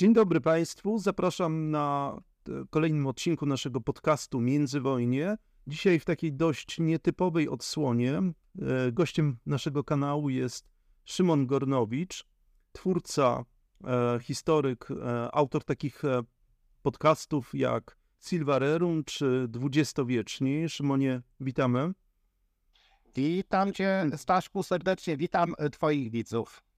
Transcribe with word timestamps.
Dzień 0.00 0.12
dobry 0.12 0.40
Państwu. 0.40 0.98
Zapraszam 0.98 1.70
na 1.70 2.16
e, 2.48 2.52
kolejnym 2.70 3.06
odcinku 3.06 3.46
naszego 3.46 3.80
podcastu 3.80 4.40
Międzywojnie. 4.40 5.36
Dzisiaj 5.66 6.00
w 6.00 6.04
takiej 6.04 6.32
dość 6.32 6.78
nietypowej 6.78 7.48
odsłonie. 7.48 8.18
E, 8.18 8.32
gościem 8.92 9.38
naszego 9.46 9.84
kanału 9.84 10.30
jest 10.30 10.70
Szymon 11.04 11.46
Gornowicz, 11.46 12.24
twórca, 12.72 13.44
e, 13.84 14.18
historyk, 14.20 14.88
autor 15.32 15.64
takich 15.64 16.02
podcastów 16.82 17.54
jak 17.54 17.96
Silvarerum 18.20 19.04
czy 19.04 19.46
Dwudziestowieczni. 19.48 20.68
Szymonie, 20.68 21.22
witamy. 21.40 21.92
Witam 23.14 23.72
Cię, 23.72 24.06
Staszku, 24.16 24.62
serdecznie. 24.62 25.16
Witam 25.16 25.54
Twoich 25.72 26.10
widzów. 26.10 26.69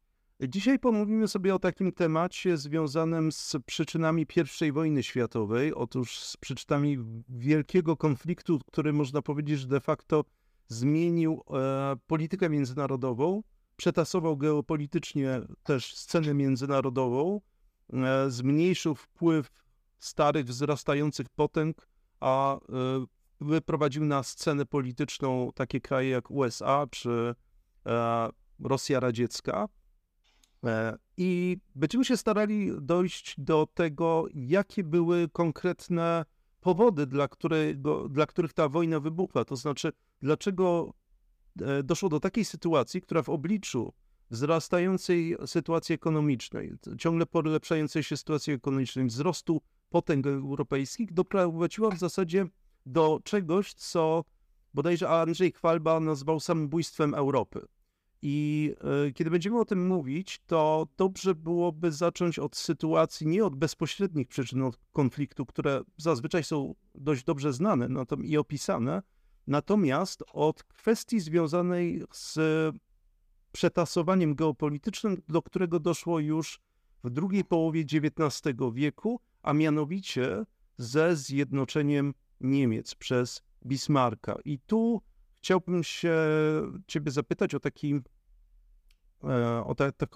Dzisiaj 0.48 0.78
pomówimy 0.78 1.28
sobie 1.28 1.54
o 1.54 1.58
takim 1.58 1.92
temacie 1.92 2.56
związanym 2.56 3.32
z 3.32 3.56
przyczynami 3.66 4.26
I 4.60 4.72
wojny 4.72 5.02
światowej. 5.02 5.74
Otóż 5.74 6.18
z 6.18 6.36
przyczynami 6.36 6.98
wielkiego 7.28 7.96
konfliktu, 7.96 8.58
który 8.66 8.92
można 8.92 9.22
powiedzieć, 9.22 9.60
że 9.60 9.68
de 9.68 9.80
facto 9.80 10.24
zmienił 10.68 11.42
e, 11.50 11.96
politykę 12.06 12.50
międzynarodową, 12.50 13.42
przetasował 13.76 14.36
geopolitycznie 14.36 15.40
też 15.62 15.94
scenę 15.96 16.34
międzynarodową, 16.34 17.40
e, 17.92 18.30
zmniejszył 18.30 18.94
wpływ 18.94 19.50
starych, 19.98 20.46
wzrastających 20.46 21.28
potęg, 21.28 21.88
a 22.20 22.56
e, 22.56 22.58
wyprowadził 23.40 24.04
na 24.04 24.22
scenę 24.22 24.66
polityczną 24.66 25.50
takie 25.54 25.80
kraje 25.80 26.10
jak 26.10 26.30
USA 26.30 26.86
czy 26.90 27.34
e, 27.86 28.28
Rosja 28.60 29.00
radziecka. 29.00 29.68
E, 30.64 30.98
I 31.16 31.56
będziemy 31.74 32.04
się 32.04 32.16
starali 32.16 32.70
dojść 32.80 33.34
do 33.38 33.68
tego, 33.74 34.26
jakie 34.34 34.84
były 34.84 35.28
konkretne 35.28 36.24
powody, 36.60 37.06
dla, 37.06 37.28
którego, 37.28 38.08
dla 38.08 38.26
których 38.26 38.52
ta 38.52 38.68
wojna 38.68 39.00
wybuchła. 39.00 39.44
To 39.44 39.56
znaczy, 39.56 39.92
dlaczego 40.22 40.94
e, 41.60 41.82
doszło 41.82 42.08
do 42.08 42.20
takiej 42.20 42.44
sytuacji, 42.44 43.00
która 43.00 43.22
w 43.22 43.28
obliczu 43.28 43.92
wzrastającej 44.30 45.36
sytuacji 45.46 45.94
ekonomicznej, 45.94 46.72
ciągle 46.98 47.26
polepszającej 47.26 48.02
się 48.02 48.16
sytuacji 48.16 48.52
ekonomicznej, 48.52 49.06
wzrostu 49.06 49.62
potęg 49.90 50.26
europejskich, 50.26 51.12
doprowadziła 51.12 51.90
w 51.90 51.98
zasadzie 51.98 52.46
do 52.86 53.20
czegoś, 53.24 53.74
co 53.74 54.24
bodajże 54.74 55.08
Andrzej 55.08 55.52
Chwalba 55.52 56.00
nazwał 56.00 56.40
samobójstwem 56.40 57.14
Europy. 57.14 57.66
I 58.22 58.74
e, 59.08 59.12
kiedy 59.12 59.30
będziemy 59.30 59.60
o 59.60 59.64
tym 59.64 59.86
mówić, 59.86 60.42
to 60.46 60.88
dobrze 60.96 61.34
byłoby 61.34 61.92
zacząć 61.92 62.38
od 62.38 62.56
sytuacji, 62.56 63.26
nie 63.26 63.44
od 63.44 63.56
bezpośrednich 63.56 64.28
przyczyn 64.28 64.70
konfliktu, 64.92 65.46
które 65.46 65.82
zazwyczaj 65.96 66.44
są 66.44 66.74
dość 66.94 67.24
dobrze 67.24 67.52
znane 67.52 67.88
i 68.22 68.36
opisane, 68.36 69.02
natomiast 69.46 70.24
od 70.32 70.62
kwestii 70.62 71.20
związanej 71.20 72.02
z 72.12 72.38
przetasowaniem 73.52 74.34
geopolitycznym, 74.34 75.22
do 75.28 75.42
którego 75.42 75.80
doszło 75.80 76.20
już 76.20 76.60
w 77.04 77.10
drugiej 77.10 77.44
połowie 77.44 77.80
XIX 77.80 78.58
wieku, 78.72 79.20
a 79.42 79.52
mianowicie 79.52 80.44
ze 80.76 81.16
zjednoczeniem 81.16 82.14
Niemiec 82.40 82.94
przez 82.94 83.42
Bismarcka. 83.66 84.38
I 84.44 84.58
tu 84.58 85.02
chciałbym 85.40 85.84
się 85.84 86.16
Ciebie 86.86 87.10
zapytać 87.10 87.54
o 87.54 87.60
taki, 87.60 88.00
o 89.64 89.74
ta, 89.74 89.92
tak, 89.92 90.10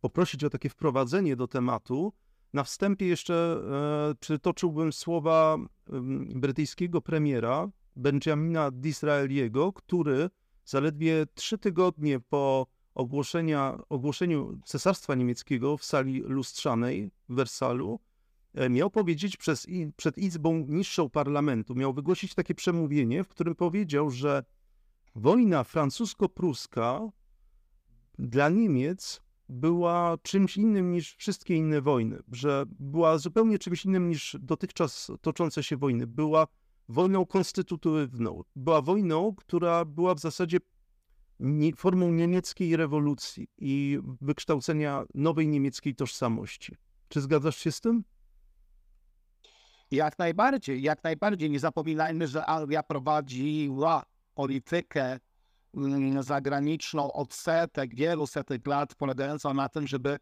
poprosić 0.00 0.44
o 0.44 0.50
takie 0.50 0.68
wprowadzenie 0.68 1.36
do 1.36 1.48
tematu. 1.48 2.12
Na 2.52 2.64
wstępie 2.64 3.06
jeszcze 3.06 3.60
e, 4.10 4.14
przytoczyłbym 4.14 4.92
słowa 4.92 5.56
brytyjskiego 6.34 7.00
premiera 7.00 7.68
Benjamina 7.96 8.70
Disraeliego, 8.70 9.72
który 9.72 10.30
zaledwie 10.64 11.26
trzy 11.34 11.58
tygodnie 11.58 12.20
po 12.20 12.66
ogłoszenia, 12.94 13.78
ogłoszeniu 13.88 14.60
Cesarstwa 14.64 15.14
Niemieckiego 15.14 15.76
w 15.76 15.84
sali 15.84 16.20
lustrzanej 16.20 17.10
w 17.28 17.34
Wersalu 17.34 18.00
E, 18.54 18.70
miał 18.70 18.90
powiedzieć 18.90 19.36
przez, 19.36 19.66
przed 19.96 20.18
Izbą 20.18 20.64
Niższą 20.68 21.10
Parlamentu, 21.10 21.74
miał 21.74 21.92
wygłosić 21.92 22.34
takie 22.34 22.54
przemówienie, 22.54 23.24
w 23.24 23.28
którym 23.28 23.54
powiedział, 23.54 24.10
że 24.10 24.44
wojna 25.14 25.64
francusko-pruska 25.64 27.08
dla 28.18 28.48
Niemiec 28.48 29.20
była 29.48 30.16
czymś 30.22 30.56
innym 30.56 30.92
niż 30.92 31.16
wszystkie 31.16 31.56
inne 31.56 31.80
wojny, 31.80 32.18
że 32.32 32.64
była 32.68 33.18
zupełnie 33.18 33.58
czymś 33.58 33.84
innym 33.84 34.08
niż 34.08 34.36
dotychczas 34.40 35.10
toczące 35.20 35.62
się 35.62 35.76
wojny. 35.76 36.06
Była 36.06 36.46
wojną 36.88 37.26
konstytutywną, 37.26 38.42
była 38.56 38.82
wojną, 38.82 39.34
która 39.34 39.84
była 39.84 40.14
w 40.14 40.20
zasadzie 40.20 40.58
formą 41.76 42.12
niemieckiej 42.12 42.76
rewolucji 42.76 43.48
i 43.58 43.98
wykształcenia 44.20 45.04
nowej 45.14 45.48
niemieckiej 45.48 45.94
tożsamości. 45.94 46.76
Czy 47.08 47.20
zgadzasz 47.20 47.56
się 47.56 47.72
z 47.72 47.80
tym? 47.80 48.04
Jak 49.90 50.18
najbardziej, 50.18 50.82
jak 50.82 51.04
najbardziej. 51.04 51.50
Nie 51.50 51.60
zapominajmy, 51.60 52.28
że 52.28 52.46
Anglia 52.46 52.82
prowadziła 52.82 54.04
politykę 54.34 55.20
zagraniczną 56.20 57.12
od 57.12 57.34
setek, 57.34 57.94
wielu 57.94 58.26
setek 58.26 58.66
lat, 58.66 58.94
polegającą 58.94 59.54
na 59.54 59.68
tym, 59.68 59.86
żeby 59.86 60.18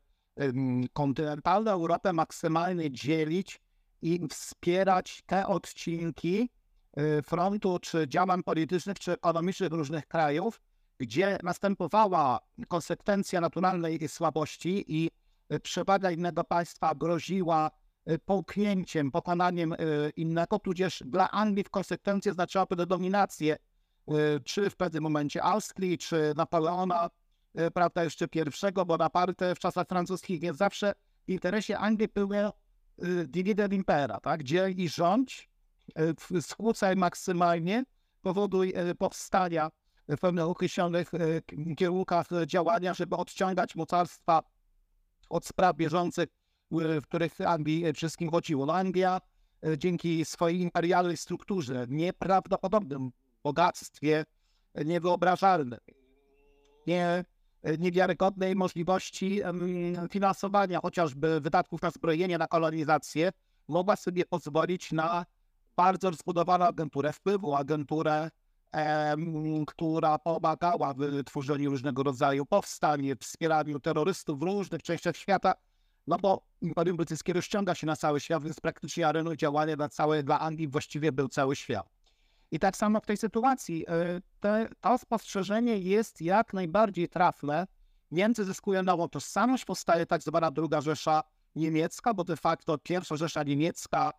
kontynentalną 0.92 1.70
Europę 1.70 2.12
maksymalnie 2.12 2.90
dzielić 2.90 3.60
i 4.02 4.20
wspierać 4.30 5.22
te 5.26 5.46
odcinki 5.46 6.50
y, 6.98 7.22
frontu, 7.22 7.78
czy 7.78 8.08
działań 8.08 8.42
politycznych, 8.42 8.98
czy 8.98 9.12
ekonomicznych 9.12 9.72
różnych 9.72 10.06
krajów, 10.06 10.60
gdzie 10.98 11.38
następowała 11.42 12.40
konsekwencja 12.68 13.40
naturalnej 13.40 14.08
słabości 14.08 14.84
i 14.88 15.10
y, 15.52 15.60
przewaga 15.60 16.10
innego 16.10 16.44
państwa 16.44 16.94
groziła 16.94 17.70
Y, 18.10 18.18
połknięciem, 18.18 19.10
pokonaniem 19.10 19.74
innego, 20.16 20.58
tudzież 20.58 21.02
dla 21.06 21.30
Anglii 21.30 21.64
w 21.64 21.70
konsekwencji 21.70 22.30
oznaczałoby 22.30 22.86
dominację, 22.86 23.56
czy 24.44 24.70
w 24.70 24.76
pewnym 24.76 25.02
momencie 25.02 25.42
Austrii, 25.42 25.98
czy 25.98 26.32
Napoleona, 26.36 27.10
prawda, 27.74 28.04
jeszcze 28.04 28.28
pierwszego 28.28 28.84
Bonaparte 28.84 29.54
w 29.54 29.58
czasach 29.58 29.86
francuskich, 29.88 30.40
więc 30.40 30.58
zawsze 30.58 30.94
w 31.28 31.30
interesie 31.30 31.78
Anglii 31.78 32.08
było 32.14 32.52
divide 33.26 33.68
impera, 33.72 34.20
tak, 34.20 34.42
dziel 34.44 34.72
i 34.76 34.88
rządź, 34.88 35.50
skłócaj 36.40 36.96
maksymalnie, 36.96 37.84
powoduj 38.22 38.72
powstania 38.98 39.70
w 40.08 40.18
pewnych 40.18 40.44
określonych 40.44 41.10
kierunkach 41.76 42.26
działania, 42.46 42.94
żeby 42.94 43.16
odciągać 43.16 43.76
mocarstwa 43.76 44.42
od 45.30 45.46
spraw 45.46 45.76
bieżących 45.76 46.28
w 46.70 47.02
których 47.02 47.40
Anglii 47.40 47.92
wszystkim 47.92 48.30
chodziło. 48.30 48.66
No 48.66 48.74
Anglia 48.74 49.20
dzięki 49.76 50.24
swojej 50.24 50.60
imperialnej 50.60 51.16
strukturze, 51.16 51.86
nieprawdopodobnym 51.88 53.10
bogactwie, 53.46 54.24
niewyobrażalnym, 54.84 55.80
nie, 56.86 57.24
niewiarygodnej 57.78 58.56
możliwości 58.56 59.40
finansowania 60.10 60.80
chociażby 60.80 61.40
wydatków 61.40 61.82
na 61.82 61.90
zbrojenie, 61.90 62.38
na 62.38 62.46
kolonizację, 62.46 63.32
mogła 63.68 63.96
sobie 63.96 64.24
pozwolić 64.26 64.92
na 64.92 65.26
bardzo 65.76 66.10
rozbudowaną 66.10 66.64
agenturę 66.64 67.12
wpływu, 67.12 67.54
agenturę, 67.54 68.30
która 69.66 70.18
pomagała 70.18 70.94
w 70.94 71.24
tworzeniu 71.24 71.70
różnego 71.70 72.02
rodzaju 72.02 72.46
powstań, 72.46 73.10
wspieraniu 73.20 73.80
terrorystów 73.80 74.38
w 74.38 74.42
różnych 74.42 74.82
częściach 74.82 75.16
świata, 75.16 75.54
no 76.06 76.18
bo 76.18 76.42
Imperium 76.60 76.96
Brytyjskie 76.96 77.32
rozciąga 77.32 77.74
się 77.74 77.86
na 77.86 77.96
cały 77.96 78.20
świat, 78.20 78.44
więc 78.44 78.60
praktycznie 78.60 79.08
areną 79.08 79.36
działania 79.36 79.76
dla, 79.76 79.88
całej, 79.88 80.24
dla 80.24 80.40
Anglii 80.40 80.68
właściwie 80.68 81.12
był 81.12 81.28
cały 81.28 81.56
świat. 81.56 81.95
I 82.50 82.58
tak 82.58 82.76
samo 82.76 83.00
w 83.00 83.06
tej 83.06 83.16
sytuacji 83.16 83.84
e, 83.88 84.20
te, 84.40 84.68
to 84.80 84.98
spostrzeżenie 84.98 85.78
jest 85.78 86.20
jak 86.22 86.52
najbardziej 86.52 87.08
trafne. 87.08 87.66
Niemcy 88.10 88.44
zyskują 88.44 88.82
nową 88.82 89.08
tożsamość, 89.08 89.64
powstaje 89.64 90.06
tak 90.06 90.22
zwana 90.22 90.50
druga 90.50 90.80
Rzesza 90.80 91.22
Niemiecka, 91.54 92.14
bo 92.14 92.24
de 92.24 92.36
facto 92.36 92.78
pierwsza 92.78 93.16
Rzesza 93.16 93.42
Niemiecka 93.42 94.12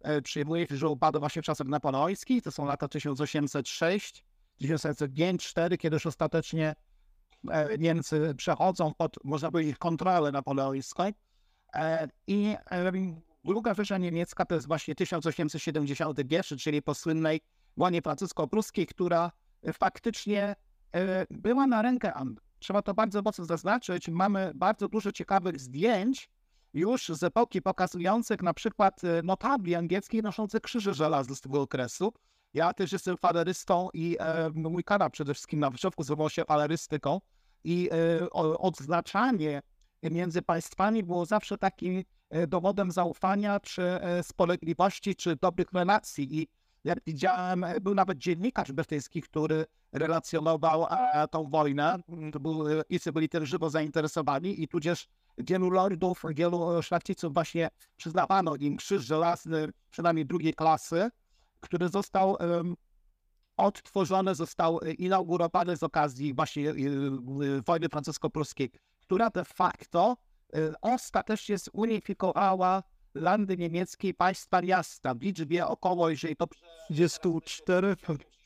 e, 0.00 0.22
przyjmuje 0.22 0.66
się, 0.66 0.76
że 0.76 0.88
upadła 0.88 1.20
właśnie 1.20 1.42
w 1.42 1.44
czasach 1.44 1.66
napoleońskich, 1.66 2.42
to 2.42 2.50
są 2.50 2.66
lata 2.66 2.88
1806, 2.88 4.24
1805-4, 4.60 5.78
kiedy 5.78 5.96
już 5.96 6.06
ostatecznie 6.06 6.74
e, 7.50 7.78
Niemcy 7.78 8.34
przechodzą 8.36 8.94
pod, 8.94 9.24
można 9.24 9.50
powiedzieć, 9.50 9.76
kontrolę 9.76 10.32
napoleońską. 10.32 11.04
I 12.26 12.56
druga 13.44 13.74
Rzesza 13.74 13.98
Niemiecka 13.98 14.44
to 14.44 14.54
jest 14.54 14.66
właśnie 14.66 14.94
1871, 14.94 16.58
czyli 16.58 16.82
po 16.82 16.94
słynnej 16.94 17.40
wojnie 17.76 18.02
francusko-pruskiej, 18.02 18.86
która 18.86 19.30
faktycznie 19.72 20.56
e, 20.94 21.26
była 21.30 21.66
na 21.66 21.82
rękę 21.82 22.14
Anglii. 22.14 22.48
Trzeba 22.58 22.82
to 22.82 22.94
bardzo 22.94 23.22
mocno 23.22 23.44
zaznaczyć. 23.44 24.08
Mamy 24.08 24.52
bardzo 24.54 24.88
dużo 24.88 25.12
ciekawych 25.12 25.60
zdjęć 25.60 26.30
już 26.74 27.08
z 27.08 27.22
epoki 27.22 27.62
pokazujących 27.62 28.42
na 28.42 28.54
przykład 28.54 29.04
e, 29.04 29.22
notabli 29.22 29.74
angielskich 29.74 30.22
noszących 30.22 30.60
krzyże 30.60 30.94
żelazne 30.94 31.34
z 31.36 31.40
tego 31.40 31.62
okresu. 31.62 32.12
Ja 32.54 32.72
też 32.74 32.92
jestem 32.92 33.16
falerystą 33.16 33.88
i 33.94 34.16
e, 34.20 34.50
mój 34.54 34.84
kanał 34.84 35.10
przede 35.10 35.34
wszystkim 35.34 35.60
na 35.60 35.70
początku 35.70 36.02
zajmował 36.02 36.30
się 36.30 36.44
falerystyką 36.44 37.20
i 37.64 37.90
e, 37.92 38.30
odznaczanie 38.58 39.62
między 40.10 40.42
państwami 40.42 41.02
było 41.02 41.26
zawsze 41.26 41.58
takim 41.58 42.02
e, 42.30 42.46
dowodem 42.46 42.90
zaufania, 42.90 43.60
czy 43.60 43.82
e, 43.82 44.22
spolegliwości, 44.22 45.16
czy 45.16 45.36
dobrych 45.36 45.72
relacji. 45.72 46.40
I 46.40 46.48
jak 46.84 46.98
widziałem, 47.06 47.64
e, 47.64 47.80
był 47.80 47.94
nawet 47.94 48.18
dziennikarz 48.18 48.72
brytyjski, 48.72 49.22
który 49.22 49.66
relacjonował 49.92 50.86
tą 51.30 51.50
wojnę. 51.50 51.98
To 52.32 52.40
był, 52.40 52.64
Brytyjczycy 52.64 53.12
byli 53.12 53.28
też 53.28 53.48
żywo 53.48 53.70
zainteresowani 53.70 54.62
i 54.62 54.68
tudzież 54.68 55.08
wielu 55.38 55.70
lordów, 55.70 56.22
wielu 56.30 56.82
szlachciców 56.82 57.34
właśnie 57.34 57.68
przyznawano 57.96 58.56
im 58.56 58.76
krzyż 58.76 59.04
żelazny, 59.04 59.68
przynajmniej 59.90 60.26
drugiej 60.26 60.54
klasy, 60.54 61.10
który 61.60 61.88
został 61.88 62.36
um, 62.40 62.76
odtworzony, 63.56 64.34
został 64.34 64.80
inaugurowany 64.80 65.76
z 65.76 65.82
okazji 65.82 66.34
właśnie 66.34 66.74
wojny 67.66 67.88
francusko-pruskiej 67.88 68.70
która 69.04 69.30
de 69.30 69.44
facto 69.44 70.16
ostatecznie 70.82 71.58
zunifikowała 71.58 72.82
landy 73.14 73.56
niemieckie 73.56 74.14
państwa 74.14 74.62
miasta 74.62 75.14
w 75.14 75.22
liczbie 75.22 75.66
około, 75.66 76.10
jeżeli 76.10 76.36
to... 76.36 76.46
34, 76.46 77.96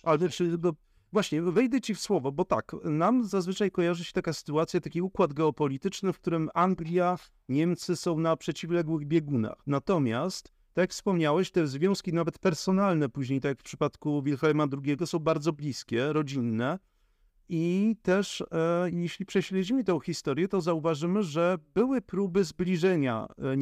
ale 0.02 0.28
czy 0.28 0.58
go... 0.58 0.72
Właśnie, 1.12 1.42
wejdę 1.42 1.80
ci 1.80 1.94
w 1.94 2.00
słowo, 2.00 2.32
bo 2.32 2.44
tak, 2.44 2.76
nam 2.84 3.24
zazwyczaj 3.24 3.70
kojarzy 3.70 4.04
się 4.04 4.12
taka 4.12 4.32
sytuacja, 4.32 4.80
taki 4.80 5.02
układ 5.02 5.32
geopolityczny, 5.32 6.12
w 6.12 6.18
którym 6.18 6.50
Anglia, 6.54 7.18
Niemcy 7.48 7.96
są 7.96 8.18
na 8.18 8.36
przeciwległych 8.36 9.06
biegunach. 9.06 9.62
Natomiast, 9.66 10.44
tak 10.74 10.82
jak 10.82 10.90
wspomniałeś, 10.90 11.50
te 11.50 11.66
związki 11.66 12.12
nawet 12.12 12.38
personalne 12.38 13.08
później, 13.08 13.40
tak 13.40 13.48
jak 13.48 13.58
w 13.60 13.62
przypadku 13.62 14.22
Wilhelma 14.22 14.66
II, 14.84 14.96
są 15.06 15.18
bardzo 15.18 15.52
bliskie, 15.52 16.12
rodzinne. 16.12 16.78
I 17.48 17.96
też, 18.02 18.40
e, 18.40 18.90
jeśli 18.90 19.26
prześledzimy 19.26 19.84
tę 19.84 19.98
historię, 20.04 20.48
to 20.48 20.60
zauważymy, 20.60 21.22
że 21.22 21.58
były 21.74 22.00
próby 22.00 22.44
zbliżenia 22.44 23.26
e, 23.38 23.56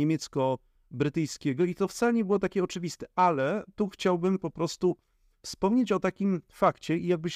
niemiecko-brytyjskiego 0.91 1.65
i 1.65 1.75
to 1.75 1.89
wcale 1.89 2.13
nie 2.13 2.25
było 2.25 2.39
takie 2.39 2.65
oczywiste, 2.65 3.07
ale 3.15 3.65
tu 3.75 3.89
chciałbym 3.89 4.39
po 4.39 4.51
prostu 4.51 4.97
wspomnieć 5.43 5.93
o 5.93 6.01
takim 6.01 6.43
fakcie 6.53 6.97
i 6.97 7.07
jakby 7.07 7.31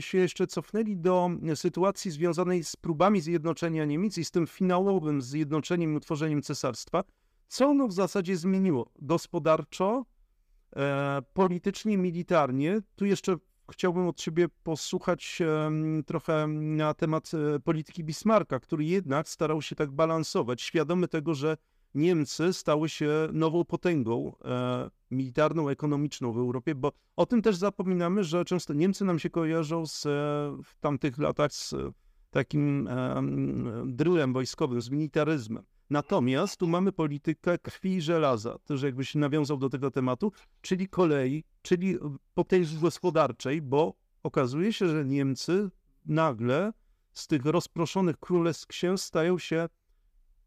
się, 0.00 0.18
jeszcze 0.18 0.46
cofnęli 0.46 0.96
do 0.96 1.30
sytuacji 1.54 2.10
związanej 2.10 2.64
z 2.64 2.76
próbami 2.76 3.20
zjednoczenia 3.20 3.84
Niemiec 3.84 4.18
i 4.18 4.24
z 4.24 4.30
tym 4.30 4.46
finałowym 4.46 5.22
zjednoczeniem 5.22 5.92
i 5.92 5.96
utworzeniem 5.96 6.42
cesarstwa, 6.42 7.04
co 7.48 7.66
ono 7.66 7.88
w 7.88 7.92
zasadzie 7.92 8.36
zmieniło? 8.36 8.92
Gospodarczo, 9.02 10.04
e, 10.76 11.22
politycznie, 11.32 11.98
militarnie. 11.98 12.80
Tu 12.96 13.04
jeszcze 13.06 13.36
chciałbym 13.70 14.08
od 14.08 14.16
ciebie 14.16 14.48
posłuchać 14.62 15.42
trochę 16.06 16.46
na 16.48 16.94
temat 16.94 17.30
e, 17.34 17.60
polityki 17.60 18.04
Bismarcka, 18.04 18.60
który 18.60 18.84
jednak 18.84 19.28
starał 19.28 19.62
się 19.62 19.76
tak 19.76 19.90
balansować, 19.90 20.62
świadomy 20.62 21.08
tego, 21.08 21.34
że 21.34 21.56
Niemcy 21.96 22.52
stały 22.52 22.88
się 22.88 23.28
nową 23.32 23.64
potęgą 23.64 24.32
e, 24.44 24.90
militarną, 25.10 25.68
ekonomiczną 25.68 26.32
w 26.32 26.38
Europie, 26.38 26.74
bo 26.74 26.92
o 27.16 27.26
tym 27.26 27.42
też 27.42 27.56
zapominamy, 27.56 28.24
że 28.24 28.44
często 28.44 28.74
Niemcy 28.74 29.04
nam 29.04 29.18
się 29.18 29.30
kojarzą 29.30 29.86
z, 29.86 30.06
e, 30.06 30.08
w 30.64 30.76
tamtych 30.80 31.18
latach 31.18 31.52
z 31.52 31.74
takim 32.30 32.88
e, 32.88 34.32
wojskowym, 34.32 34.80
z 34.80 34.90
militaryzmem. 34.90 35.64
Natomiast 35.90 36.56
tu 36.56 36.66
mamy 36.66 36.92
politykę 36.92 37.58
krwi 37.58 37.94
i 37.94 38.00
żelaza, 38.00 38.58
też 38.58 38.82
jakbyś 38.82 39.14
nawiązał 39.14 39.56
do 39.56 39.68
tego 39.68 39.90
tematu, 39.90 40.32
czyli 40.60 40.88
kolei, 40.88 41.44
czyli 41.62 41.98
potęgi 42.34 42.78
gospodarczej, 42.78 43.62
bo 43.62 43.94
okazuje 44.22 44.72
się, 44.72 44.88
że 44.88 45.04
Niemcy 45.04 45.70
nagle 46.06 46.72
z 47.12 47.26
tych 47.26 47.44
rozproszonych 47.44 48.16
królestw 48.18 48.66
księstw 48.66 49.06
stają 49.06 49.38
się, 49.38 49.68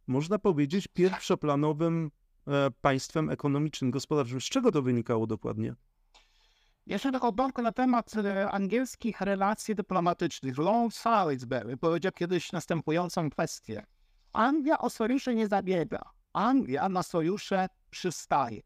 można 0.09 0.39
powiedzieć, 0.39 0.88
pierwszoplanowym 0.88 2.11
e, 2.47 2.71
państwem 2.81 3.29
ekonomicznym, 3.29 3.91
gospodarczym. 3.91 4.41
Z 4.41 4.44
czego 4.44 4.71
to 4.71 4.81
wynikało 4.81 5.27
dokładnie? 5.27 5.75
Jeszcze 6.85 7.11
tylko 7.11 7.27
odbawkę 7.27 7.61
na 7.61 7.71
temat 7.71 8.15
e, 8.15 8.51
angielskich 8.51 9.21
relacji 9.21 9.75
dyplomatycznych. 9.75 10.57
Lord 10.57 10.95
Salisbury 10.95 11.77
powiedział 11.77 12.11
kiedyś 12.11 12.51
następującą 12.51 13.29
kwestię. 13.29 13.85
Anglia 14.33 14.77
o 14.77 14.89
sojusze 14.89 15.35
nie 15.35 15.47
zabiega. 15.47 16.01
Anglia 16.33 16.89
na 16.89 17.03
sojusze 17.03 17.67
przystaje. 17.89 18.62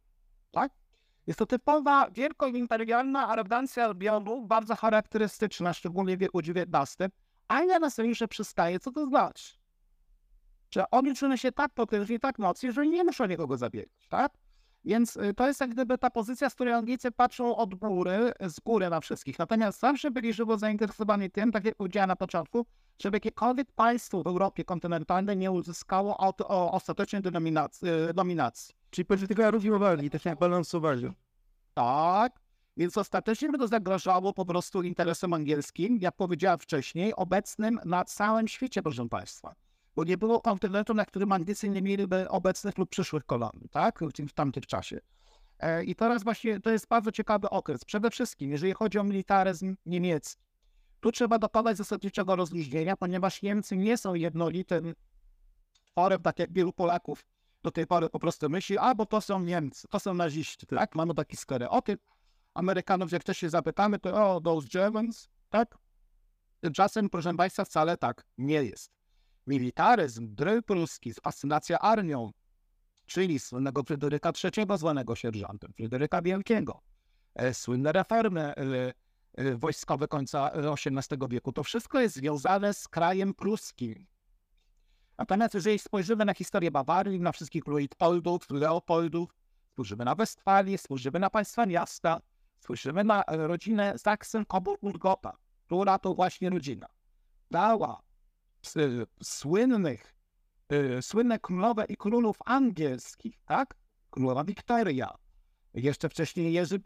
Tak? 0.51 0.71
Jest 1.27 1.39
to 1.39 1.45
typowa 1.45 2.11
wielkoimperialna 2.11 3.27
arogancja 3.27 3.85
Albionu, 3.85 4.47
bardzo 4.47 4.75
charakterystyczna, 4.75 5.73
szczególnie 5.73 6.17
w 6.17 6.19
wieku 6.19 6.39
XIX. 6.39 7.11
Anglia 7.47 7.79
na 7.79 7.89
sojusze 7.89 8.27
przystaje. 8.27 8.79
Co 8.79 8.91
to 8.91 9.05
znaczy? 9.05 9.62
Że 10.73 10.89
oni 10.91 11.15
czują 11.15 11.35
się 11.35 11.51
tak 11.51 11.73
potężni, 11.73 12.19
tak 12.19 12.39
mocni, 12.39 12.71
że 12.71 12.87
nie 12.87 13.03
muszą 13.03 13.25
nikogo 13.25 13.57
zabiegać, 13.57 14.07
tak? 14.09 14.33
Więc 14.85 15.17
y, 15.17 15.33
to 15.33 15.47
jest 15.47 15.61
jak 15.61 15.69
gdyby 15.69 15.97
ta 15.97 16.09
pozycja, 16.09 16.49
z 16.49 16.55
której 16.55 16.73
Anglicy 16.73 17.11
patrzą 17.11 17.55
od 17.55 17.75
góry, 17.75 18.33
z 18.41 18.59
góry 18.59 18.89
na 18.89 18.99
wszystkich. 18.99 19.39
Natomiast 19.39 19.79
zawsze 19.79 20.11
byli 20.11 20.33
żywo 20.33 20.57
zainteresowani 20.57 21.31
tym, 21.31 21.51
tak 21.51 21.65
jak 21.65 21.75
powiedziałem 21.75 22.07
na 22.07 22.15
początku, 22.15 22.65
żeby 23.01 23.15
jakiekolwiek 23.15 23.71
państwo 23.71 24.23
w 24.23 24.27
Europie 24.27 24.63
kontynentalnej 24.63 25.37
nie 25.37 25.51
uzyskało 25.51 26.17
ostatecznej 26.71 27.21
dominacji. 27.21 27.87
Y, 28.09 28.13
dominacji. 28.13 28.75
Czyli 28.89 29.05
polityka 29.05 29.51
równowagi, 29.51 30.09
też 30.09 30.25
jak 30.25 30.39
balansowali. 30.39 31.11
Tak, 31.73 32.39
więc 32.77 32.97
ostatecznie 32.97 33.49
by 33.49 33.57
to 33.57 33.67
zagrażało 33.67 34.33
po 34.33 34.45
prostu 34.45 34.81
interesom 34.81 35.33
angielskim, 35.33 35.97
jak 36.01 36.15
powiedziałem 36.15 36.59
wcześniej, 36.59 37.15
obecnym 37.15 37.79
na 37.85 38.05
całym 38.05 38.47
świecie, 38.47 38.81
proszę 38.81 39.09
Państwa 39.09 39.55
bo 39.95 40.03
nie 40.03 40.17
było 40.17 40.41
kontynentu, 40.41 40.93
na 40.93 41.05
którym 41.05 41.31
Anglicy 41.31 41.69
nie 41.69 41.81
mieliby 41.81 42.29
obecnych 42.29 42.77
lub 42.77 42.89
przyszłych 42.89 43.25
kolonii, 43.25 43.69
tak, 43.69 43.99
w 44.29 44.33
tamtym 44.33 44.63
czasie. 44.63 44.99
E, 45.59 45.83
I 45.83 45.95
teraz 45.95 46.23
właśnie 46.23 46.59
to 46.59 46.69
jest 46.69 46.87
bardzo 46.87 47.11
ciekawy 47.11 47.49
okres. 47.49 47.85
Przede 47.85 48.11
wszystkim, 48.11 48.51
jeżeli 48.51 48.73
chodzi 48.73 48.99
o 48.99 49.03
militaryzm 49.03 49.75
niemiecki, 49.85 50.43
tu 50.99 51.11
trzeba 51.11 51.39
dokonać 51.39 51.77
zasadniczego 51.77 52.35
rozluźnienia, 52.35 52.97
ponieważ 52.97 53.41
Niemcy 53.41 53.77
nie 53.77 53.97
są 53.97 54.13
jednolitym 54.13 54.93
tworem, 55.85 56.21
tak 56.21 56.39
jak 56.39 56.53
wielu 56.53 56.73
Polaków 56.73 57.25
do 57.63 57.71
tej 57.71 57.87
pory 57.87 58.09
po 58.09 58.19
prostu 58.19 58.49
myśli, 58.49 58.77
albo 58.77 59.05
to 59.05 59.21
są 59.21 59.39
Niemcy, 59.39 59.87
to 59.87 59.99
są 59.99 60.13
naziści, 60.13 60.67
tak? 60.67 60.95
Mamy 60.95 61.13
taki 61.13 61.37
stereotyp. 61.37 62.01
Amerykanów, 62.53 63.11
jak 63.11 63.23
też 63.23 63.37
się 63.37 63.49
zapytamy, 63.49 63.99
to 63.99 64.35
o, 64.35 64.41
those 64.41 64.67
Germans, 64.73 65.29
tak? 65.49 65.77
Tymczasem, 66.59 67.09
proszę 67.09 67.33
Państwa, 67.33 67.65
wcale 67.65 67.97
tak 67.97 68.25
nie 68.37 68.63
jest 68.63 69.02
militaryzm, 69.47 70.35
dryl 70.35 70.63
pruski, 70.63 71.13
fascynacja 71.13 71.79
armią, 71.79 72.31
czyli 73.05 73.39
słynnego 73.39 73.83
Fryderyka 73.83 74.31
III 74.43 74.77
zwanego 74.77 75.15
sierżantem, 75.15 75.73
Fryderyka 75.73 76.21
Wielkiego, 76.21 76.81
e, 77.35 77.53
słynne 77.53 77.91
reformy 77.91 78.41
e, 78.41 78.93
e, 79.33 79.55
wojskowe 79.55 80.07
końca 80.07 80.51
XVIII 80.51 81.19
wieku. 81.29 81.51
To 81.51 81.63
wszystko 81.63 81.99
jest 81.99 82.15
związane 82.15 82.73
z 82.73 82.87
krajem 82.87 83.33
pruskim. 83.33 84.05
Natomiast 85.17 85.53
jeżeli 85.53 85.79
spojrzymy 85.79 86.25
na 86.25 86.33
historię 86.33 86.71
Bawarii, 86.71 87.19
na 87.19 87.31
wszystkich 87.31 87.67
Luitpoldów, 87.67 88.49
Leopoldów, 88.49 89.35
spojrzymy 89.71 90.05
na 90.05 90.15
Westfalię, 90.15 90.77
spojrzymy 90.77 91.19
na 91.19 91.29
państwa 91.29 91.65
miasta, 91.65 92.21
spojrzymy 92.59 93.03
na 93.03 93.23
rodzinę 93.27 93.93
Sachsen-Coburg-Gotha, 93.97 95.31
która 95.65 95.99
to 95.99 96.13
właśnie 96.13 96.49
rodzina 96.49 96.87
dała 97.51 98.01
słynnych, 99.23 100.15
y, 100.73 101.01
słynne 101.01 101.39
królowe 101.39 101.85
i 101.85 101.97
królów 101.97 102.37
angielskich, 102.45 103.39
tak? 103.45 103.75
Królowa 104.09 104.43
Wiktoria, 104.43 105.15
jeszcze 105.73 106.09
wcześniej 106.09 106.53
Jerzy 106.53 106.79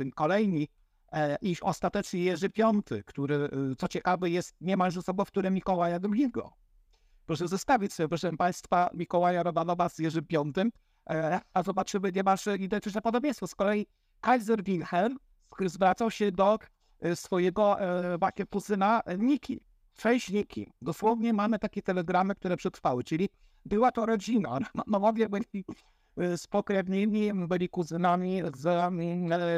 I, 0.00 0.12
kolejni 0.12 0.68
e, 1.12 1.36
i 1.40 1.56
ostatecznie 1.60 2.20
Jerzy 2.20 2.48
V, 2.48 3.02
który, 3.06 3.34
y, 3.34 3.76
co 3.78 3.88
ciekawe, 3.88 4.30
jest 4.30 4.54
niemalże 4.60 5.02
sobowtórem 5.02 5.54
Mikołaja 5.54 5.98
II. 6.12 6.30
Proszę 7.26 7.48
zestawić 7.48 7.92
sobie, 7.92 8.08
proszę 8.08 8.32
Państwa, 8.32 8.90
Mikołaja 8.94 9.42
Romanowa 9.42 9.88
z 9.88 9.98
Jerzy 9.98 10.22
V, 10.30 10.42
e, 11.10 11.40
a 11.54 11.62
zobaczymy 11.62 12.12
niemalże 12.12 12.56
identyczne 12.56 13.02
podobieństwo. 13.02 13.46
Z 13.46 13.54
kolei 13.54 13.86
Kaiser 14.20 14.64
Wilhelm 14.64 15.18
zwracał 15.66 16.10
się 16.10 16.32
do 16.32 16.58
e, 17.00 17.16
swojego 17.16 17.76
właśnie 18.18 18.46
kuzyna 18.46 19.02
Niki, 19.18 19.60
Feźniki. 19.98 20.72
Dosłownie 20.82 21.32
mamy 21.32 21.58
takie 21.58 21.82
telegramy, 21.82 22.34
które 22.34 22.56
przetrwały, 22.56 23.04
czyli 23.04 23.28
była 23.64 23.92
to 23.92 24.06
rodzina. 24.06 24.58
Nomowie 24.86 25.28
byli 25.28 25.64
y, 26.22 26.38
spokrewnieni, 26.38 27.34
byli 27.34 27.68
kuzynami 27.68 28.42
z 28.54 28.66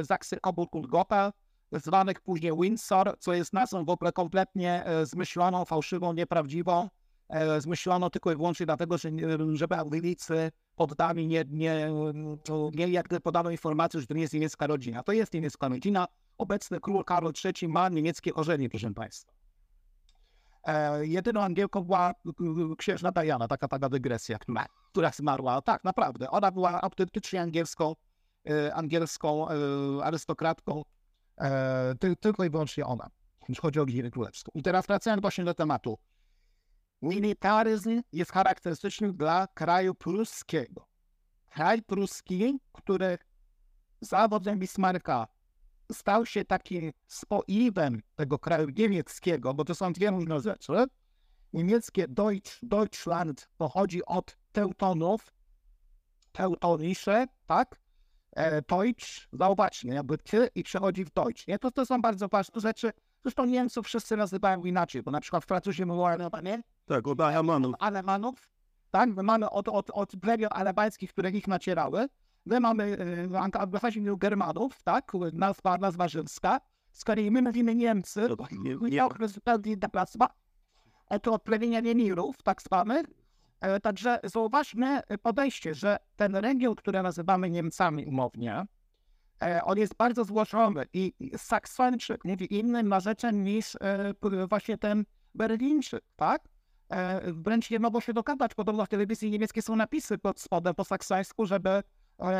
y, 0.00 0.04
Zaksy 0.04 0.36
Coburg-Gotha, 0.36 1.32
zwanych 1.72 2.20
później 2.20 2.52
Windsor, 2.60 3.16
co 3.18 3.34
jest 3.34 3.52
nazwą 3.52 3.84
w 3.84 3.90
ogóle 3.90 4.12
kompletnie 4.12 4.84
y, 5.02 5.06
zmyśloną, 5.06 5.64
fałszywą, 5.64 6.12
nieprawdziwą. 6.12 6.88
e, 7.28 7.60
zmyślono 7.60 8.10
tylko 8.10 8.32
i 8.32 8.36
wyłącznie 8.36 8.66
dlatego, 8.66 8.98
że, 8.98 9.10
żeby 9.52 9.76
Anglicy 9.76 10.50
poddani 10.76 11.26
nie, 11.26 11.44
nie, 11.50 11.90
mieli 12.74 12.92
jak 12.92 13.08
podano 13.22 13.50
informację, 13.50 14.00
że 14.00 14.06
to 14.06 14.14
nie 14.14 14.20
jest 14.20 14.34
niemiecka 14.34 14.66
rodzina. 14.66 15.02
To 15.02 15.12
jest 15.12 15.34
niemiecka 15.34 15.68
rodzina. 15.68 16.06
Obecny 16.38 16.80
król 16.80 17.04
Karol 17.04 17.32
III 17.44 17.68
ma 17.68 17.88
niemieckie 17.88 18.32
korzenie, 18.32 18.68
proszę 18.68 18.94
Państwa. 18.94 19.35
E, 20.66 21.06
jedyną 21.06 21.42
Angielką 21.42 21.80
była 21.80 22.10
y, 22.10 22.72
y, 22.72 22.76
księżna 22.76 23.12
Diana, 23.12 23.48
taka 23.48 23.68
taka 23.68 23.88
dygresja, 23.88 24.38
która, 24.90 25.12
zmarła. 25.12 25.62
Tak, 25.62 25.84
naprawdę. 25.84 26.30
Ona 26.30 26.50
była 26.50 26.82
autentycznie 26.82 27.40
angielską, 27.40 27.94
e, 28.48 28.74
angielską 28.74 29.48
e, 29.48 29.54
arystokratką, 30.04 30.82
ty, 32.00 32.16
tylko 32.16 32.44
i 32.44 32.50
wyłącznie 32.50 32.86
ona, 32.86 33.10
jeśli 33.48 33.62
chodzi 33.62 33.80
o 33.80 33.82
rodzinę 33.82 34.10
królewską. 34.10 34.52
I 34.54 34.62
teraz 34.62 34.86
wracając 34.86 35.22
właśnie 35.22 35.44
do 35.44 35.54
tematu. 35.54 35.98
Militaryzm 37.02 38.02
jest 38.12 38.32
charakterystyczny 38.32 39.12
dla 39.12 39.46
kraju 39.54 39.94
pruskiego. 39.94 40.86
Kraj 41.50 41.82
pruski, 41.82 42.58
który 42.72 43.18
zawodem 44.00 44.58
Bismarcka 44.58 45.26
stał 45.92 46.26
się 46.26 46.44
takim 46.44 46.92
spoiwem 47.06 48.02
tego 48.14 48.38
kraju 48.38 48.68
niemieckiego, 48.76 49.54
bo 49.54 49.64
to 49.64 49.74
są 49.74 49.92
dwie 49.92 50.10
różne 50.10 50.40
rzeczy. 50.40 50.72
Niemieckie 51.52 52.08
Deutsch, 52.08 52.58
Deutschland 52.62 53.48
pochodzi 53.58 54.04
od 54.04 54.36
Teutonów, 54.52 55.34
Teutonisze, 56.32 57.26
tak? 57.46 57.80
E, 58.32 58.62
Deutsch, 58.62 59.28
zauważcie, 59.32 59.88
jakby 59.88 60.18
ty 60.18 60.48
i 60.54 60.62
przechodzi 60.62 61.04
w 61.04 61.10
Deutsch, 61.10 61.48
nie? 61.48 61.58
To, 61.58 61.70
to 61.70 61.86
są 61.86 62.02
bardzo 62.02 62.28
ważne 62.28 62.60
rzeczy. 62.60 62.92
Zresztą 63.22 63.44
Niemców 63.44 63.86
wszyscy 63.86 64.16
nazywają 64.16 64.64
inaczej, 64.64 65.02
bo 65.02 65.10
na 65.10 65.20
przykład 65.20 65.44
Francuzi 65.44 65.86
mówią 65.86 66.06
Alemanie, 66.06 66.62
Tak, 66.86 67.08
od 67.08 67.20
Ayamanów. 67.20 67.74
Alemanów, 67.78 68.50
tak? 68.90 69.08
My 69.08 69.22
mamy 69.22 69.50
od, 69.50 69.68
od, 69.68 69.90
od 69.90 70.12
plemion 70.20 70.50
alemańskich, 70.52 71.12
które 71.12 71.30
ich 71.30 71.48
nacierały. 71.48 72.06
My 72.46 72.60
mamy 72.60 72.96
e, 73.32 73.38
anglosaksów 73.40 74.18
Germanów, 74.18 74.82
tak? 74.82 75.12
Nazwa, 75.32 75.78
nazwa 75.78 76.08
rzymska. 76.08 76.60
Z 76.92 77.04
kolei 77.04 77.30
my 77.30 77.42
mówimy 77.42 77.74
Niemcy, 77.74 78.28
To 78.28 78.46
nie- 78.50 79.28
zupełnie 79.28 79.72
inna 79.72 79.88
nazwa. 79.94 80.28
E, 81.08 81.20
To 81.20 81.32
od 81.32 81.42
plemienia 81.42 81.80
Niemirów, 81.80 82.42
tak 82.42 82.62
zwanych. 82.62 83.06
E, 83.60 83.80
Także 83.80 84.20
zauważmy 84.24 85.00
podejście, 85.22 85.74
że 85.74 85.96
ten 86.16 86.36
region, 86.36 86.74
który 86.74 87.02
nazywamy 87.02 87.50
Niemcami 87.50 88.06
umownie, 88.06 88.64
on 89.64 89.78
jest 89.78 89.94
bardzo 89.96 90.24
złożony 90.24 90.86
i 90.92 91.12
Saksończyk 91.36 92.24
mówi 92.24 92.54
innym 92.58 92.88
narzeczem 92.88 93.44
niż 93.44 93.76
właśnie 94.48 94.78
ten 94.78 95.04
Berlińczyk, 95.34 96.04
tak? 96.16 96.48
Wręcz 97.26 97.70
nie 97.70 97.78
mogło 97.78 98.00
się 98.00 98.12
dogadać. 98.12 98.54
Podobno 98.54 98.84
w 98.86 98.88
telewizji 98.88 99.30
niemieckiej 99.30 99.62
są 99.62 99.76
napisy 99.76 100.18
pod 100.18 100.40
spodem 100.40 100.74
po 100.74 100.84
saksońsku, 100.84 101.46
żeby 101.46 101.82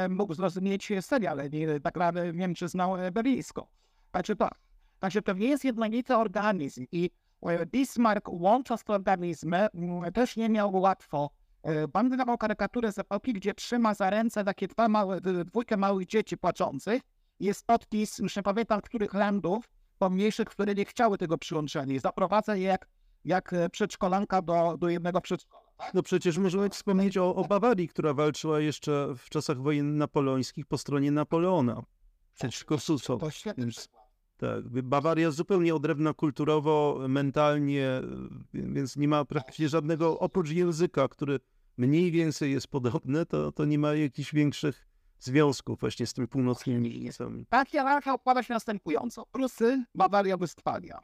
mógł 0.08 0.34
zrozumieć 0.34 0.92
serial, 1.00 1.50
nie, 1.50 1.80
tak 1.80 1.94
naprawdę 1.94 2.32
Niemczy 2.32 2.68
znał 2.68 2.96
e, 2.96 3.12
berlińską. 3.12 3.66
Także 4.10 4.36
tak. 4.36 4.54
Także 5.00 5.22
to 5.22 5.32
nie 5.32 5.48
jest 5.48 5.64
jednolity 5.64 6.16
organizm 6.16 6.86
i 6.92 7.10
e, 7.42 7.66
Bismarck 7.66 8.28
łącząc 8.28 8.84
te 8.84 8.92
organizmy 8.92 9.56
m, 9.74 10.12
też 10.14 10.36
nie 10.36 10.48
miał 10.48 10.76
łatwo. 10.76 11.30
E, 11.62 11.88
Pan 11.88 12.10
wydawał 12.10 12.38
karykaturę 12.38 12.92
z 12.92 12.98
epoki, 12.98 13.32
gdzie 13.32 13.54
trzyma 13.54 13.94
za 13.94 14.10
ręce 14.10 14.44
takie 14.44 14.68
dwa 14.68 14.88
małe, 14.88 15.20
dwójkę 15.20 15.76
małych 15.76 16.06
dzieci 16.06 16.36
płaczących. 16.36 17.02
Jest 17.40 17.66
podpis, 17.66 18.18
już 18.18 18.36
nie 18.36 18.42
pamiętam 18.42 18.80
których 18.80 19.14
landów, 19.14 19.68
pomniejszych, 19.98 20.46
które 20.46 20.74
nie 20.74 20.84
chciały 20.84 21.18
tego 21.18 21.38
przyłączenia. 21.38 21.94
I 21.94 21.98
zaprowadza 21.98 22.56
je 22.56 22.62
jak, 22.62 22.88
jak 23.24 23.54
przedszkolanka 23.72 24.42
do, 24.42 24.76
do 24.78 24.88
jednego 24.88 25.20
przedszkola. 25.20 25.65
No 25.94 26.02
przecież 26.02 26.38
możemy 26.38 26.70
wspomnieć 26.70 27.16
o, 27.16 27.34
o 27.34 27.44
Bawarii, 27.44 27.88
która 27.88 28.14
walczyła 28.14 28.60
jeszcze 28.60 29.14
w 29.18 29.30
czasach 29.30 29.62
wojen 29.62 29.96
napoleońskich 29.96 30.66
po 30.66 30.78
stronie 30.78 31.10
Napoleona. 31.10 31.82
Przeciwko 32.34 32.78
Susom. 32.78 33.20
To 33.20 33.30
świetny 33.30 33.64
Więc- 33.64 33.76
przykład. 33.76 34.06
Tak, 34.36 34.68
Bawaria 34.68 35.30
zupełnie 35.30 35.74
odrębna 35.74 36.14
kulturowo, 36.14 36.98
mentalnie, 37.08 37.88
więc 38.54 38.96
nie 38.96 39.08
ma 39.08 39.24
praktycznie 39.24 39.68
żadnego, 39.68 40.18
oprócz 40.18 40.50
języka, 40.50 41.08
który 41.08 41.40
mniej 41.76 42.10
więcej 42.10 42.52
jest 42.52 42.68
podobny, 42.68 43.26
to, 43.26 43.52
to 43.52 43.64
nie 43.64 43.78
ma 43.78 43.94
jakichś 43.94 44.34
większych 44.34 44.86
związków 45.18 45.80
właśnie 45.80 46.06
z 46.06 46.12
tymi 46.12 46.28
północnymi 46.28 47.00
Niemcami. 47.00 47.46
Tak, 47.46 47.68
hierarchia 47.68 48.14
układa 48.14 48.42
się 48.42 48.54
następująco. 48.54 49.26
Prusy, 49.26 49.84
Bawaria, 49.94 50.36
Westfalia. 50.36 50.98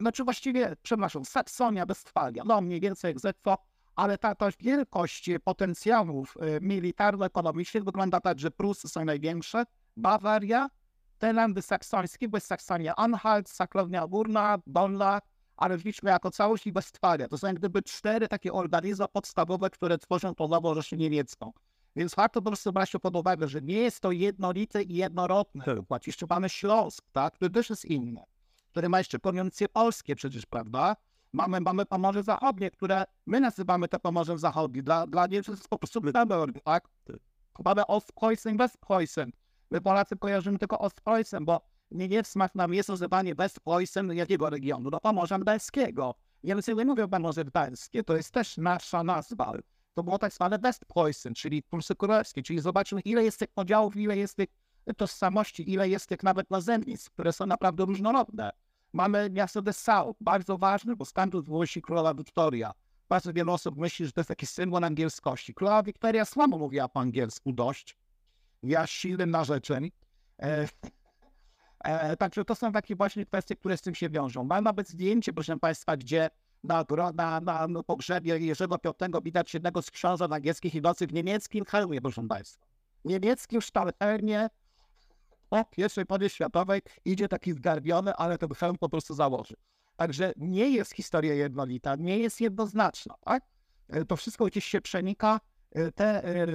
Znaczy 0.00 0.24
właściwie, 0.24 0.76
przepraszam, 0.82 1.24
Saksonia, 1.24 1.86
Westfalia, 1.86 2.42
no 2.46 2.60
mniej 2.60 2.80
więcej 2.80 3.08
jak 3.08 3.20
Zetwo, 3.20 3.58
ale 3.96 4.18
ta, 4.18 4.34
ta 4.34 4.48
wielkość 4.60 5.30
potencjałów 5.44 6.36
e, 6.40 6.60
militarno-ekonomicznych 6.60 7.84
wygląda 7.84 8.20
tak, 8.20 8.38
że 8.38 8.50
Prusy 8.50 8.88
są 8.88 9.04
największe, 9.04 9.64
Bawaria, 9.96 10.68
te 11.18 11.32
landy 11.32 11.62
saksońskie, 11.62 12.28
bo 12.28 12.36
jest 12.36 12.46
Saksonia 12.46 12.96
Anhalt, 12.96 13.48
Sakrownia 13.48 14.06
Górna, 14.06 14.58
Dolna, 14.66 15.20
ale 15.56 15.76
wliczmy 15.78 16.10
jako 16.10 16.30
całość 16.30 16.66
i 16.66 16.72
Westfalia. 16.72 17.28
To 17.28 17.38
są 17.38 17.46
jak 17.46 17.56
gdyby 17.56 17.82
cztery 17.82 18.28
takie 18.28 18.52
organizmy 18.52 19.08
podstawowe, 19.12 19.70
które 19.70 19.98
tworzą 19.98 20.34
tą 20.34 20.48
nową 20.48 20.74
Rosję 20.74 20.98
niemiecką. 20.98 21.52
Więc 21.96 22.14
warto 22.14 22.42
po 22.42 22.50
prostu 22.50 22.72
brać 22.72 22.92
pod 23.02 23.16
uwagę, 23.16 23.48
że 23.48 23.62
nie 23.62 23.74
jest 23.74 24.00
to 24.00 24.12
jednolity 24.12 24.82
i 24.82 24.94
jednorodny 24.94 25.64
Tak. 25.88 26.06
Jeszcze 26.06 26.26
mamy 26.30 26.48
Śląsk, 26.48 27.04
tak, 27.12 27.34
który 27.34 27.50
też 27.50 27.70
jest 27.70 27.84
inny, 27.84 28.22
który 28.74 28.88
ma 28.88 28.98
jeszcze 28.98 29.18
prowincje 29.18 29.68
polskie 29.68 30.16
przecież, 30.16 30.46
prawda? 30.46 30.96
Mamy, 31.32 31.60
mamy 31.60 31.86
Pomorze 31.86 32.22
Zachodnie, 32.22 32.70
które 32.70 33.04
my 33.26 33.40
nazywamy 33.40 33.88
te 33.88 33.98
Pomorzem 33.98 34.38
Zachodnie. 34.38 34.82
Dla, 34.82 35.06
dla 35.06 35.26
Niemców 35.26 35.54
to 35.54 35.58
jest 35.58 35.68
po 35.68 35.78
prostu 35.78 36.00
tak? 36.12 36.28
Tak. 36.64 36.84
Mamy 37.64 37.82
Ostpreußen, 37.82 38.56
Westpreußen. 38.56 39.30
My 39.70 39.80
Polacy 39.80 40.16
kojarzymy 40.16 40.58
tylko 40.58 40.76
Ostpreußen, 40.76 41.44
bo 41.44 41.60
nie 41.90 42.08
nie 42.08 42.22
w 42.22 42.26
smak 42.26 42.54
nam 42.54 42.74
jest 42.74 42.88
nazywanie 42.88 43.34
Westpreußen 43.34 44.14
jakiego 44.14 44.50
regionu? 44.50 44.90
No 44.90 45.00
Pomorza 45.00 45.38
Gdańskiego. 45.38 46.14
Niemcy 46.42 46.74
nie 46.74 46.84
mówią 46.84 47.08
Pomorze 47.08 47.44
Gdańskie, 47.44 48.04
to 48.04 48.16
jest 48.16 48.30
też 48.30 48.56
nasza 48.56 49.04
nazwa. 49.04 49.52
To 49.94 50.02
było 50.02 50.18
tak 50.18 50.32
zwane 50.32 50.58
Westpreußen, 50.58 51.34
czyli 51.34 51.62
Prusy 51.62 51.94
Królewskie, 51.94 52.42
czyli 52.42 52.60
zobaczmy 52.60 53.00
ile 53.00 53.24
jest 53.24 53.38
tych 53.38 53.50
podziałów, 53.50 53.96
ile 53.96 54.16
jest 54.16 54.36
tych 54.36 54.48
tożsamości, 54.96 55.72
ile 55.72 55.88
jest 55.88 56.06
tych 56.06 56.22
nawet 56.22 56.50
nazewnictw, 56.50 57.10
które 57.10 57.32
są 57.32 57.46
naprawdę 57.46 57.84
różnorodne. 57.84 58.50
Mamy 58.94 59.30
miasto 59.30 59.62
Dessau, 59.62 60.16
bardzo 60.20 60.58
ważne, 60.58 60.96
bo 60.96 61.04
stamtąd 61.04 61.44
wywozi 61.44 61.82
królowa 61.82 62.14
Wiktoria. 62.14 62.72
Bardzo 63.08 63.32
wiele 63.32 63.52
osób 63.52 63.76
myśli, 63.76 64.06
że 64.06 64.12
to 64.12 64.20
jest 64.20 64.28
taki 64.28 64.46
symbol 64.46 64.84
angielskości. 64.84 65.54
Królowa 65.54 65.82
Wiktoria 65.82 66.24
słabo 66.24 66.58
mówiła 66.58 66.88
po 66.88 67.00
angielsku 67.00 67.52
dość. 67.52 67.96
Ja 68.62 68.86
silnym 68.86 69.30
narzeczeń. 69.30 69.90
E, 70.42 70.68
e, 71.84 72.16
także 72.16 72.44
to 72.44 72.54
są 72.54 72.72
takie 72.72 72.96
właśnie 72.96 73.26
kwestie, 73.26 73.56
które 73.56 73.76
z 73.76 73.82
tym 73.82 73.94
się 73.94 74.10
wiążą. 74.10 74.44
Mam 74.44 74.64
nawet 74.64 74.88
zdjęcie, 74.88 75.32
proszę 75.32 75.58
Państwa, 75.58 75.96
gdzie 75.96 76.30
na, 76.64 76.84
na, 77.14 77.40
na, 77.40 77.68
na 77.68 77.82
pogrzebie 77.82 78.38
Jerzego 78.38 78.78
V 78.84 79.20
widać 79.22 79.54
jednego 79.54 79.82
z 79.82 79.90
książąt 79.90 80.32
angielskich 80.32 80.74
idących 80.74 81.08
w 81.08 81.12
niemieckim 81.12 81.64
hełmie, 81.64 82.00
proszę 82.00 82.28
Państwa. 82.28 82.66
Niemieckim 83.04 83.60
ształternie 83.60 84.50
po 85.48 85.64
pierwszej 85.64 86.04
wojnie 86.08 86.28
światowej 86.28 86.82
idzie 87.04 87.28
taki 87.28 87.52
zgarbiony, 87.52 88.14
ale 88.14 88.38
ten 88.38 88.48
hełm 88.48 88.78
po 88.78 88.88
prostu 88.88 89.14
założy. 89.14 89.54
Także 89.96 90.32
nie 90.36 90.70
jest 90.70 90.92
historia 90.92 91.34
jednolita, 91.34 91.96
nie 91.96 92.18
jest 92.18 92.40
jednoznaczna, 92.40 93.14
tak? 93.20 93.44
E, 93.88 94.04
To 94.04 94.16
wszystko 94.16 94.44
gdzieś 94.46 94.64
się 94.64 94.80
przenika. 94.80 95.40
E, 95.72 95.92
Te 95.92 96.24
e, 96.24 96.46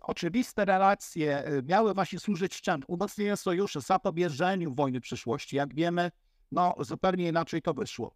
oczywiste 0.00 0.64
relacje 0.64 1.44
miały 1.64 1.94
właśnie 1.94 2.18
służyć 2.18 2.60
czemu? 2.60 2.82
Umocnieniu 2.88 3.36
sojuszy, 3.36 3.80
zapobieżeniu 3.80 4.74
wojny 4.74 5.00
przyszłości. 5.00 5.56
Jak 5.56 5.74
wiemy, 5.74 6.10
no 6.52 6.74
zupełnie 6.80 7.28
inaczej 7.28 7.62
to 7.62 7.74
wyszło. 7.74 8.14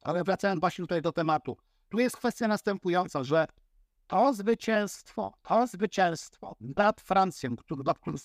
Ale 0.00 0.24
wracając 0.24 0.60
właśnie 0.60 0.82
tutaj 0.82 1.02
do 1.02 1.12
tematu. 1.12 1.56
Tu 1.88 1.98
jest 1.98 2.16
kwestia 2.16 2.48
następująca, 2.48 3.24
że 3.24 3.46
to 4.06 4.34
zwycięstwo, 4.34 5.34
to 5.42 5.66
zwycięstwo 5.66 6.56
nad 6.60 7.00
Francją, 7.00 7.56
który, 7.56 7.82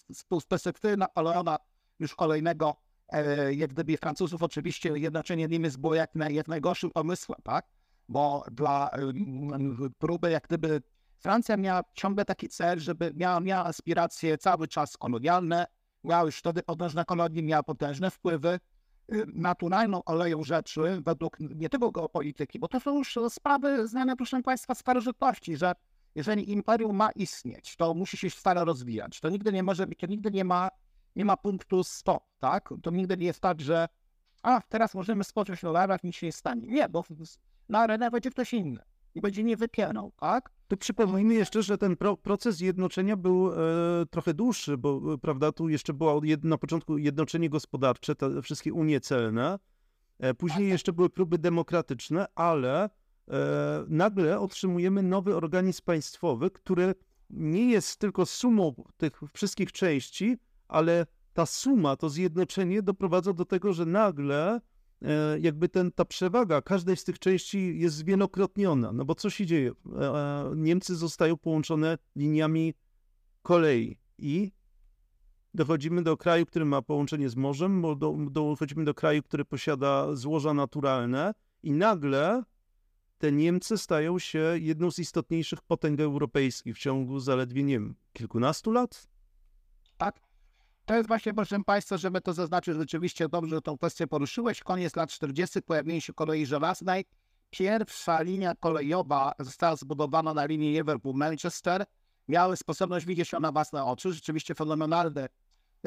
z 0.10 0.46
perspektywy 0.48 0.98
Napoleona 0.98 1.58
już 2.00 2.16
kolejnego, 2.16 2.76
e, 3.10 3.54
jak 3.54 3.74
gdyby 3.74 3.98
Francuzów 3.98 4.44
oczywiście 4.44 4.90
jednoczenie 4.98 5.48
Niemiec 5.48 5.78
było 5.78 5.96
jak, 5.96 6.16
naj, 6.16 6.36
jak 6.36 6.48
najgorszym 6.48 6.92
pomysłem, 6.92 7.40
tak? 7.44 7.68
Bo 8.10 8.44
dla 8.52 8.90
e, 8.90 9.00
próby 9.98 10.32
jak 10.32 10.48
gdyby 10.48 10.82
Francja 11.20 11.58
miała 11.58 11.84
ciągle 11.94 12.26
taki 12.26 12.50
cel, 12.50 12.80
żeby 12.80 13.12
miała, 13.16 13.40
miała 13.40 13.66
aspiracje 13.66 14.38
cały 14.38 14.68
czas 14.68 14.98
kolonialne, 14.98 15.68
miała 16.04 16.24
już 16.24 16.38
wtedy 16.38 16.64
potężne 16.64 17.06
kolonie, 17.06 17.44
miała 17.44 17.64
potężne 17.64 18.12
wpływy. 18.12 18.60
Naturalną 19.34 20.04
oleją 20.04 20.44
rzeczy, 20.44 20.82
według 21.06 21.40
nie 21.40 21.70
tylko 21.70 21.92
geopolityki, 21.92 22.60
bo 22.60 22.68
to 22.68 22.80
są 22.80 22.98
już 22.98 23.20
sprawy 23.30 23.88
znane, 23.88 24.16
proszę 24.16 24.42
Państwa, 24.42 24.76
z 24.76 24.80
starożytności, 24.80 25.58
że 25.58 25.74
jeżeli 26.16 26.52
imperium 26.52 26.96
ma 26.96 27.12
istnieć, 27.12 27.76
to 27.76 27.94
musi 27.94 28.18
się 28.18 28.30
stale 28.30 28.66
rozwijać. 28.66 29.20
To 29.20 29.30
nigdy 29.30 29.54
nie 29.54 29.64
może 29.64 29.88
być, 29.88 30.00
to 30.00 30.08
nigdy 30.08 30.32
nie 30.32 30.46
ma, 30.46 30.70
nie 31.16 31.26
ma 31.26 31.38
punktu 31.38 31.84
stop, 31.84 32.24
tak? 32.40 32.70
To 32.84 32.92
nigdy 32.92 33.18
nie 33.18 33.26
jest 33.26 33.40
tak, 33.40 33.62
że 33.62 33.88
a 34.44 34.62
teraz 34.62 34.96
możemy 34.96 35.24
spocząć 35.24 35.64
na 35.64 35.72
larach, 35.72 36.04
nic 36.04 36.16
się 36.16 36.26
nie 36.26 36.32
stanie. 36.32 36.68
Nie, 36.68 36.90
bo 36.90 37.04
na 37.70 37.80
arenę 37.80 38.12
będzie 38.12 38.32
ktoś 38.32 38.54
inny 38.54 38.82
i 39.16 39.22
będzie 39.22 39.44
nie 39.44 39.58
wypierał, 39.58 40.12
tak? 40.20 40.52
Tu 40.70 40.78
przypomnijmy 40.78 41.34
jeszcze, 41.34 41.64
że 41.64 41.78
ten 41.78 41.98
pro, 41.98 42.18
proces 42.18 42.56
zjednoczenia 42.56 43.18
był 43.18 43.52
e, 43.52 43.56
trochę 44.10 44.34
dłuższy, 44.34 44.78
bo 44.78 45.14
e, 45.14 45.18
prawda, 45.18 45.52
tu 45.52 45.70
jeszcze 45.70 45.94
było 45.94 46.22
na 46.44 46.58
początku 46.58 46.98
jednoczenie 46.98 47.50
gospodarcze, 47.50 48.16
te 48.16 48.42
wszystkie 48.42 48.74
unie 48.74 49.00
celne, 49.00 49.60
e, 50.20 50.34
później 50.34 50.70
jeszcze 50.70 50.94
były 50.94 51.10
próby 51.10 51.38
demokratyczne, 51.38 52.26
ale 52.36 52.90
nagle 53.88 54.40
otrzymujemy 54.40 55.04
nowy 55.04 55.36
organizm 55.36 55.82
państwowy, 55.86 56.52
który 56.52 56.96
nie 57.30 57.70
jest 57.72 58.00
tylko 58.00 58.26
sumą 58.26 58.84
tych 58.98 59.22
wszystkich 59.34 59.72
części, 59.72 60.38
ale 60.68 61.06
ta 61.34 61.46
suma, 61.46 61.96
to 61.96 62.10
zjednoczenie 62.10 62.82
doprowadza 62.82 63.34
do 63.34 63.46
tego, 63.46 63.74
że 63.74 63.86
nagle 63.86 64.62
jakby 65.40 65.70
ten, 65.70 65.92
ta 65.92 66.06
przewaga 66.06 66.62
każdej 66.62 66.98
z 66.98 67.04
tych 67.04 67.20
części 67.20 67.80
jest 67.80 67.96
zwielokrotniona. 67.96 68.92
No 68.92 69.06
bo 69.06 69.16
co 69.16 69.30
się 69.30 69.46
dzieje? 69.46 69.72
E, 69.72 70.02
e, 70.02 70.52
Niemcy 70.56 70.96
zostają 70.96 71.38
połączone 71.38 71.98
liniami 72.16 72.74
kolei 73.42 73.98
i 74.18 74.52
dochodzimy 75.54 76.04
do 76.04 76.18
kraju, 76.18 76.46
który 76.46 76.66
ma 76.66 76.82
połączenie 76.82 77.30
z 77.30 77.36
morzem, 77.36 77.82
bo 77.82 77.96
do, 77.96 78.16
dochodzimy 78.32 78.86
do 78.86 78.94
kraju, 78.94 79.24
który 79.24 79.46
posiada 79.46 80.16
złoża 80.16 80.54
naturalne 80.54 81.34
i 81.64 81.72
nagle 81.72 82.44
te 83.18 83.32
Niemcy 83.32 83.78
stają 83.78 84.20
się 84.20 84.54
jedną 84.60 84.92
z 84.92 85.00
istotniejszych 85.00 85.62
potęg 85.62 86.00
europejskich 86.00 86.76
w 86.76 86.80
ciągu 86.80 87.20
zaledwie, 87.20 87.64
nie 87.64 87.74
wiem, 87.74 87.96
kilkunastu 88.14 88.72
lat? 88.72 89.08
Tak. 89.98 90.29
To 90.90 90.96
jest 90.96 91.08
właśnie, 91.08 91.34
proszę 91.34 91.64
Państwa, 91.64 91.98
żeby 91.98 92.22
to 92.22 92.34
zaznaczyć, 92.34 92.76
rzeczywiście 92.76 93.30
dobrze 93.30 93.56
że 93.56 93.62
tą 93.62 93.78
kwestię 93.78 94.08
poruszyłeś. 94.08 94.64
Koniec 94.64 94.96
lat 94.96 95.10
40. 95.10 95.62
pojawienie 95.62 96.02
się 96.02 96.14
kolei 96.14 96.46
żelaznej. 96.46 97.06
Pierwsza 97.50 98.22
linia 98.22 98.56
kolejowa 98.56 99.34
została 99.40 99.76
zbudowana 99.76 100.34
na 100.34 100.46
linii 100.46 100.74
Liverpool-Manchester. 100.74 101.86
Miały 102.28 102.58
sposobność 102.58 103.06
widzieć 103.06 103.32
ją 103.32 103.40
na 103.40 103.52
własne 103.52 103.86
oczy. 103.86 104.14
Rzeczywiście 104.14 104.56
fenomenalne, 104.56 105.30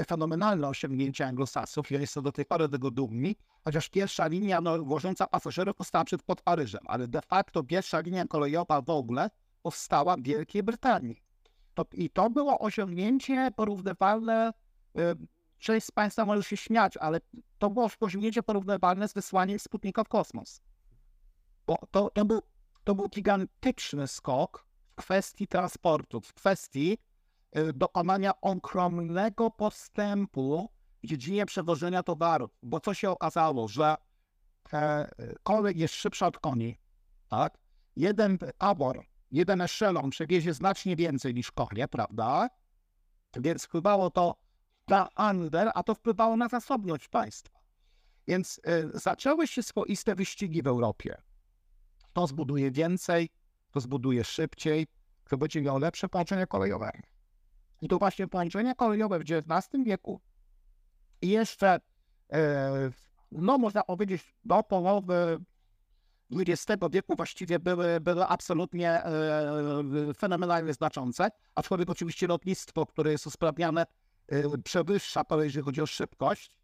fenomenalne 0.06 0.68
osiągnięcie 0.68 1.26
anglosasów. 1.26 1.90
Ja 1.90 2.00
jestem 2.00 2.22
do 2.22 2.32
tej 2.32 2.44
pory 2.44 2.68
tego 2.68 2.90
dumni. 2.90 3.36
Chociaż 3.64 3.88
pierwsza 3.88 4.26
linia 4.26 4.60
no, 4.60 4.84
wożąca 4.84 5.26
pasażerów 5.26 5.76
powstała 5.76 6.04
przed 6.04 6.22
pod 6.22 6.42
Paryżem, 6.42 6.82
ale 6.86 7.08
de 7.08 7.22
facto 7.22 7.62
pierwsza 7.64 8.00
linia 8.00 8.26
kolejowa 8.26 8.82
w 8.82 8.90
ogóle 8.90 9.30
powstała 9.62 10.16
w 10.16 10.22
Wielkiej 10.22 10.62
Brytanii. 10.62 11.22
To, 11.74 11.84
I 11.92 12.10
to 12.10 12.30
było 12.30 12.58
osiągnięcie 12.58 13.50
porównywalne 13.56 14.52
Część 15.58 15.86
z 15.86 15.90
Państwa 15.90 16.24
może 16.24 16.42
się 16.42 16.56
śmiać, 16.56 16.96
ale 16.96 17.20
to 17.58 17.70
było 17.70 17.88
osiągnięcie 18.00 18.42
porównywalne 18.42 19.08
z 19.08 19.12
wysłaniem 19.12 19.58
Sputnika 19.58 20.04
w 20.04 20.08
kosmos. 20.08 20.60
Bo 21.66 21.76
to, 21.90 22.10
to, 22.10 22.24
był, 22.24 22.42
to 22.84 22.94
był 22.94 23.08
gigantyczny 23.08 24.06
skok 24.06 24.66
w 24.90 24.94
kwestii 24.94 25.46
transportu, 25.46 26.20
w 26.20 26.34
kwestii 26.34 26.98
y, 27.56 27.72
dokonania 27.72 28.40
ogromnego 28.40 29.50
postępu 29.50 30.68
w 31.02 31.06
dziedzinie 31.06 31.46
przewożenia 31.46 32.02
towarów. 32.02 32.50
Bo 32.62 32.80
co 32.80 32.94
się 32.94 33.10
okazało, 33.10 33.68
że 33.68 33.94
e, 34.72 35.08
kolej 35.42 35.78
jest 35.78 35.94
szybsza 35.94 36.26
od 36.26 36.38
koni, 36.38 36.78
tak? 37.28 37.58
Jeden 37.96 38.38
abor, 38.58 39.04
jeden 39.30 39.60
eszelon 39.60 40.10
przewiezie 40.10 40.54
znacznie 40.54 40.96
więcej 40.96 41.34
niż 41.34 41.52
konie, 41.52 41.88
prawda? 41.88 42.48
Więc 43.36 43.64
wpływało 43.64 44.10
to 44.10 44.41
na 44.88 45.08
handel, 45.14 45.70
a 45.74 45.82
to 45.82 45.94
wpływało 45.94 46.36
na 46.36 46.48
zasobność 46.48 47.08
państwa. 47.08 47.58
Więc 48.28 48.58
y, 48.58 48.90
zaczęły 48.94 49.46
się 49.46 49.62
swoiste 49.62 50.14
wyścigi 50.14 50.62
w 50.62 50.66
Europie. 50.66 51.22
Kto 52.08 52.26
zbuduje 52.26 52.70
więcej, 52.70 53.30
kto 53.70 53.80
zbuduje 53.80 54.24
szybciej, 54.24 54.86
kto 55.24 55.36
będzie 55.36 55.62
miał 55.62 55.78
lepsze 55.78 56.08
połączenie 56.08 56.46
kolejowe. 56.46 56.90
I 57.80 57.88
to 57.88 57.98
właśnie 57.98 58.28
połączenie 58.28 58.74
kolejowe 58.74 59.18
w 59.18 59.22
XIX 59.22 59.84
wieku 59.84 60.20
i 61.22 61.28
jeszcze, 61.28 61.76
y, 61.76 62.38
no 63.32 63.58
można 63.58 63.82
powiedzieć, 63.82 64.34
do 64.44 64.62
połowy 64.62 65.38
XX 66.32 66.82
wieku 66.90 67.16
właściwie 67.16 67.58
były, 67.58 68.00
były 68.00 68.26
absolutnie 68.26 69.02
y, 70.10 70.14
fenomenalnie 70.14 70.72
znaczące, 70.72 71.28
aczkolwiek 71.54 71.90
oczywiście 71.90 72.26
lotnictwo, 72.26 72.86
które 72.86 73.12
jest 73.12 73.26
usprawniane 73.26 73.86
przewyższa 74.64 75.24
to, 75.24 75.42
jeżeli 75.42 75.64
chodzi 75.64 75.82
o 75.82 75.86
szybkość 75.86 76.56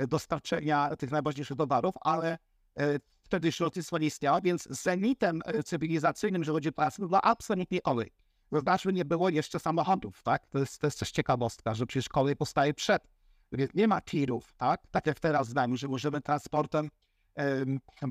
y, 0.00 0.06
dostarczenia 0.06 0.96
tych 0.96 1.10
najważniejszych 1.10 1.56
towarów, 1.56 1.94
ale 2.00 2.38
y, 2.80 3.00
wtedy 3.22 3.48
już 3.48 3.60
lotnictwo 3.60 3.98
nie 3.98 4.06
istniało, 4.06 4.40
więc 4.40 4.68
zenitem 4.70 5.42
cywilizacyjnym, 5.64 6.42
jeżeli 6.42 6.56
chodzi 6.56 6.68
o 6.68 6.72
pracę, 6.72 7.06
była 7.06 7.22
absolutnie 7.22 7.80
kolej. 7.80 8.12
Zobaczmy, 8.52 8.92
nie 8.92 9.04
było 9.04 9.28
jeszcze 9.28 9.60
samochodów, 9.60 10.22
tak? 10.22 10.46
To 10.46 10.58
jest, 10.58 10.78
to 10.78 10.86
jest 10.86 10.98
też 10.98 11.10
ciekawostka, 11.10 11.74
że 11.74 11.86
przecież 11.86 12.08
kolej 12.08 12.36
powstaje 12.36 12.74
przed. 12.74 13.08
Więc 13.52 13.74
nie 13.74 13.88
ma 13.88 14.00
tirów, 14.00 14.54
tak? 14.56 14.86
Tak 14.90 15.06
jak 15.06 15.20
teraz 15.20 15.48
znamy, 15.48 15.76
że 15.76 15.88
możemy 15.88 16.20
transportem 16.20 16.90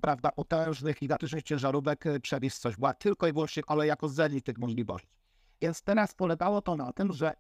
prawda, 0.02 0.32
potężnych 0.32 0.98
i 0.98 1.00
gigantycznych 1.00 1.44
ciężarówek 1.44 2.04
przewieźć 2.22 2.58
coś. 2.58 2.76
Była 2.76 2.94
tylko 2.94 3.28
i 3.28 3.34
wyłącznie 3.34 3.64
kolej 3.64 3.88
jako 3.88 4.10
zenit 4.10 4.46
tych 4.46 4.58
możliwości. 4.58 5.10
Więc 5.62 5.82
teraz 5.82 6.14
polegało 6.14 6.62
to 6.62 6.76
na 6.76 6.94
tym, 6.94 7.14
że 7.14 7.34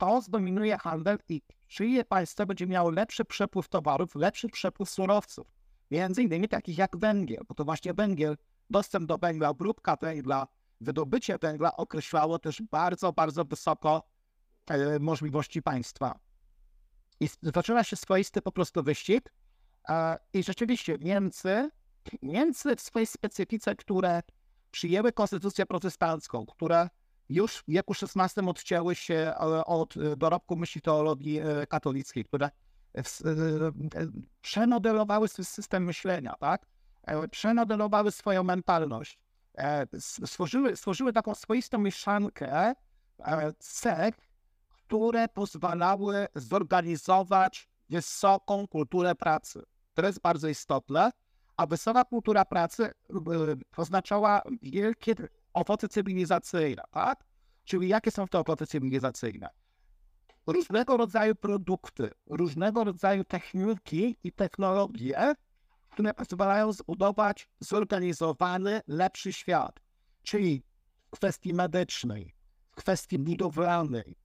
to 0.00 0.20
zdominuje 0.20 0.78
handel 0.78 1.18
i 1.28 1.42
czyje 1.68 2.04
państwo 2.04 2.46
będzie 2.46 2.66
miało 2.66 2.90
lepszy 2.90 3.24
przepływ 3.24 3.68
towarów, 3.68 4.14
lepszy 4.14 4.48
przepływ 4.48 4.90
surowców. 4.90 5.46
Między 5.90 6.22
innymi 6.22 6.48
takich 6.48 6.78
jak 6.78 6.96
węgiel, 6.96 7.42
bo 7.48 7.54
to 7.54 7.64
właśnie 7.64 7.94
węgiel, 7.94 8.36
dostęp 8.70 9.06
do 9.06 9.18
węgla, 9.18 9.48
obróbka 9.48 9.96
węgla, 9.96 10.46
wydobycie 10.80 11.38
węgla 11.38 11.76
określało 11.76 12.38
też 12.38 12.62
bardzo, 12.70 13.12
bardzo 13.12 13.44
wysoko 13.44 14.02
e, 14.70 14.98
możliwości 14.98 15.62
państwa. 15.62 16.18
I 17.20 17.28
zaczyna 17.42 17.84
się 17.84 17.96
swoisty 17.96 18.42
po 18.42 18.52
prostu 18.52 18.82
wyścig. 18.82 19.32
E, 19.88 20.18
I 20.32 20.42
rzeczywiście 20.42 20.98
Niemcy, 21.00 21.70
Niemcy 22.22 22.76
w 22.76 22.80
swojej 22.80 23.06
specyfice, 23.06 23.76
które 23.76 24.22
przyjęły 24.70 25.12
konstytucję 25.12 25.66
protestancką, 25.66 26.46
które 26.46 26.88
już 27.30 27.56
w 27.56 27.64
wieku 27.68 27.94
XVI 28.16 28.48
odcięły 28.48 28.94
się 28.94 29.14
e, 29.14 29.34
od 29.64 29.96
e, 29.96 30.16
dorobku 30.16 30.56
myśli 30.56 30.80
teologii 30.80 31.40
e, 31.40 31.66
katolickiej, 31.66 32.24
które 32.24 32.50
przemodelowały 34.42 35.28
swój 35.28 35.44
system 35.44 35.84
myślenia, 35.84 36.34
tak? 36.40 36.66
Przemodelowały 37.30 38.10
swoją 38.10 38.42
mentalność. 38.42 39.18
Stworzyły, 40.00 40.76
stworzyły 40.76 41.12
taką 41.12 41.34
swoistą 41.34 41.78
mieszankę 41.78 42.74
cech, 43.58 44.14
które 44.68 45.28
pozwalały 45.28 46.26
zorganizować 46.34 47.68
wysoką 47.88 48.68
kulturę 48.68 49.14
pracy. 49.14 49.62
To 49.94 50.06
jest 50.06 50.20
bardzo 50.20 50.48
istotne, 50.48 51.10
a 51.56 51.66
wysoka 51.66 52.04
kultura 52.04 52.44
pracy 52.44 52.92
oznaczała 53.76 54.42
wielkie 54.62 55.14
owoce 55.52 55.88
cywilizacyjne, 55.88 56.82
tak? 56.90 57.24
Czyli 57.64 57.88
jakie 57.88 58.10
są 58.10 58.28
te 58.28 58.38
owoce 58.38 58.66
cywilizacyjne? 58.66 59.48
Różnego 60.46 60.96
rodzaju 60.96 61.34
produkty, 61.34 62.10
różnego 62.26 62.84
rodzaju 62.84 63.24
techniki 63.24 64.16
i 64.24 64.32
technologie, 64.32 65.34
które 65.90 66.14
pozwalają 66.14 66.72
zbudować 66.72 67.48
zorganizowany, 67.60 68.80
lepszy 68.86 69.32
świat. 69.32 69.80
Czyli 70.22 70.62
w 71.06 71.10
kwestii 71.10 71.54
medycznej, 71.54 72.34
w 72.72 72.76
kwestii 72.76 73.18
budowlanej, 73.18 74.16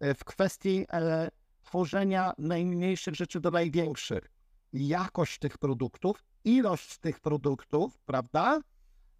w 0.00 0.24
kwestii 0.24 0.86
e, 0.92 1.28
tworzenia 1.62 2.32
najmniejszych 2.38 3.14
rzeczy 3.14 3.40
do 3.40 3.50
największych. 3.50 4.30
Jakość 4.72 5.38
tych 5.38 5.58
produktów, 5.58 6.24
ilość 6.44 6.98
tych 6.98 7.20
produktów, 7.20 7.98
prawda? 7.98 8.60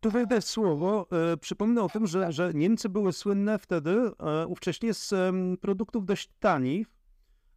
Wejdę 0.08 0.42
słowo. 0.42 1.06
E, 1.32 1.36
przypomnę 1.36 1.82
o 1.82 1.88
tym, 1.88 2.06
że, 2.06 2.32
że 2.32 2.52
Niemcy 2.54 2.88
były 2.88 3.12
słynne 3.12 3.58
wtedy, 3.58 3.90
e, 3.90 4.46
ówcześnie 4.46 4.94
z 4.94 5.12
e, 5.12 5.32
produktów 5.60 6.06
dość 6.06 6.30
tanich, 6.40 6.86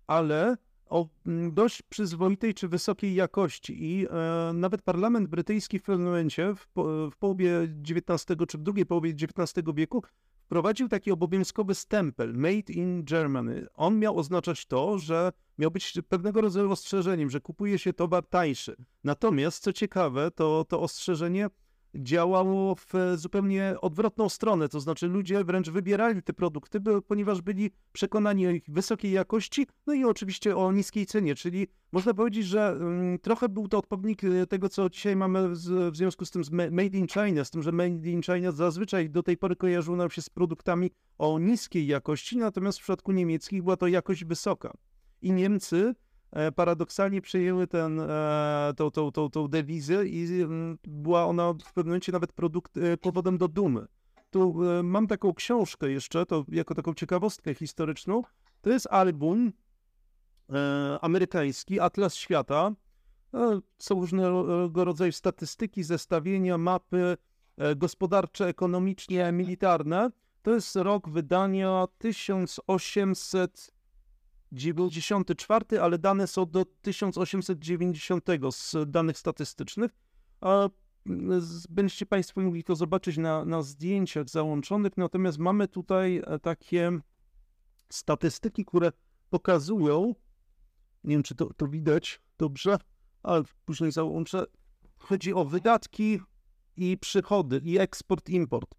ale 0.07 0.57
o 0.85 1.07
dość 1.51 1.81
przyzwoitej 1.81 2.53
czy 2.53 2.67
wysokiej 2.67 3.15
jakości. 3.15 3.83
I 3.83 4.07
e, 4.07 4.53
nawet 4.53 4.81
parlament 4.81 5.27
brytyjski 5.27 5.79
w 5.79 5.83
pewnym 5.83 6.07
momencie, 6.07 6.55
w, 6.55 6.67
w 7.11 7.17
połowie 7.19 7.67
XIX 7.89 8.37
czy 8.47 8.57
w 8.57 8.61
drugiej 8.61 8.85
połowie 8.85 9.09
XIX 9.09 9.67
wieku, 9.75 10.03
wprowadził 10.45 10.89
taki 10.89 11.11
obowiązkowy 11.11 11.75
stempel 11.75 12.33
Made 12.33 12.73
in 12.73 13.03
Germany. 13.03 13.67
On 13.73 13.99
miał 13.99 14.17
oznaczać 14.17 14.65
to, 14.65 14.99
że 14.99 15.31
miał 15.57 15.71
być 15.71 15.93
pewnego 16.09 16.41
rodzaju 16.41 16.71
ostrzeżeniem, 16.71 17.29
że 17.29 17.41
kupuje 17.41 17.79
się 17.79 17.93
towar 17.93 18.25
tańszy. 18.25 18.75
Natomiast, 19.03 19.63
co 19.63 19.73
ciekawe, 19.73 20.31
to, 20.31 20.65
to 20.65 20.81
ostrzeżenie 20.81 21.49
działało 21.95 22.75
w 22.75 22.93
zupełnie 23.15 23.75
odwrotną 23.81 24.29
stronę. 24.29 24.69
To 24.69 24.79
znaczy 24.79 25.07
ludzie 25.07 25.43
wręcz 25.43 25.69
wybierali 25.69 26.23
te 26.23 26.33
produkty, 26.33 26.79
ponieważ 27.07 27.41
byli 27.41 27.71
przekonani 27.91 28.47
o 28.47 28.49
ich 28.49 28.63
wysokiej 28.67 29.11
jakości, 29.11 29.67
no 29.87 29.93
i 29.93 30.03
oczywiście 30.03 30.57
o 30.57 30.71
niskiej 30.71 31.05
cenie. 31.05 31.35
Czyli 31.35 31.67
można 31.91 32.13
powiedzieć, 32.13 32.45
że 32.45 32.67
mm, 32.69 33.19
trochę 33.19 33.49
był 33.49 33.67
to 33.67 33.77
odpowiednik 33.77 34.23
e, 34.23 34.47
tego, 34.47 34.69
co 34.69 34.89
dzisiaj 34.89 35.15
mamy 35.15 35.49
w 35.91 35.95
związku 35.95 36.25
z 36.25 36.31
tym 36.31 36.43
z 36.43 36.51
Made 36.51 36.97
in 36.97 37.07
China, 37.07 37.43
z 37.43 37.51
tym, 37.51 37.63
że 37.63 37.71
Made 37.71 38.09
in 38.09 38.21
China 38.21 38.51
zazwyczaj 38.51 39.09
do 39.09 39.23
tej 39.23 39.37
pory 39.37 39.55
kojarzył 39.55 39.95
nam 39.95 40.09
się 40.09 40.21
z 40.21 40.29
produktami 40.29 40.91
o 41.17 41.39
niskiej 41.39 41.87
jakości, 41.87 42.37
natomiast 42.37 42.79
w 42.79 42.81
przypadku 42.81 43.11
niemieckich 43.11 43.63
była 43.63 43.77
to 43.77 43.87
jakość 43.87 44.25
wysoka. 44.25 44.73
I 45.21 45.31
Niemcy 45.31 45.77
E, 45.87 45.95
paradoksalnie 46.55 47.21
przejęły 47.21 47.67
ten, 47.67 47.99
e, 47.99 48.73
tą, 48.77 48.91
tą, 48.91 49.11
tą, 49.11 49.29
tą 49.29 49.47
dewizę 49.47 50.07
i 50.07 50.41
mm, 50.41 50.77
była 50.83 51.25
ona 51.25 51.53
w 51.53 51.73
pewnym 51.73 51.91
momencie 51.91 52.11
nawet 52.11 52.33
produkt, 52.33 52.77
e, 52.77 52.97
powodem 52.97 53.37
do 53.37 53.47
dumy. 53.47 53.85
Tu 54.29 54.55
mam 54.83 55.07
taką 55.07 55.33
książkę 55.33 55.91
jeszcze, 55.91 56.25
to 56.25 56.45
jako 56.49 56.75
taką 56.75 56.93
ciekawostkę 56.93 57.53
historyczną. 57.53 58.21
To 58.61 58.69
jest 58.69 58.87
album 58.91 59.51
amerykański, 61.01 61.79
Atlas 61.79 62.15
Świata. 62.15 62.71
Są 63.77 63.95
różnego 63.95 64.85
rodzaju 64.85 65.11
statystyki, 65.11 65.83
zestawienia, 65.83 66.57
mapy 66.57 67.17
gospodarcze, 67.75 68.47
ekonomicznie, 68.47 69.31
militarne. 69.31 70.09
To 70.41 70.51
jest 70.51 70.75
rok 70.75 71.09
wydania 71.09 71.85
1800 71.97 73.71
94, 74.53 75.79
ale 75.81 75.97
dane 75.97 76.27
są 76.27 76.45
do 76.45 76.65
1890 76.81 78.25
z 78.51 78.75
danych 78.87 79.17
statystycznych. 79.17 79.91
A 80.41 80.69
będziecie 81.69 82.05
Państwo 82.05 82.41
mogli 82.41 82.63
to 82.63 82.75
zobaczyć 82.75 83.17
na, 83.17 83.45
na 83.45 83.61
zdjęciach 83.61 84.29
załączonych, 84.29 84.97
natomiast 84.97 85.37
mamy 85.37 85.67
tutaj 85.67 86.21
e, 86.25 86.39
takie 86.39 86.91
statystyki, 87.89 88.65
które 88.65 88.91
pokazują, 89.29 90.15
nie 91.03 91.15
wiem 91.15 91.23
czy 91.23 91.35
to, 91.35 91.53
to 91.53 91.67
widać 91.67 92.21
dobrze, 92.37 92.77
ale 93.23 93.43
później 93.65 93.91
załączę, 93.91 94.45
chodzi 94.97 95.33
o 95.33 95.45
wydatki 95.45 96.19
i 96.77 96.97
przychody, 96.97 97.61
i 97.63 97.79
eksport, 97.79 98.29
import. 98.29 98.75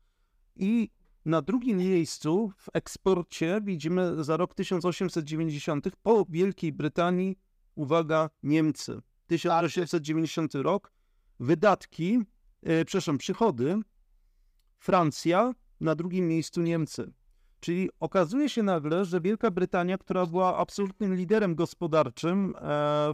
I 0.56 0.90
na 1.24 1.42
drugim 1.42 1.78
miejscu 1.78 2.52
w 2.56 2.68
eksporcie 2.72 3.60
widzimy 3.64 4.24
za 4.24 4.36
rok 4.36 4.54
1890 4.54 5.86
po 6.02 6.26
Wielkiej 6.28 6.72
Brytanii, 6.72 7.38
uwaga, 7.74 8.30
Niemcy. 8.42 9.00
1890 9.26 10.54
rok, 10.54 10.92
wydatki, 11.40 12.18
e, 12.62 12.84
przepraszam, 12.84 13.18
przychody, 13.18 13.80
Francja, 14.78 15.54
na 15.80 15.94
drugim 15.94 16.28
miejscu 16.28 16.62
Niemcy. 16.62 17.12
Czyli 17.60 17.90
okazuje 18.00 18.48
się 18.48 18.62
nagle, 18.62 19.04
że 19.04 19.20
Wielka 19.20 19.50
Brytania, 19.50 19.98
która 19.98 20.26
była 20.26 20.56
absolutnym 20.56 21.14
liderem 21.14 21.54
gospodarczym 21.54 22.54
e, 22.56 22.60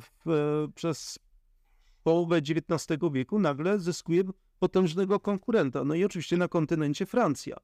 w, 0.01 0.67
przez 0.75 1.19
połowę 2.03 2.37
XIX 2.37 3.01
wieku, 3.13 3.39
nagle 3.39 3.79
zyskuje 3.79 4.23
potężnego 4.59 5.21
konkurenta. 5.21 5.85
No 5.85 5.95
i 5.95 6.05
oczywiście 6.05 6.37
na 6.37 6.49
kontynencie 6.49 7.07
Francja. 7.07 7.57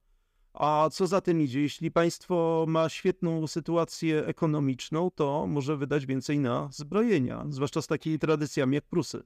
A 0.56 0.88
co 0.92 1.06
za 1.06 1.20
tym 1.20 1.40
idzie, 1.40 1.60
jeśli 1.60 1.90
państwo 1.90 2.64
ma 2.68 2.88
świetną 2.88 3.46
sytuację 3.46 4.26
ekonomiczną, 4.26 5.10
to 5.10 5.46
może 5.46 5.76
wydać 5.76 6.06
więcej 6.06 6.38
na 6.38 6.68
zbrojenia, 6.72 7.44
zwłaszcza 7.48 7.82
z 7.82 7.86
takimi 7.86 8.18
tradycjami 8.18 8.74
jak 8.74 8.84
Prusy. 8.84 9.22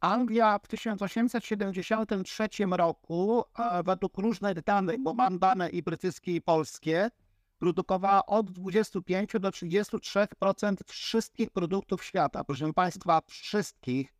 Anglia 0.00 0.58
w 0.58 0.68
1873 0.68 2.48
roku, 2.70 3.44
według 3.84 4.18
różnych 4.18 4.62
danych, 4.64 5.02
bo 5.02 5.14
mam 5.14 5.38
dane 5.38 5.70
i 5.70 5.82
brytyjskie, 5.82 6.34
i 6.34 6.40
polskie, 6.40 7.10
produkowała 7.58 8.26
od 8.26 8.50
25 8.50 9.30
do 9.40 9.50
33% 9.50 10.74
wszystkich 10.86 11.50
produktów 11.50 12.04
świata. 12.04 12.44
Proszę 12.44 12.72
Państwa, 12.72 13.20
wszystkich 13.26 14.14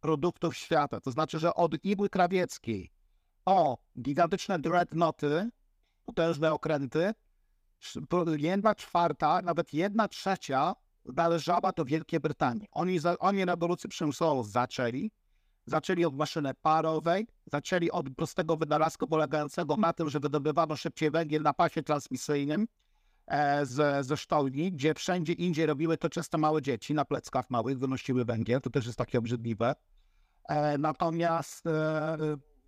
produktów 0.00 0.56
świata. 0.56 1.00
To 1.00 1.10
znaczy, 1.10 1.38
że 1.38 1.54
od 1.54 1.84
igły 1.84 2.08
krawieckiej 2.08 2.90
o 3.44 3.78
gigantyczne 4.00 4.58
dreadnoughty, 4.58 5.50
potężne 6.04 6.52
okręty, 6.52 7.12
jedna 8.36 8.74
czwarta, 8.74 9.42
nawet 9.42 9.72
jedna 9.72 10.08
trzecia 10.08 10.74
należała 11.04 11.72
do 11.76 11.84
Wielkiej 11.84 12.20
Brytanii. 12.20 12.68
Oni, 12.72 12.98
oni 13.18 13.44
rewolucję 13.44 13.90
przemysłową 13.90 14.42
zaczęli, 14.42 15.10
zaczęli 15.66 16.04
od 16.04 16.16
maszyny 16.16 16.54
parowej, 16.54 17.26
zaczęli 17.52 17.90
od 17.90 18.06
prostego 18.16 18.56
wynalazku 18.56 19.06
polegającego 19.06 19.76
na 19.76 19.92
tym, 19.92 20.10
że 20.10 20.20
wydobywano 20.20 20.76
szybciej 20.76 21.10
węgiel 21.10 21.42
na 21.42 21.52
pasie 21.52 21.82
transmisyjnym 21.82 22.68
e, 23.26 23.66
z, 23.66 24.06
ze 24.06 24.16
sztolni, 24.16 24.72
gdzie 24.72 24.94
wszędzie 24.94 25.32
indziej 25.32 25.66
robiły 25.66 25.96
to 25.96 26.08
często 26.08 26.38
małe 26.38 26.62
dzieci 26.62 26.94
na 26.94 27.04
pleckach 27.04 27.50
małych, 27.50 27.78
wynosiły 27.78 28.24
węgiel, 28.24 28.60
to 28.60 28.70
też 28.70 28.86
jest 28.86 28.98
takie 28.98 29.18
obrzydliwe. 29.18 29.74
E, 30.48 30.78
natomiast 30.78 31.66
e, 31.66 32.16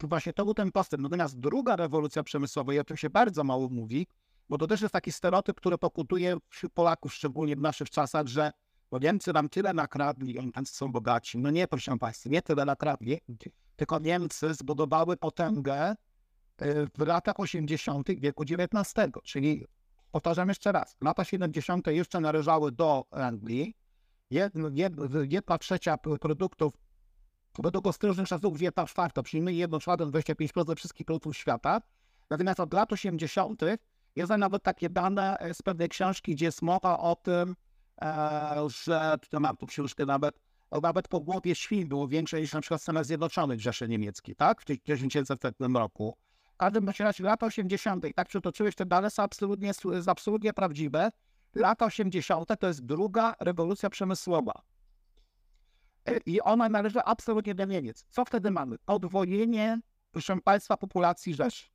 właśnie 0.00 0.33
to 0.33 0.44
był 0.44 0.54
ten 0.54 0.72
postęp. 0.72 1.02
Natomiast 1.02 1.40
druga 1.40 1.76
rewolucja 1.76 2.22
przemysłowa, 2.22 2.74
i 2.74 2.78
o 2.78 2.85
tym 2.85 2.96
się 2.96 3.11
bardzo 3.11 3.44
mało 3.44 3.68
mówi, 3.68 4.07
bo 4.48 4.59
to 4.59 4.66
też 4.66 4.80
jest 4.80 4.92
taki 4.92 5.12
stereotyp, 5.12 5.57
który 5.57 5.78
pokutuje 5.78 6.37
wśród 6.48 6.72
Polaków, 6.72 7.14
szczególnie 7.14 7.57
w 7.57 7.61
naszych 7.61 7.90
czasach, 7.90 8.26
że 8.26 8.52
bo 8.90 8.98
Niemcy 8.98 9.33
nam 9.33 9.48
tyle 9.48 9.74
nakradli, 9.74 10.38
oni 10.38 10.52
tam 10.52 10.66
są 10.66 10.92
bogaci. 10.92 11.38
No 11.38 11.50
nie, 11.50 11.68
proszę 11.68 11.98
Państwa, 11.98 12.30
nie 12.30 12.42
tyle 12.42 12.64
nakradli, 12.64 13.20
tylko 13.76 13.98
Niemcy 13.98 14.54
zbudowały 14.54 15.16
potęgę 15.16 15.90
y, 16.62 16.87
w 16.98 17.07
latach 17.07 17.40
80. 17.40 18.09
wieku 18.20 18.42
XIX. 18.42 19.12
Czyli 19.24 19.64
powtarzam 20.11 20.48
jeszcze 20.48 20.72
raz, 20.72 20.96
lata 21.00 21.24
70. 21.24 21.87
jeszcze 21.87 22.20
należały 22.20 22.72
do 22.72 23.04
Anglii. 23.11 23.76
Jedna, 24.30 24.68
jedna 25.28 25.59
trzecia 25.59 25.98
produktów 25.98 26.72
Według 27.58 27.86
ostrożnych 27.86 28.28
szacunków 28.28 28.62
jedna 28.62 28.86
czwarta, 28.86 29.22
przyjmuje 29.22 29.56
1 29.56 29.80
czwartą, 29.80 30.10
25% 30.10 30.76
wszystkich 30.76 31.06
produktów 31.06 31.36
świata. 31.36 31.80
Natomiast 32.30 32.60
od 32.60 32.74
lat 32.74 32.92
80. 32.92 33.62
jest 34.16 34.32
nawet 34.38 34.62
takie 34.62 34.90
dane 34.90 35.38
z 35.52 35.62
pewnej 35.62 35.88
książki, 35.88 36.34
gdzie 36.34 36.44
jest 36.44 36.62
mowa 36.62 36.98
o 36.98 37.16
tym, 37.16 37.56
e, 38.02 38.66
że, 38.84 39.16
to 39.30 39.40
mam 39.40 39.56
tu 39.56 39.66
książkę 39.66 40.06
nawet, 40.06 40.40
nawet 40.82 41.08
po 41.08 41.20
głowie 41.20 41.54
świn 41.54 41.88
było 41.88 42.08
większe 42.08 42.40
niż 42.40 42.52
na 42.52 42.60
przykład 42.60 42.82
Stanach 42.82 43.04
Zjednoczonych 43.04 43.60
Rzeszy 43.60 43.88
Niemieckiej, 43.88 44.36
tak? 44.36 44.60
W 44.60 44.64
1900 44.64 45.54
roku. 45.74 46.16
W 46.54 46.56
każdym 46.56 46.88
razie 46.88 47.24
lata 47.24 47.46
80. 47.46 48.04
tak 48.14 48.28
przytoczyłeś, 48.28 48.74
te 48.74 48.86
dane 48.86 49.10
są 49.10 49.22
absolutnie, 49.22 49.74
są 49.74 49.90
absolutnie 50.06 50.52
prawdziwe. 50.52 51.10
Lata 51.54 51.86
80. 51.86 52.48
to 52.60 52.66
jest 52.66 52.86
druga 52.86 53.34
rewolucja 53.40 53.90
przemysłowa. 53.90 54.62
I 56.26 56.40
ona 56.40 56.68
należy 56.68 57.02
absolutnie 57.02 57.54
do 57.54 57.64
Niemiec. 57.64 58.04
Co 58.08 58.24
wtedy 58.24 58.50
mamy? 58.50 58.76
Podwojenie, 58.84 59.80
proszę 60.12 60.36
Państwa, 60.44 60.76
populacji 60.76 61.34
Rzeszy. 61.34 61.66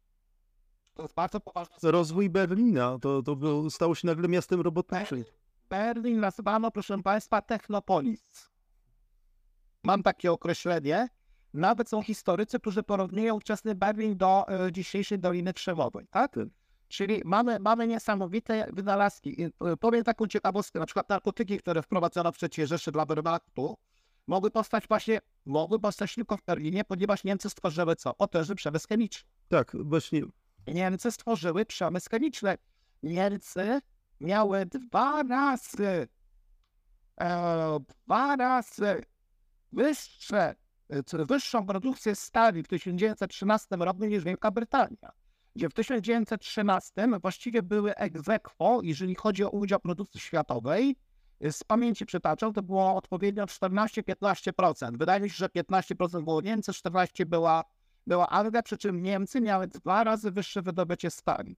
To 0.94 1.02
jest 1.02 1.16
bardzo 1.16 1.40
poważne. 1.40 1.92
Rozwój 1.92 2.30
Berlina, 2.30 2.98
to, 3.02 3.22
to 3.24 3.70
stało 3.70 3.96
się 3.96 4.08
nagle 4.08 4.28
miastem 4.28 4.62
robotniczym. 4.62 5.24
Berlin 5.70 6.20
nazwano, 6.20 6.72
proszę 6.72 7.02
Państwa, 7.04 7.42
Technopolis. 7.42 8.50
Mam 9.84 10.04
takie 10.04 10.32
określenie. 10.32 11.10
Nawet 11.54 11.90
są 11.90 12.02
historycy, 12.02 12.60
którzy 12.60 12.84
porównują 12.84 13.36
ówczesny 13.36 13.76
Berlin 13.76 14.18
do 14.18 14.46
e, 14.48 14.72
dzisiejszej 14.72 15.20
Doliny 15.20 15.54
Krzemowej, 15.54 16.08
tak? 16.08 16.36
Czyli 16.88 17.22
mamy, 17.26 17.60
mamy 17.60 17.88
niesamowite 17.88 18.70
wynalazki. 18.74 19.44
E, 19.44 19.78
powiem 19.78 20.04
taką 20.04 20.28
ciekawostkę, 20.28 20.80
na 20.80 20.86
przykład 20.86 21.10
narkotyki, 21.10 21.58
które 21.58 21.82
wprowadzono 21.82 22.32
w 22.32 22.38
III 22.44 22.68
Rzeszy 22.68 22.92
dla 22.92 23.06
Wehrmachtu, 23.06 23.78
mogły 24.30 24.52
powstać 24.52 24.88
właśnie, 24.88 25.20
mogły 25.46 25.80
powstać 25.80 26.16
tylko 26.16 26.38
w 26.38 26.44
Berlinie, 26.44 26.84
ponieważ 26.84 27.24
Niemcy 27.24 27.50
stworzyły 27.50 27.96
co? 27.96 28.14
Potężny 28.14 28.56
przemysł 28.56 28.88
chemiczny. 28.88 29.30
Tak, 29.48 29.72
właśnie. 29.84 30.22
Niemcy 30.68 31.12
stworzyły 31.12 31.66
przemysł 31.66 32.10
chemiczny. 32.10 32.58
Niemcy 33.04 33.80
miały 34.20 34.66
dwa 34.66 35.24
razy, 35.24 36.08
e, 37.22 37.80
dwa 38.06 38.36
razy 38.36 39.04
wyższe, 39.72 40.56
wyższą 41.14 41.66
produkcję 41.66 42.16
stali 42.16 42.64
w 42.64 42.68
1913 42.68 43.76
roku 43.76 44.06
niż 44.06 44.24
Wielka 44.24 44.52
Brytania. 44.52 45.12
Gdzie 45.56 45.70
w 45.70 45.74
1913 45.74 47.20
właściwie 47.22 47.64
były 47.64 47.96
egzekwo, 47.96 48.80
jeżeli 48.84 49.16
chodzi 49.16 49.44
o 49.44 49.50
udział 49.50 49.80
produkcji 49.80 50.20
światowej, 50.20 50.96
z 51.52 51.64
pamięci 51.64 52.06
przytaczał, 52.06 52.54
to 52.54 52.64
było 52.64 52.96
odpowiednio 52.96 53.46
14-15%. 53.46 54.98
Wydaje 54.98 55.22
mi 55.22 55.30
się, 55.30 55.36
że 55.36 55.48
15% 55.48 56.24
było 56.24 56.42
Niemcy, 56.42 56.72
14% 56.72 57.26
była, 57.26 57.64
była 58.08 58.30
Anglia, 58.30 58.64
przy 58.64 58.78
czym 58.78 59.02
Niemcy 59.02 59.42
miały 59.42 59.68
dwa 59.68 60.04
razy 60.04 60.32
wyższe 60.32 60.62
wydobycie 60.62 61.12
stali. 61.12 61.58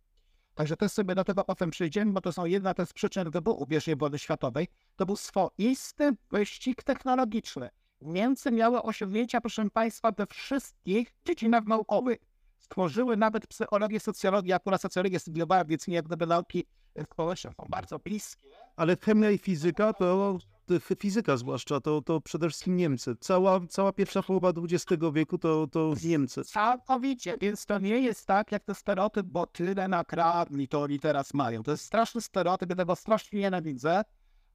Także 0.56 0.78
też 0.78 0.92
sobie 0.92 1.16
do 1.16 1.24
tego 1.24 1.44
potem 1.44 1.72
przyjdziemy, 1.72 2.12
bo 2.12 2.22
to 2.22 2.34
są 2.34 2.46
jedna 2.46 2.74
z 2.86 2.94
przyczyn 2.94 3.32
wybuchu 3.32 3.68
I 3.88 3.96
wojny 3.96 4.20
światowej. 4.20 4.68
To 4.96 5.06
był 5.06 5.16
swoisty 5.16 6.12
wyścig 6.32 6.84
technologiczny. 6.84 7.70
Niemcy 8.02 8.52
miały 8.52 8.82
osiągnięcia, 8.82 9.42
proszę 9.42 9.70
Państwa, 9.70 10.12
we 10.12 10.26
wszystkich 10.28 11.14
dziedzinach 11.26 11.66
naukowych. 11.66 12.18
Stworzyły 12.58 13.18
nawet 13.18 13.48
psychologię, 13.48 14.00
socjologię, 14.00 14.56
akurat 14.56 14.82
socjologię 14.82 15.20
studiowałem, 15.20 15.68
więc 15.68 15.88
nie 15.88 15.96
jak 15.96 16.06
gdyby 16.06 16.28
nauki 16.28 16.66
społeczne 17.12 17.52
są 17.58 17.66
bardzo 17.70 18.00
bliskie. 18.00 18.48
Ale 18.82 18.98
chemia 18.98 19.32
i 19.32 19.38
fizyka 19.38 19.94
to, 19.94 20.38
to 20.66 20.80
fizyka 20.80 21.38
zwłaszcza, 21.38 21.82
to, 21.82 22.02
to 22.02 22.22
przede 22.22 22.50
wszystkim 22.50 22.76
Niemcy. 22.76 23.16
Cała, 23.20 23.60
cała 23.70 23.94
pierwsza 23.94 24.24
połowa 24.24 24.54
XX 24.58 25.04
wieku 25.14 25.38
to, 25.38 25.68
to 25.68 25.94
Niemcy. 26.04 26.44
Całkowicie, 26.44 27.38
więc 27.42 27.66
to 27.66 27.80
nie 27.80 28.00
jest 28.00 28.28
tak 28.28 28.52
jak 28.52 28.64
ten 28.64 28.76
stereotyp, 28.76 29.26
bo 29.26 29.48
tyle 29.48 29.88
nakradli, 29.88 30.68
to 30.68 30.82
oni 30.82 31.00
teraz 31.00 31.34
mają. 31.34 31.64
To 31.64 31.72
jest 31.72 31.86
straszny 31.86 32.22
stereotyp, 32.22 32.70
ja 32.70 32.76
tego 32.76 32.96
strasznie 32.96 33.40
nienawidzę, 33.40 34.04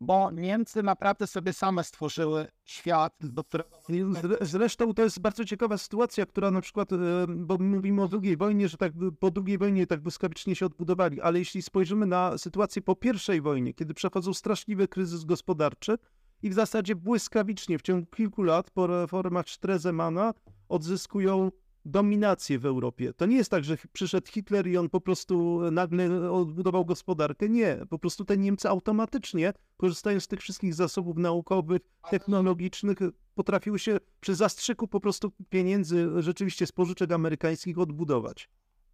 bo 0.01 0.31
Niemcy 0.31 0.83
naprawdę 0.83 1.27
sobie 1.27 1.53
same 1.53 1.85
stworzyły 1.85 2.47
świat, 2.65 3.19
do 3.21 3.45
którego... 3.45 3.71
Zre- 3.89 4.37
Zresztą 4.41 4.95
to 4.95 5.03
jest 5.03 5.21
bardzo 5.21 5.45
ciekawa 5.45 5.79
sytuacja, 5.79 6.27
która 6.27 6.51
na 6.51 6.61
przykład, 6.61 6.93
e, 6.93 6.97
bo 7.29 7.59
mówimy 7.59 8.03
o 8.03 8.09
II 8.23 8.37
wojnie, 8.37 8.69
że 8.69 8.77
tak 8.77 8.93
po 9.21 9.31
II 9.47 9.59
wojnie 9.59 9.87
tak 9.87 10.01
błyskawicznie 10.01 10.55
się 10.57 10.67
odbudowali, 10.67 11.21
ale 11.21 11.39
jeśli 11.39 11.63
spojrzymy 11.63 12.07
na 12.07 12.39
sytuację 12.39 12.83
po 12.83 12.97
I 13.37 13.41
wojnie, 13.41 13.75
kiedy 13.75 13.95
przechodzą 13.95 14.35
straszliwy 14.35 14.89
kryzys 14.89 15.25
gospodarczy 15.25 15.99
i 16.43 16.51
w 16.51 16.55
zasadzie 16.55 16.97
błyskawicznie 16.97 17.79
w 17.79 17.83
ciągu 17.83 18.07
kilku 18.07 18.43
lat 18.43 18.71
po 18.71 18.87
reformach 18.87 19.49
Stresemana 19.49 20.35
odzyskują 20.69 21.51
dominację 21.87 22.59
w 22.59 22.66
Europie. 22.66 23.12
To 23.12 23.27
nie 23.27 23.37
jest 23.37 23.51
tak, 23.51 23.64
że 23.64 23.77
przyszedł 23.92 24.27
Hitler 24.31 24.66
i 24.66 24.77
on 24.77 24.88
po 24.88 25.01
prostu 25.01 25.61
nagle 25.70 26.31
odbudował 26.31 26.85
gospodarkę. 26.85 27.49
Nie, 27.49 27.79
po 27.90 27.99
prostu 27.99 28.25
te 28.25 28.37
Niemcy 28.37 28.68
automatycznie, 28.68 29.53
korzystając 29.77 30.25
z 30.25 30.29
tych 30.29 30.40
wszystkich 30.40 30.75
zasobów 30.75 31.16
naukowych, 31.16 31.83
technologicznych, 32.11 32.99
potrafiły 33.35 33.79
się 33.79 33.99
przy 34.20 34.35
zastrzyku 34.35 34.88
po 34.88 35.01
prostu 35.01 35.33
pieniędzy 35.49 36.09
rzeczywiście 36.18 36.66
z 36.66 36.72
pożyczek 36.72 37.12
amerykańskich 37.12 37.79
odbudować. 37.79 38.49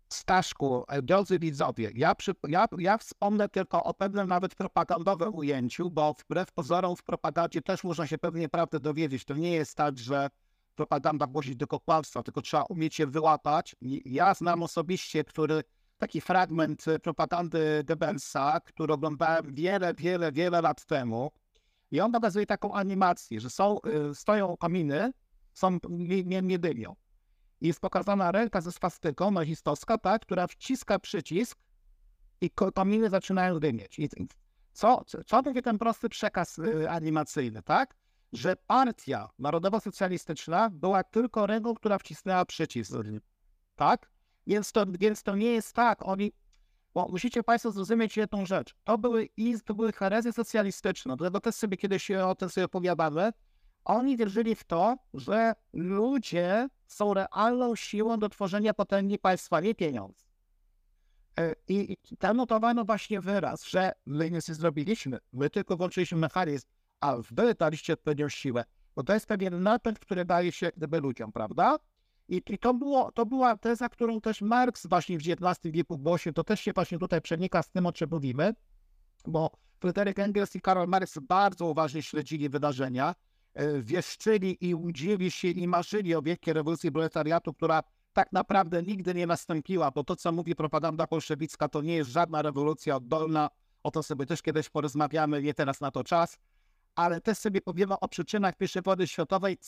Staszku, 0.08 0.84
e, 0.88 1.02
drodzy 1.02 1.38
widzowie, 1.38 1.90
ja, 1.94 2.14
przy, 2.14 2.32
ja, 2.48 2.66
ja 2.78 2.98
wspomnę 2.98 3.48
tylko 3.48 3.84
o 3.84 3.94
pewnym 3.94 4.28
nawet 4.28 4.54
propagandowym 4.54 5.34
ujęciu, 5.34 5.90
bo 5.90 6.14
wbrew 6.14 6.52
pozorom 6.52 6.96
w 6.96 7.02
propagandzie 7.02 7.62
też 7.62 7.84
można 7.84 8.06
się 8.06 8.18
pewnie 8.18 8.48
prawdę 8.48 8.80
dowiedzieć. 8.80 9.24
To 9.24 9.34
nie 9.34 9.52
jest 9.52 9.76
tak, 9.76 9.98
że 9.98 10.28
propaganda 10.74 11.26
głosi 11.26 11.56
tylko 11.56 11.80
kłamstwa, 11.80 12.22
tylko 12.22 12.42
trzeba 12.42 12.62
umieć 12.62 12.98
je 12.98 13.06
wyłapać. 13.06 13.76
Ja 14.04 14.34
znam 14.34 14.62
osobiście, 14.62 15.24
który 15.24 15.62
taki 15.98 16.20
fragment 16.20 16.88
e, 16.88 16.98
propagandy 16.98 17.84
Goebbelsa, 17.84 18.60
który 18.60 18.92
oglądałem 18.92 19.54
wiele, 19.54 19.94
wiele, 19.94 20.32
wiele 20.32 20.60
lat 20.60 20.84
temu. 20.84 21.30
I 21.90 22.00
on 22.00 22.12
pokazuje 22.12 22.46
taką 22.46 22.74
animację, 22.74 23.40
że 23.40 23.50
są, 23.50 23.78
y, 24.10 24.14
stoją 24.14 24.56
kominy, 24.56 25.12
są, 25.52 25.78
nie, 25.88 26.24
nie, 26.24 26.42
nie 26.42 26.58
dymią. 26.58 26.96
I 27.60 27.66
jest 27.66 27.80
pokazana 27.80 28.32
ręka 28.32 28.60
ze 28.60 28.72
swastyką 28.72 29.30
nazistowska, 29.30 29.98
tak, 29.98 30.22
która 30.22 30.46
wciska 30.46 30.98
przycisk 30.98 31.58
i 32.40 32.50
ko- 32.50 32.72
kominy 32.72 33.10
zaczynają 33.10 33.60
dymieć. 33.60 33.98
I 33.98 34.08
co, 34.72 35.04
co, 35.26 35.42
mówi 35.42 35.62
ten 35.62 35.78
prosty 35.78 36.08
przekaz 36.08 36.58
y, 36.58 36.90
animacyjny, 36.90 37.62
tak? 37.62 37.94
Że 38.32 38.56
partia 38.56 39.28
narodowo-socjalistyczna 39.38 40.70
była 40.70 41.04
tylko 41.04 41.46
ręką, 41.46 41.74
która 41.74 41.98
wcisnęła 41.98 42.44
przycisk, 42.44 42.92
tak? 43.76 44.10
Więc 44.46 44.72
to, 44.72 44.86
więc 44.86 45.22
to 45.22 45.36
nie 45.36 45.52
jest 45.52 45.72
tak, 45.72 46.08
oni, 46.08 46.32
bo 46.94 47.08
musicie 47.08 47.42
Państwo 47.42 47.70
zrozumieć 47.70 48.16
jedną 48.16 48.46
rzecz. 48.46 48.74
To 48.84 48.98
były, 48.98 49.28
to 49.64 49.74
były 49.74 49.92
herezje 49.92 50.32
socjalistyczne, 50.32 51.16
dlatego 51.16 51.40
też 51.40 51.54
sobie 51.54 51.76
kiedyś 51.76 52.10
o 52.10 52.34
tym 52.34 52.48
sobie 52.48 52.64
opowiadamy. 52.64 53.32
Oni 53.84 54.16
wierzyli 54.16 54.54
w 54.54 54.64
to, 54.64 54.96
że 55.14 55.54
ludzie 55.72 56.68
są 56.86 57.14
realną 57.14 57.76
siłą 57.76 58.18
do 58.18 58.28
tworzenia 58.28 58.74
potęgi 58.74 59.18
państwa, 59.18 59.60
nie 59.60 59.74
pieniądz. 59.74 60.26
E, 61.38 61.54
I 61.68 61.96
i 62.10 62.16
tam 62.16 62.36
notowano 62.36 62.84
właśnie 62.84 63.20
wyraz, 63.20 63.64
że 63.64 63.92
my 64.06 64.30
nic 64.30 64.48
nie 64.48 64.54
zrobiliśmy, 64.54 65.18
my 65.32 65.50
tylko 65.50 65.76
włączyliśmy 65.76 66.18
mechanizm, 66.18 66.66
a 67.02 67.16
wy 67.30 67.54
daliście 67.54 67.92
odpowiednią 67.92 68.28
siłę. 68.28 68.64
Bo 68.96 69.02
to 69.02 69.14
jest 69.14 69.26
pewien 69.26 69.62
napęd, 69.62 69.98
który 69.98 70.24
daje 70.24 70.52
się 70.52 70.70
gdyby 70.76 71.00
ludziom, 71.00 71.32
prawda? 71.32 71.78
I, 72.28 72.42
i 72.46 72.58
to, 72.58 72.74
było, 72.74 73.12
to 73.12 73.26
była 73.26 73.56
teza, 73.56 73.88
którą 73.88 74.20
też 74.20 74.40
Marx 74.40 74.86
właśnie 74.86 75.18
w 75.18 75.20
XIX 75.20 75.74
wieku 75.74 75.98
głosił, 75.98 76.32
to 76.32 76.44
też 76.44 76.60
się 76.60 76.72
właśnie 76.72 76.98
tutaj 76.98 77.20
przenika 77.20 77.62
z 77.62 77.70
tym, 77.70 77.86
o 77.86 77.92
czym 77.92 78.10
mówimy, 78.10 78.54
bo 79.26 79.50
Fryderyk 79.80 80.18
Engels 80.18 80.56
i 80.56 80.60
Karol 80.60 80.88
Marx 80.88 81.18
bardzo 81.18 81.66
uważnie 81.66 82.02
śledzili 82.02 82.48
wydarzenia, 82.48 83.14
e, 83.54 83.82
wieszczyli 83.82 84.68
i 84.68 84.74
łudzili 84.74 85.30
się 85.30 85.48
i 85.48 85.68
marzyli 85.68 86.14
o 86.14 86.22
wielkiej 86.22 86.54
rewolucji 86.54 86.92
proletariatu, 86.92 87.54
która 87.54 87.82
tak 88.12 88.32
naprawdę 88.32 88.82
nigdy 88.82 89.14
nie 89.14 89.26
nastąpiła, 89.26 89.90
bo 89.90 90.04
to, 90.04 90.16
co 90.16 90.32
mówi 90.32 90.54
propaganda 90.54 91.06
bolszewicka, 91.06 91.68
to 91.68 91.82
nie 91.82 91.94
jest 91.94 92.10
żadna 92.10 92.42
rewolucja 92.42 92.96
oddolna, 92.96 93.50
o 93.82 93.90
to 93.90 94.02
sobie 94.02 94.26
też 94.26 94.42
kiedyś 94.42 94.68
porozmawiamy, 94.68 95.42
nie 95.42 95.54
teraz 95.54 95.80
na 95.80 95.90
to 95.90 96.04
czas, 96.04 96.38
ale 96.94 97.20
też 97.20 97.38
sobie 97.38 97.60
powiemy 97.60 98.00
o 98.00 98.08
przyczynach 98.08 98.54
I 98.60 98.82
wojny 98.82 99.06
światowej, 99.06 99.58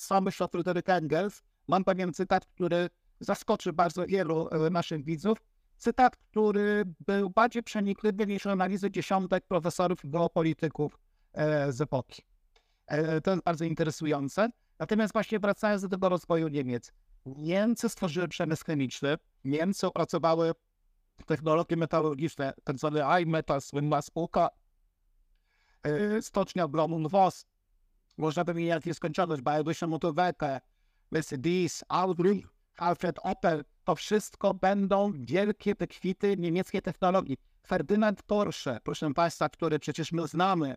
o 0.40 0.48
Fryderyk 0.48 0.88
Engels. 0.88 1.42
Mam 1.68 1.84
pewien 1.84 2.12
cytat, 2.12 2.46
który 2.46 2.90
zaskoczy 3.20 3.72
bardzo 3.72 4.06
wielu 4.06 4.48
e, 4.48 4.70
naszych 4.70 5.04
widzów. 5.04 5.38
Cytat, 5.76 6.16
który 6.16 6.84
był 7.06 7.30
bardziej 7.30 7.62
przenikliwy 7.62 8.26
niż 8.26 8.46
analizy 8.46 8.90
dziesiątek 8.90 9.44
profesorów 9.46 9.98
geopolityków 10.04 10.98
e, 11.32 11.72
z 11.72 11.80
epoki. 11.80 12.22
E, 12.87 13.20
To 13.20 13.30
jest 13.30 13.42
bardzo 13.42 13.64
interesujące. 13.64 14.48
Natomiast 14.78 15.12
właśnie 15.12 15.38
wracając 15.38 15.82
do 15.82 15.88
tego 15.88 16.08
rozwoju 16.08 16.48
Niemiec. 16.48 16.92
Niemcy 17.26 17.88
stworzyły 17.88 18.28
przemysł 18.28 18.64
chemiczny, 18.64 19.16
Niemcy 19.44 19.87
opracowały 19.87 20.52
technologie 21.26 21.76
metalurgiczne, 21.76 22.52
tak 22.64 22.78
zwany 22.78 23.00
iMetal, 23.22 23.60
słynna 23.60 24.02
spółka, 24.02 24.48
stocznia 26.20 26.68
Blomun 26.68 27.09
Voss. 27.09 27.47
Można 28.18 28.44
wymieniać 28.44 28.85
nieskończoność, 28.85 29.42
Bayerische 29.42 29.87
Motorwerke, 29.87 30.61
Mercedes, 31.11 31.85
Audi, 31.88 32.47
Alfred 32.77 33.18
Opel. 33.23 33.64
To 33.85 33.94
wszystko 33.94 34.55
będą 34.55 35.12
wielkie 35.12 35.75
wykwity 35.75 36.37
niemieckiej 36.37 36.83
technologii. 36.83 37.37
Ferdynand 37.66 38.23
Porsche, 38.23 38.81
proszę 38.85 39.14
Państwa, 39.14 39.49
który 39.49 39.79
przecież 39.79 40.12
my 40.12 40.27
znamy, 40.27 40.75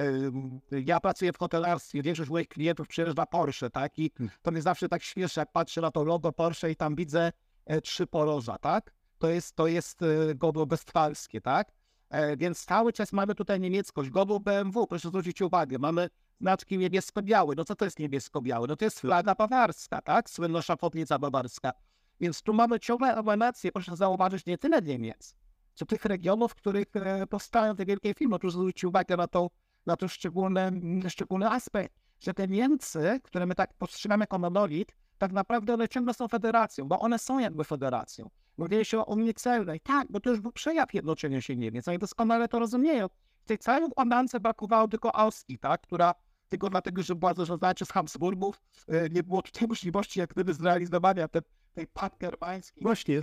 Ym, 0.00 0.60
Ja 0.70 1.00
pracuję 1.00 1.32
w 1.32 1.38
hotelarstwie, 1.38 2.02
większość 2.02 2.30
moich 2.30 2.48
klientów 2.48 2.88
przyjeżdża 2.88 3.26
Porsche, 3.26 3.70
tak? 3.70 3.98
I 3.98 4.10
to 4.42 4.50
mnie 4.50 4.62
zawsze 4.62 4.88
tak 4.88 5.02
śmieszy, 5.02 5.40
jak 5.40 5.52
patrzę 5.52 5.80
na 5.80 5.90
to 5.90 6.04
logo 6.04 6.32
Porsche 6.32 6.70
i 6.70 6.76
tam 6.76 6.94
widzę 6.96 7.32
e, 7.66 7.80
trzy 7.80 8.06
poroża, 8.06 8.58
tak? 8.58 8.92
To 9.18 9.28
jest, 9.28 9.56
to 9.56 9.66
jest 9.66 10.02
e, 10.02 10.34
godło 10.34 10.66
westfalskie, 10.66 11.40
tak? 11.40 11.72
E, 12.10 12.36
więc 12.36 12.64
cały 12.64 12.92
czas 12.92 13.12
mamy 13.12 13.34
tutaj 13.34 13.60
niemieckość. 13.60 14.10
Godło 14.10 14.40
BMW, 14.40 14.86
proszę 14.86 15.08
zwrócić 15.08 15.42
uwagę, 15.42 15.78
mamy 15.78 16.08
znaczki 16.40 16.78
niebiesko-białe. 16.78 17.54
No 17.56 17.64
co 17.64 17.76
to 17.76 17.84
jest 17.84 17.98
niebiesko-białe? 17.98 18.66
No 18.68 18.76
to 18.76 18.84
jest 18.84 19.00
flaga 19.00 19.34
bawarska, 19.34 20.02
tak? 20.02 20.30
Słynna 20.30 20.62
szachownica 20.62 21.18
bawarska. 21.18 21.72
Więc 22.20 22.42
tu 22.42 22.54
mamy 22.54 22.80
ciągle 22.80 23.16
emanację, 23.16 23.72
proszę 23.72 23.96
zauważyć, 23.96 24.46
nie 24.46 24.58
tyle 24.58 24.82
Niemiec, 24.82 25.34
co 25.74 25.86
tych 25.86 26.04
regionów, 26.04 26.52
w 26.52 26.54
których 26.54 26.86
e, 26.94 27.26
powstają 27.26 27.76
te 27.76 27.86
wielkie 27.86 28.14
firmy. 28.14 28.38
Proszę 28.38 28.58
zwrócić 28.58 28.84
uwagę 28.84 29.16
na 29.16 29.28
to, 29.28 29.50
na 29.86 29.96
to 29.96 30.08
szczególny, 30.08 30.72
szczególny 31.08 31.50
aspekt, 31.50 31.94
że 32.20 32.34
te 32.34 32.48
Niemcy, 32.48 33.20
które 33.22 33.46
my 33.46 33.54
tak 33.54 33.74
postrzegamy 33.74 34.22
jako 34.22 34.38
monolit, 34.38 34.96
tak 35.18 35.32
naprawdę 35.32 35.74
one 35.74 35.88
ciągle 35.88 36.14
są 36.14 36.28
federacją, 36.28 36.88
bo 36.88 37.00
one 37.00 37.18
są 37.18 37.38
jakby 37.38 37.64
federacją. 37.64 38.30
Mówili 38.58 38.84
się 38.84 38.98
o 38.98 39.04
Unii 39.04 39.34
Celnej. 39.34 39.80
Tak, 39.80 40.06
bo 40.10 40.20
to 40.20 40.30
już 40.30 40.40
był 40.40 40.52
przejaw 40.52 40.94
jednoczenia 40.94 41.40
się 41.40 41.56
Niemiec, 41.56 41.88
oni 41.88 41.98
doskonale 41.98 42.48
to 42.48 42.58
rozumieją. 42.58 43.08
W 43.40 43.48
tej 43.48 43.58
całej 43.58 43.84
układance 43.84 44.32
brakowało 44.40 44.88
tylko 44.88 45.16
Austrii, 45.16 45.58
tak, 45.58 45.80
która 45.80 46.14
tylko 46.48 46.70
dlatego, 46.70 47.02
że 47.02 47.14
była 47.14 47.34
zarządzana 47.34 47.74
przez 47.74 47.90
Habsburgów, 47.90 48.62
e, 48.88 49.10
nie 49.10 49.22
było 49.22 49.42
tutaj 49.42 49.68
możliwości 49.68 50.20
jak 50.20 50.30
gdyby 50.30 50.54
zrealizowania 50.54 51.28
te, 51.28 51.42
tej 51.74 51.86
pangermańskiej. 51.86 52.82
Właśnie, 52.82 53.18
e, 53.18 53.22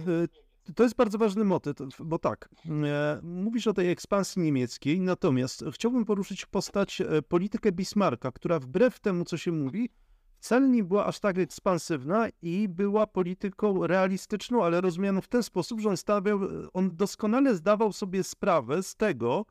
to 0.75 0.83
jest 0.83 0.95
bardzo 0.95 1.17
ważny 1.17 1.43
motyw, 1.43 1.75
bo 1.99 2.19
tak, 2.19 2.49
e, 2.65 3.19
mówisz 3.23 3.67
o 3.67 3.73
tej 3.73 3.89
ekspansji 3.89 4.41
niemieckiej, 4.41 5.01
natomiast 5.01 5.65
chciałbym 5.73 6.05
poruszyć 6.05 6.45
postać 6.45 7.01
politykę 7.27 7.71
Bismarcka, 7.71 8.31
która 8.31 8.59
wbrew 8.59 8.99
temu, 8.99 9.25
co 9.25 9.37
się 9.37 9.51
mówi, 9.51 9.89
wcale 10.43 10.69
nie 10.69 10.83
była 10.83 11.05
aż 11.05 11.19
tak 11.19 11.37
ekspansywna 11.37 12.27
i 12.41 12.67
była 12.69 13.07
polityką 13.07 13.87
realistyczną, 13.87 14.63
ale 14.63 14.81
rozumianą 14.81 15.21
w 15.21 15.27
ten 15.27 15.43
sposób, 15.43 15.79
że 15.79 15.89
on 15.89 15.97
stawiał, 15.97 16.39
on 16.73 16.95
doskonale 16.95 17.55
zdawał 17.55 17.93
sobie 17.93 18.23
sprawę 18.23 18.83
z 18.83 18.95
tego, 18.95 19.45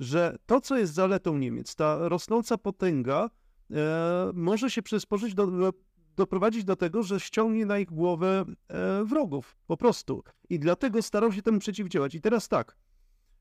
że 0.00 0.36
to, 0.46 0.60
co 0.60 0.76
jest 0.76 0.94
zaletą 0.94 1.38
Niemiec, 1.38 1.74
ta 1.74 2.08
rosnąca 2.08 2.58
potęga, 2.58 3.30
e, 3.70 4.30
może 4.34 4.70
się 4.70 4.82
przysporzyć 4.82 5.34
do, 5.34 5.72
doprowadzić 6.16 6.64
do 6.64 6.76
tego, 6.76 7.02
że 7.02 7.20
ściągnie 7.20 7.66
na 7.66 7.78
ich 7.78 7.88
głowę 7.88 8.44
e, 8.68 9.04
wrogów, 9.04 9.56
po 9.66 9.76
prostu. 9.76 10.22
I 10.48 10.58
dlatego 10.58 11.02
starał 11.02 11.32
się 11.32 11.42
temu 11.42 11.58
przeciwdziałać. 11.58 12.14
I 12.14 12.20
teraz 12.20 12.48
tak, 12.48 12.76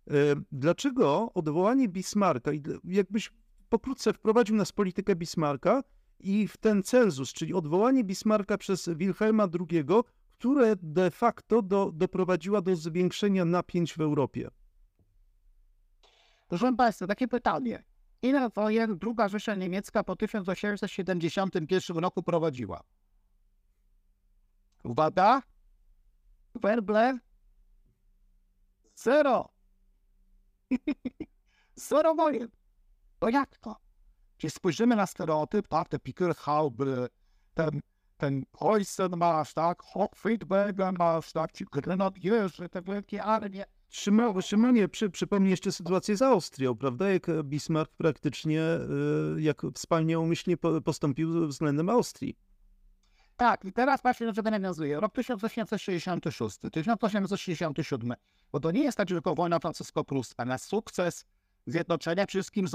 e, 0.07 0.11
dlaczego 0.51 1.33
odwołanie 1.33 1.87
Bismarcka, 1.87 2.51
jakbyś 2.83 3.31
pokrótce 3.69 4.13
wprowadził 4.13 4.55
nas 4.55 4.71
politykę 4.71 5.15
Bismarcka 5.15 5.83
i 6.19 6.47
w 6.47 6.57
ten 6.57 6.83
cenzus, 6.83 7.33
czyli 7.33 7.53
odwołanie 7.53 8.03
Bismarcka 8.03 8.57
przez 8.57 8.89
Wilhelma 8.89 9.47
II, 9.59 9.83
które 10.31 10.75
de 10.75 11.11
facto 11.11 11.61
do, 11.61 11.91
doprowadziła 11.93 12.61
do 12.61 12.75
zwiększenia 12.75 13.45
napięć 13.45 13.93
w 13.93 14.01
Europie. 14.01 14.49
Proszę 16.47 16.75
Państwa, 16.75 17.07
takie 17.07 17.27
pytanie. 17.27 17.83
Ile 18.21 18.49
wojen 18.49 18.99
II 19.03 19.29
Rzesza 19.29 19.55
Niemiecka 19.55 20.03
po 20.03 20.15
1871 20.15 21.97
roku 21.97 22.23
prowadziła? 22.23 22.83
Uwaga! 24.83 25.41
Werble? 26.55 27.19
Zero! 28.95 29.49
Zero 31.89 32.15
wojen! 32.15 32.47
To 33.19 33.29
jak 33.29 33.57
to? 33.57 33.84
Jeśli 34.35 34.49
spojrzymy 34.49 34.95
na 34.95 35.05
stereotyp, 35.05 35.67
tak, 35.67 35.89
te 35.89 35.99
Pickelhauby, 35.99 37.07
ten, 37.53 37.81
ten 38.17 38.45
masz, 39.17 39.53
tak, 39.53 39.83
Friedberger 40.15 40.93
masz, 40.93 41.31
tak, 41.31 41.51
ci 41.51 41.65
grenadierzy, 41.71 42.69
te 42.69 42.81
wielkie 42.81 43.23
armie, 43.23 43.65
Szymon, 43.89 44.41
Szymonie, 44.41 44.87
przy, 44.87 45.09
przypomnij 45.09 45.51
jeszcze 45.51 45.71
sytuację 45.71 46.17
z 46.17 46.21
Austrią, 46.21 46.75
prawda? 46.75 47.09
Jak 47.09 47.27
Bismarck 47.43 47.91
praktycznie, 47.97 48.61
y, 49.37 49.41
jak 49.41 49.61
wspaniale 49.73 50.19
umyślnie 50.19 50.57
po- 50.57 50.81
postąpił 50.81 51.47
względem 51.47 51.89
Austrii. 51.89 52.37
Tak, 53.37 53.65
i 53.65 53.73
teraz 53.73 54.01
właśnie 54.01 54.27
do 54.27 54.33
czego 54.33 54.51
nawiązuję. 54.51 54.99
Rok 54.99 55.13
1866, 55.13 56.59
1867, 56.71 58.13
bo 58.51 58.59
to 58.59 58.71
nie 58.71 58.83
jest 58.83 58.97
tak, 58.97 59.09
że 59.09 59.15
tylko 59.15 59.35
wojna 59.35 59.59
francusko-pruska. 59.59 60.45
Na 60.45 60.57
sukces 60.57 61.25
zjednoczenia 61.65 62.25
wszystkim 62.25 62.65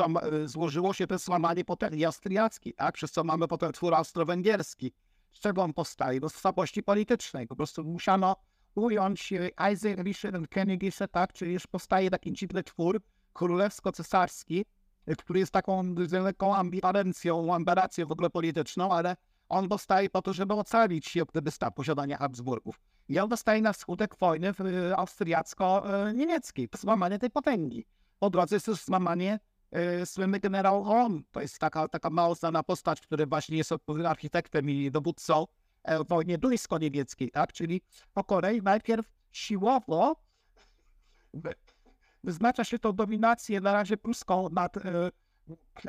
y, 0.44 0.48
złożyło 0.48 0.92
się 0.92 1.06
to 1.06 1.18
złamanie 1.18 1.64
potęgi 1.64 2.04
austriackiej, 2.04 2.74
tak? 2.74 2.94
Przez 2.94 3.12
co 3.12 3.24
mamy 3.24 3.48
potem 3.48 3.72
twór 3.72 3.94
austro-węgierski. 3.94 4.92
Z 5.32 5.40
czego 5.40 5.62
on 5.62 5.72
powstaje? 5.72 6.20
No 6.20 6.28
z 6.28 6.34
słabości 6.34 6.82
politycznej. 6.82 7.46
Po 7.46 7.56
prostu 7.56 7.84
musiano 7.84 8.36
ująć 8.74 9.32
y, 9.32 9.50
Isaac 9.72 9.98
Richard 9.98 10.48
Kennedy, 10.48 10.90
tak? 11.10 11.32
Czyli 11.32 11.52
już 11.52 11.66
powstaje 11.66 12.10
taki 12.10 12.32
dziwny 12.32 12.62
twór 12.62 13.00
królewsko-cesarski, 13.34 14.64
y, 15.10 15.16
który 15.16 15.40
jest 15.40 15.52
taką 15.52 15.94
lekką 16.12 16.54
ambiwalencją, 16.54 17.54
aberracją 17.54 18.06
w 18.06 18.12
ogóle 18.12 18.30
polityczną, 18.30 18.92
ale 18.92 19.16
on 19.48 19.68
powstaje 19.68 20.10
po 20.10 20.22
to, 20.22 20.32
żeby 20.32 20.54
ocalić 20.54 21.06
się 21.06 21.22
od 21.22 21.30
gdybysta 21.30 21.70
posiadania 21.70 22.16
Habsburgów. 22.16 22.80
I 23.08 23.18
on 23.18 23.28
powstaje 23.28 23.62
na 23.62 23.72
skutek 23.72 24.16
wojny 24.16 24.52
austriacko-niemieckiej, 24.96 26.68
złamanie 26.78 27.18
tej 27.18 27.30
potęgi. 27.30 27.86
Po 28.20 28.30
drodze 28.30 28.56
jest 28.56 28.66
też 28.66 28.84
złamanie 28.84 29.40
y, 30.02 30.06
słynny 30.06 30.40
generał 30.40 30.84
Ron. 30.84 31.22
To 31.30 31.40
jest 31.40 31.58
taka, 31.58 31.88
taka 31.88 32.10
mało 32.10 32.34
znana 32.34 32.62
postać, 32.62 33.00
który 33.00 33.26
właśnie 33.26 33.56
jest 33.56 33.72
architektem 34.06 34.70
i 34.70 34.90
dowódcą 34.90 35.46
e, 35.82 36.04
w 36.04 36.08
wojnie 36.08 36.38
duńsko-niemieckiej, 36.38 37.30
tak? 37.30 37.52
Czyli 37.52 37.82
po 38.12 38.24
kolei 38.24 38.62
najpierw 38.62 39.10
siłowo 39.32 40.16
wy- 41.34 41.54
wyznacza 42.24 42.64
się 42.64 42.78
tą 42.78 42.92
dominację 42.92 43.60
na 43.60 43.72
razie 43.72 43.96
pruską 43.96 44.48
nad 44.52 44.76
e, 44.76 45.10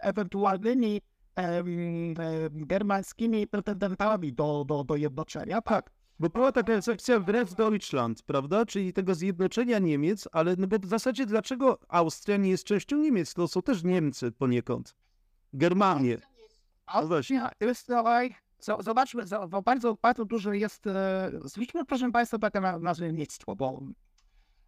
ewentualnymi 0.02 1.02
em, 1.36 2.14
germańskimi 2.68 3.48
pretendentami 3.48 4.34
do, 4.34 4.66
do, 4.68 4.84
do 4.84 4.96
jednoczenia, 4.96 5.62
tak. 5.62 5.92
Bo 6.22 6.30
była 6.30 6.52
taka 6.52 6.74
koncepcja 6.74 7.20
wbrew 7.20 7.56
Deutschland, 7.56 8.24
prawda? 8.24 8.66
Czyli 8.66 8.94
tego 8.94 9.16
zjednoczenia 9.16 9.80
Niemiec, 9.80 10.28
ale 10.32 10.56
no 10.58 10.68
bo 10.68 10.80
w 10.80 10.86
zasadzie 10.86 11.26
dlaczego 11.26 11.80
Austria 11.88 12.38
nie 12.38 12.50
jest 12.50 12.64
częścią 12.64 12.98
Niemiec? 12.98 13.34
To 13.34 13.48
są 13.48 13.62
też 13.62 13.84
Niemcy 13.84 14.32
poniekąd. 14.32 14.96
Germanie. 15.54 16.18
No. 16.22 16.28
Austria 16.86 17.52
jest 17.60 17.88
tutaj, 17.88 18.36
zo- 18.62 18.84
zobaczmy, 18.84 19.24
bardzo, 19.66 19.98
bardzo 20.02 20.26
dużo 20.26 20.54
jest, 20.54 20.88
e, 20.88 21.32
zwróćmy 21.44 21.86
proszę 21.86 22.12
Państwa 22.12 22.38
takie 22.38 22.60
na 22.60 22.80
nazewnictwo, 22.80 23.56
bo 23.56 23.82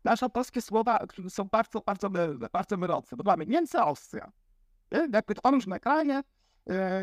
nasze 0.04 0.30
polskie 0.30 0.62
słowa 0.62 1.00
są 1.30 1.44
bardzo, 1.44 1.82
bardzo 1.86 2.10
mylne, 2.10 2.48
bardzo 2.54 2.78
mylące, 2.78 3.16
bo 3.16 3.24
mamy 3.24 3.46
Niemcy, 3.46 3.80
Austria. 3.80 4.32
Jakby 5.12 5.36
to 5.36 5.52
różne 5.52 5.80
kraje, 5.80 6.13
e, 6.16 6.24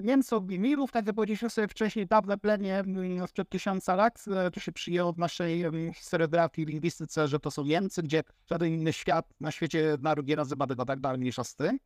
Niemcy 0.02 0.36
od 0.36 0.48
Mirów, 0.48 0.92
tak 0.92 1.04
powiedzieliśmy 1.12 1.50
sobie 1.50 1.68
wcześniej, 1.68 2.06
dawne 2.06 2.38
plemię 2.38 2.78
mm, 2.78 3.28
sprzed 3.28 3.48
tysiąca 3.48 3.94
lat, 3.94 4.24
e, 4.46 4.50
to 4.50 4.60
się 4.60 4.72
przyjęło 4.72 5.12
w 5.12 5.18
naszej 5.18 5.64
historiografii, 5.94 6.66
lingwistyce, 6.66 7.28
że 7.28 7.40
to 7.40 7.50
są 7.50 7.64
Niemcy, 7.64 8.02
gdzie 8.02 8.22
żaden 8.50 8.68
inny 8.68 8.92
świat 8.92 9.26
na 9.40 9.50
świecie 9.50 9.96
naród 10.02 10.26
nie 10.26 10.36
nazywa 10.36 10.66
tego 10.66 10.84
tak 10.84 11.00
dalej 11.00 11.20
niż 11.20 11.38
Ostry. 11.38 11.78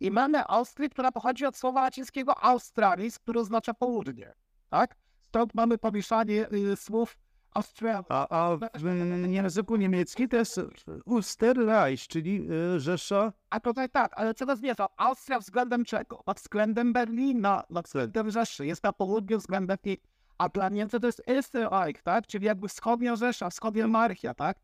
I 0.00 0.10
mamy 0.10 0.44
Austrię, 0.46 0.88
która 0.88 1.12
pochodzi 1.12 1.46
od 1.46 1.56
słowa 1.56 1.82
łacińskiego 1.82 2.44
Australis, 2.44 3.18
które 3.18 3.40
oznacza 3.40 3.74
południe. 3.74 4.32
Tak? 4.68 4.96
Stąd 5.20 5.54
mamy 5.54 5.78
pomieszanie 5.78 6.46
y, 6.52 6.76
słów 6.76 7.16
Austria. 7.54 8.04
A, 8.08 8.28
a 8.28 8.56
w 8.56 9.30
języku 9.30 9.76
niemieckim 9.76 10.28
to 10.28 10.36
jest 10.36 10.60
Österreich, 11.06 12.08
czyli 12.08 12.50
y, 12.76 12.80
Rzesza. 12.80 13.32
A 13.50 13.60
tutaj 13.60 13.88
tak, 13.88 14.12
ale 14.16 14.34
co 14.34 14.46
to 14.46 14.56
zmierza? 14.56 14.88
Austria 14.96 15.38
względem 15.38 15.84
czego? 15.84 16.22
Pod 16.24 16.40
względem 16.40 16.92
Berlina, 16.92 17.64
pod 17.74 17.86
względem 17.86 18.30
Rzeszy. 18.30 18.66
Jest 18.66 18.84
na 18.84 18.92
południu 18.92 19.38
względem 19.38 19.78
tej... 19.78 20.00
A 20.38 20.48
dla 20.48 20.68
Niemcy 20.68 21.00
to 21.00 21.06
jest 21.06 21.22
Österreich, 21.26 22.02
tak? 22.02 22.26
Czyli 22.26 22.46
jakby 22.46 22.68
wschodnia 22.68 23.16
Rzesza, 23.16 23.50
wschodnia 23.50 23.86
Marchia, 23.88 24.34
tak? 24.34 24.58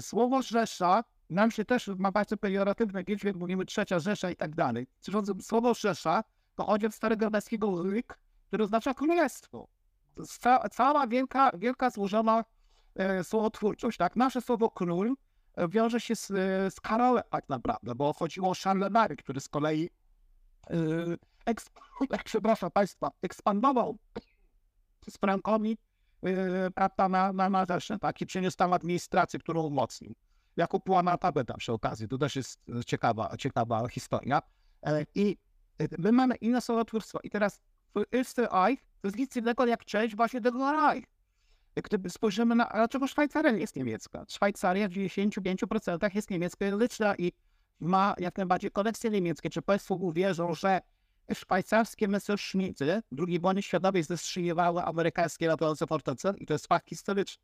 Słowo 0.00 0.42
Rzesza 0.42 1.04
nam 1.30 1.50
się 1.50 1.64
też 1.64 1.88
ma 1.98 2.12
bardzo 2.12 2.36
pejoratywne 2.36 3.02
liczbie, 3.08 3.32
mówimy 3.32 3.64
trzecia 3.64 3.98
Rzesza 3.98 4.30
i 4.30 4.36
tak 4.36 4.54
dalej. 4.54 4.86
Słowo 5.42 5.74
Rzesza 5.74 6.24
pochodzi 6.56 6.86
od 6.86 6.94
starogermańskiego 6.94 7.82
ryk, 7.82 8.18
który 8.48 8.64
oznacza 8.64 8.94
królestwo. 8.94 9.68
Ca 10.40 10.68
cała 10.68 11.06
wielka, 11.06 11.50
wielka 11.54 11.90
złożona 11.90 12.44
e, 12.94 13.24
słowotwórczość, 13.24 13.98
tak? 13.98 14.16
Nasze 14.16 14.40
słowo 14.40 14.70
król 14.70 15.14
e, 15.54 15.68
wiąże 15.68 16.00
się 16.00 16.16
z, 16.16 16.30
e, 16.30 16.70
z 16.70 16.80
Karolem 16.80 17.24
tak 17.30 17.48
naprawdę, 17.48 17.94
bo 17.94 18.12
chodziło 18.12 18.50
o 18.50 18.54
Charlemagne, 18.64 19.16
który 19.16 19.40
z 19.40 19.48
kolei 19.48 19.90
e, 20.70 20.76
eksp 21.46 21.80
przepraszam 22.24 22.70
Państwa, 22.70 23.10
ekspandował 23.22 23.98
z 25.10 25.16
Frankami 25.16 25.78
e, 26.22 26.70
prawda, 26.70 27.08
na, 27.08 27.32
na, 27.32 27.50
na 27.50 27.64
Rzeszę, 27.64 27.98
tak? 27.98 28.20
I 28.20 28.26
przyniósł 28.26 28.56
tam 28.56 28.72
administrację, 28.72 29.38
którą 29.38 29.62
umocnił. 29.62 30.14
Jako 30.56 30.80
Puana 30.80 31.18
Tabeta 31.18 31.54
przy 31.56 31.72
okazji, 31.72 32.08
to 32.08 32.18
też 32.18 32.36
jest 32.36 32.60
ciekawa, 32.86 33.36
ciekawa 33.36 33.88
historia. 33.88 34.42
E, 34.86 35.06
I 35.14 35.36
my 35.98 36.12
mamy 36.12 36.34
inne 36.34 36.60
słowotwórstwo. 36.60 37.18
I 37.22 37.30
teraz 37.30 37.60
Österreich 37.94 38.78
to 39.00 39.08
jest 39.08 39.18
nic 39.18 39.36
innego 39.36 39.66
jak 39.66 39.84
część 39.84 40.16
właśnie 40.16 40.40
tego 40.40 40.72
Reich. 40.72 41.04
Gdyby 41.74 42.10
spojrzymy 42.10 42.54
na, 42.54 42.64
dlaczego 42.74 43.06
Szwajcaria 43.06 43.52
jest 43.52 43.76
niemiecka? 43.76 44.24
Szwajcaria 44.28 44.88
w 44.88 44.92
95% 44.92 46.14
jest 46.14 46.30
niemieckojęzyczna 46.30 47.14
i 47.16 47.32
ma 47.80 48.14
jak 48.18 48.36
najbardziej 48.36 48.70
koneksje 48.70 49.10
niemieckie. 49.10 49.50
Czy 49.50 49.62
Państwo 49.62 49.94
uwierzą, 49.94 50.54
że 50.54 50.80
szwajcarskie 51.34 52.08
Messerschmitty 52.08 53.02
II 53.28 53.40
wojny 53.40 53.62
światowej 53.62 54.02
zestrzeliwały 54.02 54.82
amerykańskie 54.82 55.46
latające 55.46 55.86
fortece? 55.86 56.34
I 56.38 56.46
to 56.46 56.52
jest 56.52 56.66
fakt 56.66 56.88
historyczny. 56.88 57.42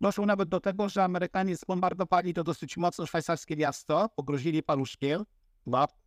Doszło 0.00 0.26
nawet 0.26 0.48
do 0.48 0.60
tego, 0.60 0.88
że 0.88 1.04
Amerykanie 1.04 1.56
zbombardowali 1.56 2.34
to 2.34 2.44
dosyć 2.44 2.76
mocno 2.76 3.06
szwajcarskie 3.06 3.56
miasto, 3.56 4.08
pogrozili 4.16 4.62
paluszkiem, 4.62 5.24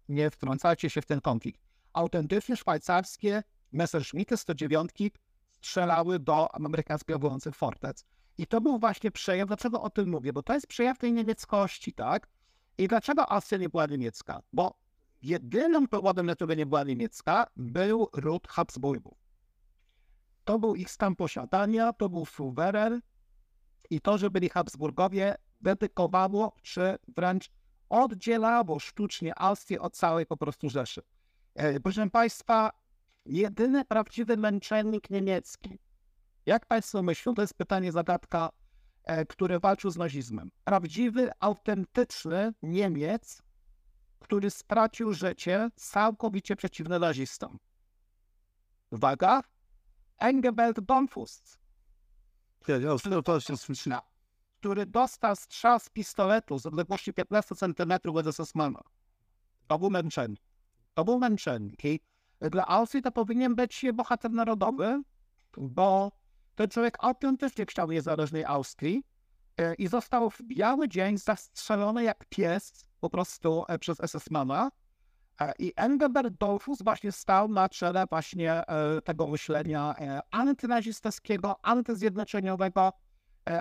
nie 0.10 0.32
wtrącajcie 0.32 0.90
się 0.90 1.02
w 1.02 1.06
ten 1.06 1.22
konflikt. 1.22 1.62
Autentycznie 1.94 2.56
szwajcarskie 2.56 3.44
Messerschmitty 3.74 4.38
109 4.38 4.90
strzelały 5.52 6.20
do 6.20 6.56
amerykańskich 6.56 7.16
obowiązujących 7.16 7.56
fortec. 7.56 8.06
I 8.38 8.48
to 8.48 8.62
był 8.62 8.80
właśnie 8.80 9.12
przejaw, 9.12 9.48
dlaczego 9.48 9.82
o 9.82 9.90
tym 9.90 10.10
mówię, 10.10 10.34
bo 10.34 10.44
to 10.44 10.54
jest 10.54 10.68
przejaw 10.68 10.98
tej 10.98 11.14
niemieckości, 11.14 11.94
tak? 11.94 12.28
I 12.78 12.88
dlaczego 12.88 13.32
Austria 13.32 13.58
nie 13.58 13.70
była 13.70 13.86
niemiecka? 13.86 14.42
Bo 14.54 14.78
jedynym 15.22 15.88
powodem, 15.88 16.26
dla 16.26 16.36
którego 16.36 16.54
nie 16.54 16.66
była 16.66 16.84
niemiecka, 16.84 17.48
był 17.56 18.10
ród 18.14 18.48
Habsburgów. 18.48 19.18
To 20.44 20.60
był 20.60 20.76
ich 20.76 20.92
stan 20.92 21.16
posiadania, 21.16 21.94
to 21.94 22.10
był 22.10 22.26
suweren 22.26 23.02
i 23.90 24.02
to, 24.02 24.18
że 24.18 24.30
byli 24.30 24.50
Habsburgowie, 24.50 25.36
dedykowało, 25.62 26.56
czy 26.62 26.98
wręcz 27.08 27.50
oddzielało 27.90 28.80
sztucznie 28.80 29.40
Austrię 29.40 29.82
od 29.82 29.96
całej 29.96 30.26
po 30.26 30.38
prostu 30.38 30.70
Rzeszy. 30.70 31.02
E, 31.56 31.80
Proszę 31.80 32.10
Państwa, 32.10 32.72
jedyny 33.26 33.86
prawdziwy 33.86 34.38
męczennik 34.38 35.10
niemiecki, 35.10 35.80
jak 36.46 36.66
Państwo 36.66 37.04
myślą, 37.04 37.34
to 37.34 37.42
jest 37.42 37.54
pytanie, 37.54 37.92
zagadka, 37.92 38.50
e, 39.04 39.26
który 39.26 39.60
walczył 39.60 39.92
z 39.92 39.98
nazizmem. 39.98 40.52
Prawdziwy, 40.64 41.32
autentyczny 41.40 42.54
Niemiec, 42.62 43.42
który 44.20 44.50
stracił 44.50 45.14
życie 45.14 45.70
całkowicie 45.76 46.56
przeciwny 46.56 47.00
nazistom. 47.00 47.60
Uwaga, 48.92 49.42
Engelbert 50.18 50.80
Dollfuss, 50.80 51.58
Ja, 52.68 52.78
ja, 52.78 52.98
się 53.40 53.58
słyszy. 53.58 53.90
który 54.60 54.86
dostał 54.86 55.36
strzał 55.36 55.80
z 55.80 55.90
pistoletu 55.90 56.60
z 56.60 56.66
odległości 56.66 57.14
15 57.14 57.56
cm 57.56 57.94
od 58.16 58.40
Osmana. 58.40 58.82
To 59.68 59.80
był 59.80 59.90
męczennik. 59.90 60.42
To 60.94 61.06
był 61.06 61.20
męczennik. 61.20 61.82
Dla 62.52 62.68
Austrii 62.68 63.04
to 63.04 63.12
powinien 63.12 63.56
być 63.56 63.86
bohater 63.94 64.32
narodowy, 64.32 65.02
bo 65.58 66.12
ten 66.56 66.70
człowiek 66.70 66.98
autentycznie 67.00 67.66
chciał 67.66 67.92
niezależnej 67.92 68.46
Austrii 68.46 69.04
e, 69.58 69.74
i 69.74 69.88
został 69.88 70.30
w 70.30 70.42
biały 70.42 70.90
dzień 70.90 71.18
zastrzelony 71.18 72.04
jak 72.04 72.26
pies 72.30 72.88
po 73.00 73.10
prostu 73.10 73.64
e, 73.68 73.80
przez 73.80 73.98
SS-mana. 73.98 74.72
E, 75.42 75.54
I 75.60 75.74
Engelbert 75.76 76.34
Dollfuss 76.34 76.82
właśnie 76.82 77.12
stał 77.12 77.48
na 77.48 77.70
czele 77.70 78.06
właśnie 78.10 78.64
tego 79.04 79.28
myślenia 79.28 79.96
antynazistowskiego, 80.32 81.56
antyzjednoczeniowego 81.62 82.94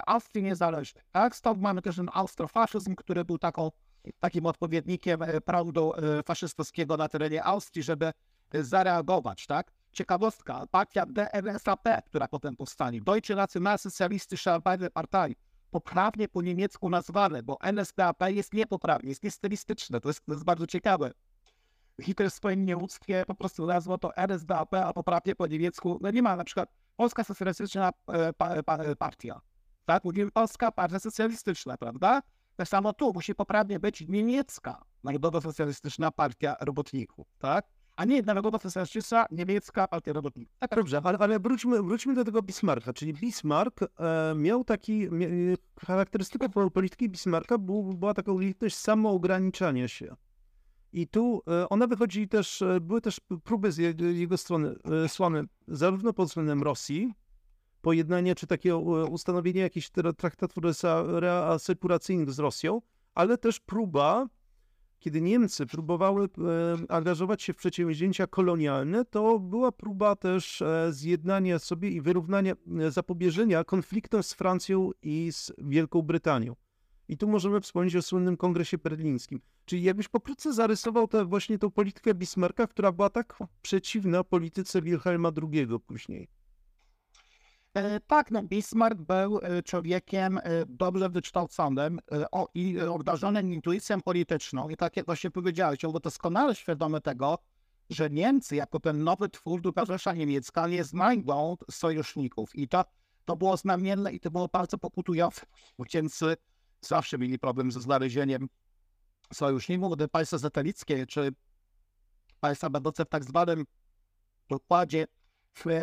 Austrii 0.07 0.45
niezależnej. 0.45 1.05
Tak? 1.13 1.37
Stąd 1.37 1.61
mamy 1.61 1.83
też 1.83 1.97
ten 1.97 2.11
austrofaszyzm, 2.13 2.95
który 2.95 3.25
był 3.25 3.39
taką, 3.39 3.71
takim 4.21 4.47
odpowiednikiem 4.47 5.21
prądu 5.45 5.93
faszystowskiego 6.27 6.97
na 6.97 7.09
terenie 7.09 7.45
Austrii, 7.45 7.83
żeby 7.83 8.13
zareagować. 8.61 9.47
Tak? 9.47 9.73
Ciekawostka, 9.93 10.67
partia 10.71 11.07
DNSAP, 11.07 11.89
która 12.07 12.29
potem 12.29 12.57
powstanie, 12.57 13.01
Deutsche 13.01 13.35
Nationalsozialistische 13.35 14.61
Partei, 14.95 15.37
poprawnie 15.73 16.29
po 16.29 16.43
niemiecku 16.43 16.91
nazwane, 16.91 17.43
bo 17.43 17.59
NSDAP 17.61 18.23
jest 18.27 18.55
niepoprawnie, 18.55 19.09
jest 19.09 19.23
niestylistyczne, 19.23 20.01
to 20.01 20.09
jest, 20.09 20.27
to 20.27 20.33
jest 20.33 20.45
bardzo 20.45 20.67
ciekawe. 20.67 21.11
Hitler 22.03 22.31
w 22.31 22.35
swoim 22.35 22.67
nieuctwie 22.67 23.25
po 23.27 23.35
prostu 23.35 23.67
nazwał 23.67 23.99
to 23.99 24.17
NSDAP, 24.17 24.75
a 24.75 24.93
poprawnie 24.93 25.35
po 25.35 25.47
niemiecku, 25.47 25.99
no 26.01 26.11
nie 26.11 26.23
ma 26.23 26.37
na 26.37 26.45
przykład 26.45 26.69
Polska 26.97 27.25
Socjalistyczna 27.25 27.91
e, 28.09 28.33
pa, 28.33 28.49
e, 28.49 28.97
Partia, 28.97 29.41
tak? 29.85 30.05
Mówimy 30.05 30.31
Polska 30.31 30.73
Partia 30.73 30.99
Socjalistyczna, 30.99 31.77
prawda? 31.77 32.23
Tak 32.57 32.69
samo 32.69 32.93
tu 32.93 33.13
musi 33.13 33.35
poprawnie 33.35 33.81
być 33.81 34.05
niemiecka 34.09 34.85
Narodowo-Socjalistyczna 35.05 36.11
Partia 36.11 36.57
Robotników, 36.61 37.27
tak? 37.39 37.67
A 37.97 38.05
nie 38.05 38.23
narodowa 38.23 38.59
socjalistyczna 38.59 39.27
niemiecka 39.31 39.89
partia 39.89 40.13
robotnicza. 40.13 40.53
Tak, 40.59 40.75
Dobrze, 40.75 41.01
ale, 41.05 41.19
ale 41.19 41.41
wróćmy, 41.41 41.83
wróćmy 41.83 42.15
do 42.15 42.25
tego 42.25 42.43
Bismarcka, 42.43 42.93
czyli 42.93 43.15
Bismarck 43.15 43.83
e, 43.83 43.87
miał 44.37 44.65
taki, 44.65 45.11
mia, 45.11 45.27
charakterystyką 45.87 46.71
polityki 46.71 47.09
Bismarcka 47.09 47.59
był, 47.59 47.83
była 47.83 48.15
taka 48.15 48.33
umiejętność 48.33 48.77
samoograniczania 48.77 49.89
się. 49.89 50.17
I 50.93 51.09
tu 51.09 51.43
e, 51.49 51.69
ona 51.69 51.87
wychodzi 51.87 52.29
też, 52.29 52.63
e, 52.63 52.81
były 52.81 53.01
też 53.01 53.21
próby 53.45 53.73
z 53.73 53.77
jego, 53.77 54.05
jego 54.05 54.37
strony, 54.37 54.75
e, 55.05 55.09
słane, 55.09 55.45
zarówno 55.69 56.13
pod 56.13 56.29
względem 56.29 56.63
Rosji, 56.63 57.15
pojednanie 57.81 58.35
czy 58.35 58.47
takie 58.47 58.77
ustanowienie 58.77 59.61
jakichś 59.61 59.91
traktatów 60.17 60.65
reasekuracyjnych 61.07 62.31
z 62.31 62.39
Rosją, 62.39 62.81
ale 63.15 63.39
też 63.39 63.61
próba 63.61 64.27
kiedy 65.03 65.21
Niemcy 65.21 65.67
próbowały 65.67 66.25
e, 66.25 66.29
angażować 66.89 67.43
się 67.43 67.53
w 67.53 67.57
przedsięwzięcia 67.57 68.27
kolonialne, 68.27 69.05
to 69.05 69.39
była 69.39 69.73
próba 69.73 70.17
też 70.17 70.63
e, 70.63 70.93
zjednania 70.93 71.59
sobie 71.59 71.91
i 71.91 72.01
wyrównania, 72.01 72.55
e, 72.81 72.91
zapobieżenia 72.91 73.65
konfliktom 73.65 74.23
z 74.23 74.35
Francją 74.35 74.91
i 75.03 75.33
z 75.33 75.53
Wielką 75.59 76.03
Brytanią. 76.03 76.57
I 77.09 77.17
tu 77.17 77.29
możemy 77.29 77.61
wspomnieć 77.61 77.97
o 77.97 78.03
słynnym 78.03 78.37
kongresie 78.37 78.79
berlińskim. 78.79 79.41
Czyli 79.65 79.83
jakbyś 79.83 80.09
pokrótce 80.09 80.53
zarysował 80.53 81.09
tę 81.09 81.25
właśnie 81.25 81.59
tą 81.59 81.71
politykę 81.71 82.15
Bismarcka, 82.15 82.67
która 82.67 82.93
była 82.93 83.11
tak 83.11 83.39
przeciwna 83.63 84.25
polityce 84.25 84.83
Wilhelma 84.83 85.33
II 85.53 85.67
później. 85.87 86.29
E, 87.75 88.01
tak, 88.01 88.31
no 88.31 88.43
Bismarck 88.43 89.01
był 89.01 89.39
e, 89.39 89.63
człowiekiem 89.63 90.39
e, 90.39 90.43
dobrze 90.67 91.09
wykształconym 91.09 92.01
i 92.55 92.81
obdarzonym 92.81 93.53
intuicją 93.53 94.01
polityczną. 94.01 94.69
I 94.69 94.77
tak 94.77 94.97
jak 94.97 95.07
właśnie 95.07 95.31
powiedziałeś, 95.31 95.85
on 95.85 95.91
był 95.91 96.01
doskonale 96.01 96.55
świadomy 96.55 97.01
tego, 97.01 97.39
że 97.91 98.11
Niemcy 98.11 98.57
jako 98.57 98.81
ten 98.81 99.05
nowy 99.05 99.29
twór 99.29 99.61
Druga 99.61 99.85
Rzesza 99.85 100.13
Niemiecka 100.13 100.69
nie 100.69 100.85
znajdą 100.85 101.57
sojuszników. 101.71 102.55
I 102.55 102.69
to, 102.69 102.85
to 103.25 103.37
było 103.37 103.57
znamienne 103.57 104.13
i 104.13 104.21
to 104.21 104.31
było 104.31 104.49
bardzo 104.49 104.79
pokutujące. 104.79 105.47
Niemcy 105.95 106.37
zawsze 106.81 107.19
mieli 107.19 107.39
problem 107.39 107.73
ze 107.73 107.81
znalezieniem 107.81 108.49
sojuszników, 109.33 109.97
gdy 109.97 110.09
państwa 110.09 110.39
satelickie 110.39 111.07
czy 111.07 111.33
państwa 112.41 112.71
będące 112.71 113.05
w 113.05 113.09
tak 113.09 113.25
zwanym 113.25 113.65
układzie 114.51 115.07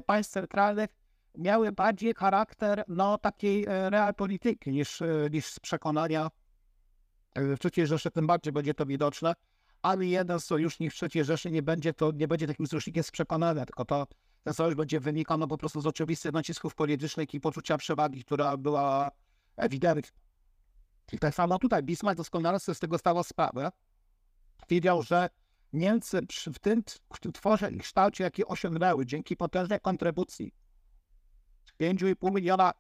państw 0.06 0.34
centralnych 0.34 0.90
miały 1.38 1.72
bardziej 1.72 2.14
charakter 2.14 2.84
no, 2.88 3.18
takiej 3.18 3.66
e, 3.66 3.90
realpolityki 3.90 4.72
niż, 4.72 5.02
e, 5.02 5.30
niż 5.32 5.46
z 5.46 5.60
przekonania. 5.60 6.30
E, 7.36 7.56
w 7.56 7.60
III 7.78 7.88
Rzeszy 7.88 8.12
tym 8.12 8.28
bardziej 8.28 8.54
będzie 8.54 8.74
to 8.74 8.86
widoczne. 8.86 9.34
Ani 9.82 10.10
jeden 10.10 10.40
sojusznik 10.40 10.94
w 10.94 11.04
III 11.04 11.24
Rzeszy 11.24 11.52
nie 11.52 11.64
będzie, 11.64 11.94
to, 11.94 12.12
nie 12.12 12.28
będzie 12.28 12.48
takim 12.48 12.68
sojusznikiem 12.68 13.04
z 13.04 13.12
przekonania, 13.12 13.66
tylko 13.66 13.86
to 13.86 14.08
ten 14.44 14.54
sojusz 14.54 14.76
będzie 14.76 15.00
wynikał 15.00 15.38
no, 15.38 15.48
po 15.48 15.58
prostu 15.58 15.82
z 15.82 15.88
oczywistych 15.88 16.34
nacisków 16.34 16.76
politycznych 16.76 17.34
i 17.34 17.40
poczucia 17.40 17.78
przewagi, 17.78 18.24
która 18.24 18.58
była 18.58 19.12
ewidentna. 19.58 20.20
I 21.12 21.20
tak 21.20 21.36
samo 21.36 21.60
tutaj 21.60 21.84
Bismarck 21.84 22.18
doskonale 22.18 22.60
sobie 22.60 22.76
z 22.76 22.80
tego 22.80 22.98
stało 22.98 23.24
sprawę. 23.24 23.72
Wiedział, 24.70 25.04
że 25.04 25.30
Niemcy 25.74 26.22
w 26.54 26.60
tym 27.20 27.32
tworze 27.34 27.72
i 27.72 27.78
kształcie, 27.78 28.24
jaki 28.24 28.46
osiągnęły 28.46 29.06
dzięki 29.06 29.38
potężnej 29.38 29.80
kontrybucji 29.80 30.54
5,5 31.82 32.34
miliona 32.34 32.72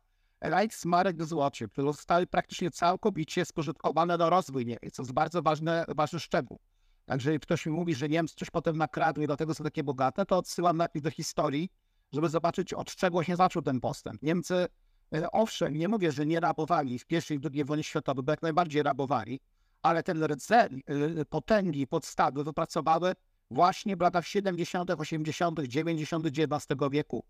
Reichsmarek 0.41 1.23
złocie, 1.23 1.67
które 1.67 1.87
zostały 1.87 2.27
praktycznie 2.27 2.71
całkowicie 2.71 3.45
spożytkowane 3.45 4.17
na 4.17 4.29
rozwój 4.29 4.65
Niemiec, 4.65 4.93
co 4.93 5.03
jest 5.03 5.13
bardzo 5.13 5.41
ważny, 5.41 5.83
ważny 5.87 6.19
szczegół. 6.19 6.59
Także 7.05 7.29
jeżeli 7.29 7.39
ktoś 7.39 7.65
mi 7.65 7.71
mówi, 7.71 7.95
że 7.95 8.09
Niemcy 8.09 8.35
coś 8.35 8.49
potem 8.49 8.77
nakradły 8.77 9.23
i 9.23 9.27
dlatego 9.27 9.53
są 9.53 9.63
takie 9.63 9.83
bogate, 9.83 10.25
to 10.25 10.37
odsyłam 10.37 10.77
najpierw 10.77 11.03
do 11.03 11.11
historii, 11.11 11.69
żeby 12.13 12.29
zobaczyć, 12.29 12.73
od 12.73 12.95
czego 12.95 13.23
się 13.23 13.35
zaczął 13.35 13.61
ten 13.61 13.79
postęp. 13.79 14.21
Niemcy, 14.21 14.67
e, 15.15 15.31
owszem, 15.31 15.77
nie 15.77 15.87
mówię, 15.87 16.11
że 16.11 16.25
nie 16.25 16.39
rabowali 16.39 16.99
w 16.99 17.05
I 17.11 17.15
i 17.15 17.39
II 17.53 17.65
wojnie 17.65 17.83
światowej, 17.83 18.23
bo 18.23 18.31
jak 18.31 18.41
najbardziej 18.41 18.83
rabowali, 18.83 19.39
ale 19.81 20.03
ten 20.03 20.23
rdzeń 20.23 20.81
potęgi, 21.29 21.87
podstawy 21.87 22.43
wypracowały 22.43 23.13
właśnie 23.51 23.95
w 23.95 24.01
latach 24.01 24.27
70., 24.27 24.91
80., 24.91 25.59
90. 25.59 26.25
XIX 26.25 26.79
wieku 26.91 27.23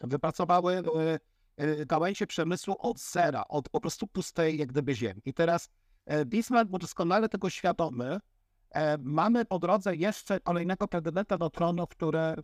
wypracowały 0.00 0.76
e, 0.76 0.82
e, 1.56 1.86
gałęzie 1.86 2.26
przemysłu 2.26 2.76
od 2.78 2.98
zera, 2.98 3.44
od 3.48 3.68
po 3.68 3.80
prostu 3.80 4.06
pustej 4.06 4.58
jak 4.58 4.68
gdyby 4.68 4.94
ziemi. 4.94 5.22
I 5.24 5.34
teraz 5.34 5.70
e, 6.06 6.24
Bismarck 6.24 6.70
był 6.70 6.78
doskonale 6.78 7.28
tego 7.28 7.50
świadomy. 7.50 8.20
Mamy 8.98 9.44
po 9.44 9.58
drodze 9.58 9.96
jeszcze 9.96 10.40
kolejnego 10.40 10.88
prezydenta 10.88 11.38
do 11.38 11.50
tronu, 11.50 11.86
który 11.86 12.34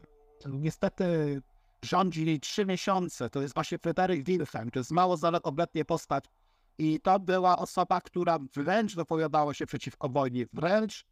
niestety 0.46 1.40
rządzi 1.82 2.40
trzy 2.40 2.66
miesiące. 2.66 3.30
To 3.30 3.42
jest 3.42 3.54
właśnie 3.54 3.78
Fryderyk 3.78 4.24
Wilhelm. 4.24 4.70
To 4.70 4.78
jest 4.78 4.90
mało 4.90 5.16
obletnie 5.42 5.84
postać. 5.84 6.24
I 6.78 7.00
to 7.00 7.20
była 7.20 7.58
osoba, 7.58 8.00
która 8.00 8.38
wręcz 8.54 8.94
wypowiadała 8.94 9.54
się 9.54 9.66
przeciwko 9.66 10.08
wojnie, 10.08 10.46
wręcz 10.52 11.06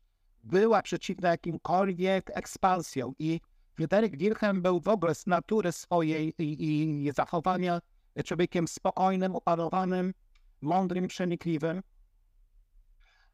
była 0.45 0.83
przeciwna 0.83 1.29
jakimkolwiek 1.29 2.31
ekspansjom. 2.35 3.15
I 3.19 3.41
Fryderyk 3.75 4.17
Wilhelm 4.17 4.63
był 4.63 4.81
w 4.81 4.89
ogóle 4.89 5.15
z 5.15 5.27
natury 5.27 5.73
swojej 5.73 6.35
i, 6.39 6.65
i 7.07 7.13
zachowania 7.13 7.81
człowiekiem 8.25 8.69
spokojnym, 8.69 9.37
opanowanym, 9.37 10.15
mądrym, 10.61 11.09
przenikliwym. 11.09 11.83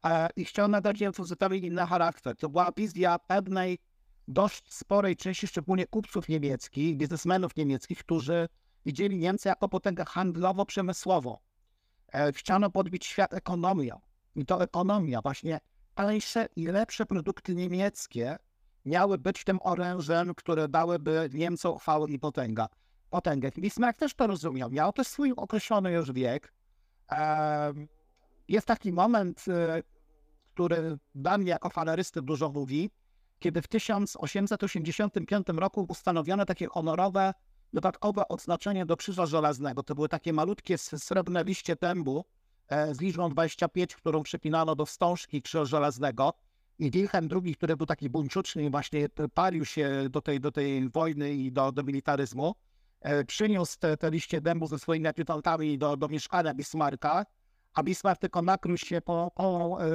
E, 0.05 0.29
I 0.35 0.45
chciał 0.45 0.67
nadać 0.67 0.97
zupełnie 1.19 1.57
inny 1.57 1.85
charakter. 1.85 2.35
To 2.35 2.49
była 2.49 2.71
wizja 2.77 3.19
pewnej 3.19 3.79
dość 4.27 4.73
sporej 4.73 5.15
części, 5.15 5.47
szczególnie 5.47 5.87
kupców 5.87 6.29
niemieckich, 6.29 6.97
biznesmenów 6.97 7.55
niemieckich, 7.55 7.99
którzy 7.99 8.47
widzieli 8.85 9.17
Niemcy 9.17 9.49
jako 9.49 9.69
potęgę 9.69 10.03
handlowo-przemysłową. 10.03 11.37
E, 12.13 12.33
chciano 12.33 12.69
podbić 12.69 13.05
świat 13.05 13.33
ekonomią. 13.33 13.99
I 14.35 14.45
to 14.45 14.63
ekonomia, 14.63 15.21
właśnie 15.21 15.59
tańsze 15.95 16.47
i 16.55 16.65
lepsze 16.65 17.05
produkty 17.05 17.55
niemieckie 17.55 18.37
miały 18.85 19.17
być 19.17 19.43
tym 19.43 19.59
orężem, 19.63 20.35
które 20.35 20.67
dałyby 20.67 21.29
Niemcom 21.33 21.77
chwałę 21.77 22.09
i 22.09 22.19
potęgę. 22.19 22.65
potęgę. 23.09 23.51
Bismarck 23.57 23.99
też 23.99 24.13
to 24.13 24.27
rozumiał. 24.27 24.69
Miał 24.69 24.93
też 24.93 25.07
swój 25.07 25.33
określony 25.37 25.91
już 25.91 26.11
wiek. 26.11 26.53
Jest 28.47 28.67
taki 28.67 28.93
moment, 28.93 29.45
e, 29.47 29.83
który 30.53 30.97
dla 31.15 31.37
mnie 31.37 31.49
jako 31.49 31.69
falerysty 31.69 32.21
dużo 32.21 32.49
mówi, 32.49 32.89
kiedy 33.39 33.61
w 33.61 33.67
1885 33.67 35.47
roku 35.59 35.85
ustanowiono 35.89 36.45
takie 36.45 36.67
honorowe, 36.67 37.33
dodatkowe 37.73 38.27
odznaczenie 38.27 38.85
do 38.85 38.97
Krzyża 38.97 39.25
Żelaznego. 39.25 39.83
To 39.83 39.95
były 39.95 40.09
takie 40.09 40.33
malutkie 40.33 40.77
srebrne 40.77 41.43
liście 41.43 41.75
dębu 41.75 42.25
e, 42.67 42.95
z 42.95 43.01
liczbą 43.01 43.29
25, 43.29 43.95
którą 43.95 44.23
przypinano 44.23 44.75
do 44.75 44.85
wstążki 44.85 45.41
Krzyża 45.41 45.65
Żelaznego. 45.65 46.33
I 46.81 46.91
Wilhelm 46.91 47.29
II, 47.31 47.55
który 47.55 47.77
był 47.77 47.85
taki 47.85 48.09
buńczuczny 48.09 48.63
i 48.63 48.69
właśnie 48.69 49.07
palił 49.33 49.65
się 49.65 50.09
do 50.09 50.21
tej, 50.21 50.39
do 50.39 50.51
tej 50.51 50.89
wojny 50.89 51.33
i 51.33 51.51
do, 51.51 51.71
do 51.71 51.83
militaryzmu, 51.83 52.55
e, 53.01 53.23
przyniósł 53.23 53.79
te, 53.79 53.97
te 53.97 54.11
liście 54.11 54.41
dębu 54.41 54.67
ze 54.67 54.79
swoimi 54.79 55.07
adjutantami 55.07 55.77
do, 55.77 55.97
do 55.97 56.07
mieszkania 56.07 56.53
Bismarcka, 56.53 57.25
a 57.73 57.83
Bismarck 57.83 58.21
tylko 58.21 58.41
nakrył 58.41 58.77
się 58.77 59.01
po, 59.01 59.31
po 59.35 59.77
e, 59.81 59.87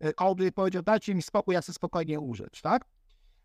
e, 0.00 0.12
kołdy 0.12 0.46
i 0.46 0.52
powiedział, 0.52 0.82
dajcie 0.82 1.14
mi 1.14 1.22
spokój, 1.22 1.54
ja 1.54 1.60
chcę 1.60 1.72
spokojnie 1.72 2.20
użyć, 2.20 2.60
tak? 2.60 2.84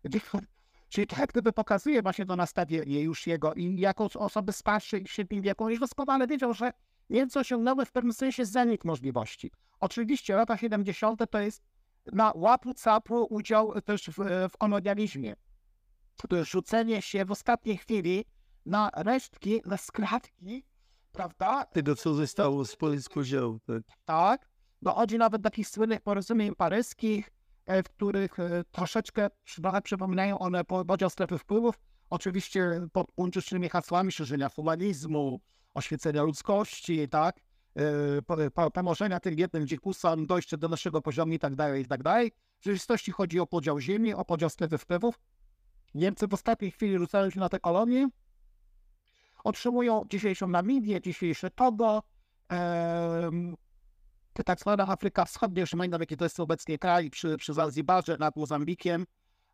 Czyli 0.88 1.06
to 1.06 1.20
jak 1.20 1.30
gdyby 1.30 1.52
pokazuje 1.52 2.02
właśnie 2.02 2.26
to 2.26 2.36
nastawienie 2.36 3.02
już 3.02 3.26
jego 3.26 3.54
i 3.54 3.80
jako 3.80 4.08
osoby 4.14 4.52
starszej 4.52 5.04
w 5.04 5.10
średnim 5.10 5.42
wieku, 5.42 5.70
już 5.70 5.80
doskonale 5.80 6.26
wiedział, 6.26 6.54
że 6.54 6.72
Niemcy 7.10 7.38
osiągnęły 7.38 7.86
w 7.86 7.92
pewnym 7.92 8.12
sensie 8.12 8.44
zenit 8.44 8.84
możliwości. 8.84 9.50
Oczywiście 9.80 10.36
lata 10.36 10.56
70. 10.56 11.20
to 11.30 11.38
jest 11.38 11.62
na 12.12 12.32
łapu 12.34 12.74
capu 12.74 13.26
udział 13.30 13.80
też 13.80 14.10
w, 14.10 14.48
w 14.52 14.56
kolonializmie. 14.58 15.36
To 16.28 16.36
jest 16.36 16.50
rzucenie 16.50 17.02
się 17.02 17.24
w 17.24 17.30
ostatniej 17.30 17.76
chwili 17.76 18.24
na 18.66 18.90
resztki, 18.94 19.60
na 19.66 19.76
skradki, 19.76 20.64
prawda? 21.12 21.64
Tego, 21.64 21.96
co 21.96 22.14
zostało 22.14 22.64
z 22.64 22.76
podziału. 23.14 23.60
Tak. 23.66 23.82
tak. 24.04 24.48
Dochodzi 24.82 25.18
nawet 25.18 25.42
do 25.42 25.50
takich 25.50 25.68
słynnych 25.68 26.00
porozumień 26.00 26.54
paryskich, 26.54 27.30
e, 27.66 27.82
w 27.82 27.88
których 27.88 28.38
e, 28.38 28.64
troszeczkę 28.70 29.30
przypominają 29.82 30.38
one 30.38 30.64
podział 30.64 31.10
strefy 31.10 31.38
wpływów, 31.38 31.74
oczywiście 32.10 32.86
pod 32.92 33.12
łączonymi 33.16 33.68
hasłami 33.68 34.12
szerzenia 34.12 34.48
humanizmu, 34.48 35.40
oświecenia 35.74 36.22
ludzkości, 36.22 37.08
tak, 37.08 37.40
pomożenia 38.72 39.20
tym 39.20 39.38
jednym 39.38 39.66
dzikusom, 39.66 40.26
dojście 40.26 40.58
do 40.58 40.68
naszego 40.68 41.02
poziomu 41.02 41.32
i 41.32 41.38
tak 41.38 41.54
dalej, 41.54 41.82
i 41.82 41.86
tak 41.86 42.02
dalej. 42.02 42.32
W 42.60 42.64
rzeczywistości 42.64 43.12
chodzi 43.12 43.40
o 43.40 43.46
podział 43.46 43.80
ziemi, 43.80 44.14
o 44.14 44.24
podział 44.24 44.50
strefy 44.50 44.78
wpływów. 44.78 45.20
Niemcy 45.94 46.28
w 46.28 46.34
ostatniej 46.34 46.70
chwili 46.70 46.98
rzucają 46.98 47.30
się 47.30 47.40
na 47.40 47.48
te 47.48 47.60
kolonie, 47.60 48.08
otrzymują 49.44 50.02
dzisiejszą 50.10 50.48
Namibię, 50.48 51.00
dzisiejsze 51.00 51.50
Togo, 51.50 52.02
em, 52.48 53.56
tak 54.44 54.60
zwana 54.60 54.88
Afryka 54.88 55.24
Wschodnia, 55.24 55.60
już 55.60 55.70
pamiętam 55.70 56.00
jaki 56.00 56.16
to 56.16 56.24
jest 56.24 56.40
obecnie 56.40 56.78
kraj 56.78 57.10
przy, 57.10 57.36
przy 57.36 57.54
Zanzibarze 57.54 58.16
nad 58.18 58.36
Mozambikiem, 58.36 59.06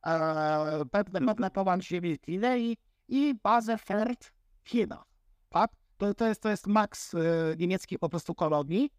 e, 0.06 0.84
pewne, 0.90 1.20
pewne 1.20 1.50
połączenie 1.50 2.00
ziemi 2.00 2.18
Gwinei 2.18 2.76
i 3.08 3.34
bazę 3.42 3.78
FERT 3.78 4.32
w 4.62 4.68
Chinach. 4.68 5.04
Tak? 5.48 5.79
To, 6.00 6.14
to, 6.14 6.26
jest, 6.26 6.42
to 6.42 6.48
jest 6.48 6.66
maks 6.66 7.14
e, 7.14 7.18
niemieckich 7.58 7.98
po 7.98 8.08
prostu 8.08 8.34
kolonii. 8.34 8.90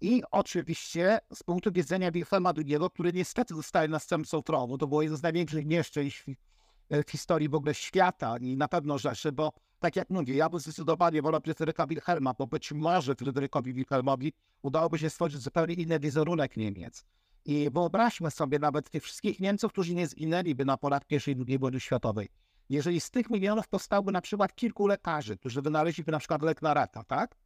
I 0.00 0.22
oczywiście 0.30 1.18
z 1.34 1.42
punktu 1.42 1.72
widzenia 1.72 2.10
Wilhelma 2.10 2.52
II, 2.56 2.78
który 2.94 3.12
niestety 3.12 3.54
zostaje 3.54 3.88
następcą 3.88 4.42
tronu, 4.42 4.78
to 4.78 4.86
było 4.86 5.02
jedno 5.02 5.16
z 5.16 5.22
największych 5.22 5.66
nieszczęść 5.66 6.22
w, 6.22 6.34
w 7.06 7.10
historii 7.10 7.48
w 7.48 7.54
ogóle 7.54 7.74
świata 7.74 8.36
i 8.40 8.56
na 8.56 8.68
pewno 8.68 8.98
Rzeszy, 8.98 9.32
bo 9.32 9.52
tak 9.78 9.96
jak 9.96 10.10
mówię, 10.10 10.34
ja 10.34 10.48
bym 10.48 10.60
zdecydowanie 10.60 11.22
wolał 11.22 11.40
Fryderyka 11.40 11.86
Wilhelma, 11.86 12.34
bo 12.38 12.46
być 12.46 12.72
może 12.72 13.14
Fryderykowi 13.14 13.74
Wilhelmowi 13.74 14.32
udałoby 14.62 14.98
się 14.98 15.10
stworzyć 15.10 15.40
zupełnie 15.40 15.74
inny 15.74 16.00
wizerunek 16.00 16.56
Niemiec. 16.56 17.04
I 17.44 17.70
wyobraźmy 17.70 18.30
sobie 18.30 18.58
nawet 18.58 18.90
tych 18.90 19.02
wszystkich 19.02 19.40
Niemców, 19.40 19.72
którzy 19.72 19.94
nie 19.94 20.06
zginęliby 20.06 20.64
na 20.64 20.76
porach 20.76 21.02
I 21.10 21.30
i 21.30 21.36
II 21.48 21.58
wojny 21.58 21.80
światowej. 21.80 22.28
Jeżeli 22.68 23.00
z 23.00 23.10
tych 23.10 23.30
milionów 23.30 23.68
powstałoby 23.68 24.12
na 24.12 24.20
przykład 24.20 24.54
kilku 24.54 24.86
lekarzy, 24.86 25.36
którzy 25.36 25.62
wynaleźliby 25.62 26.12
na 26.12 26.18
przykład 26.18 26.42
lek 26.42 26.62
na 26.62 26.74
raka, 26.74 27.04
tak? 27.04 27.36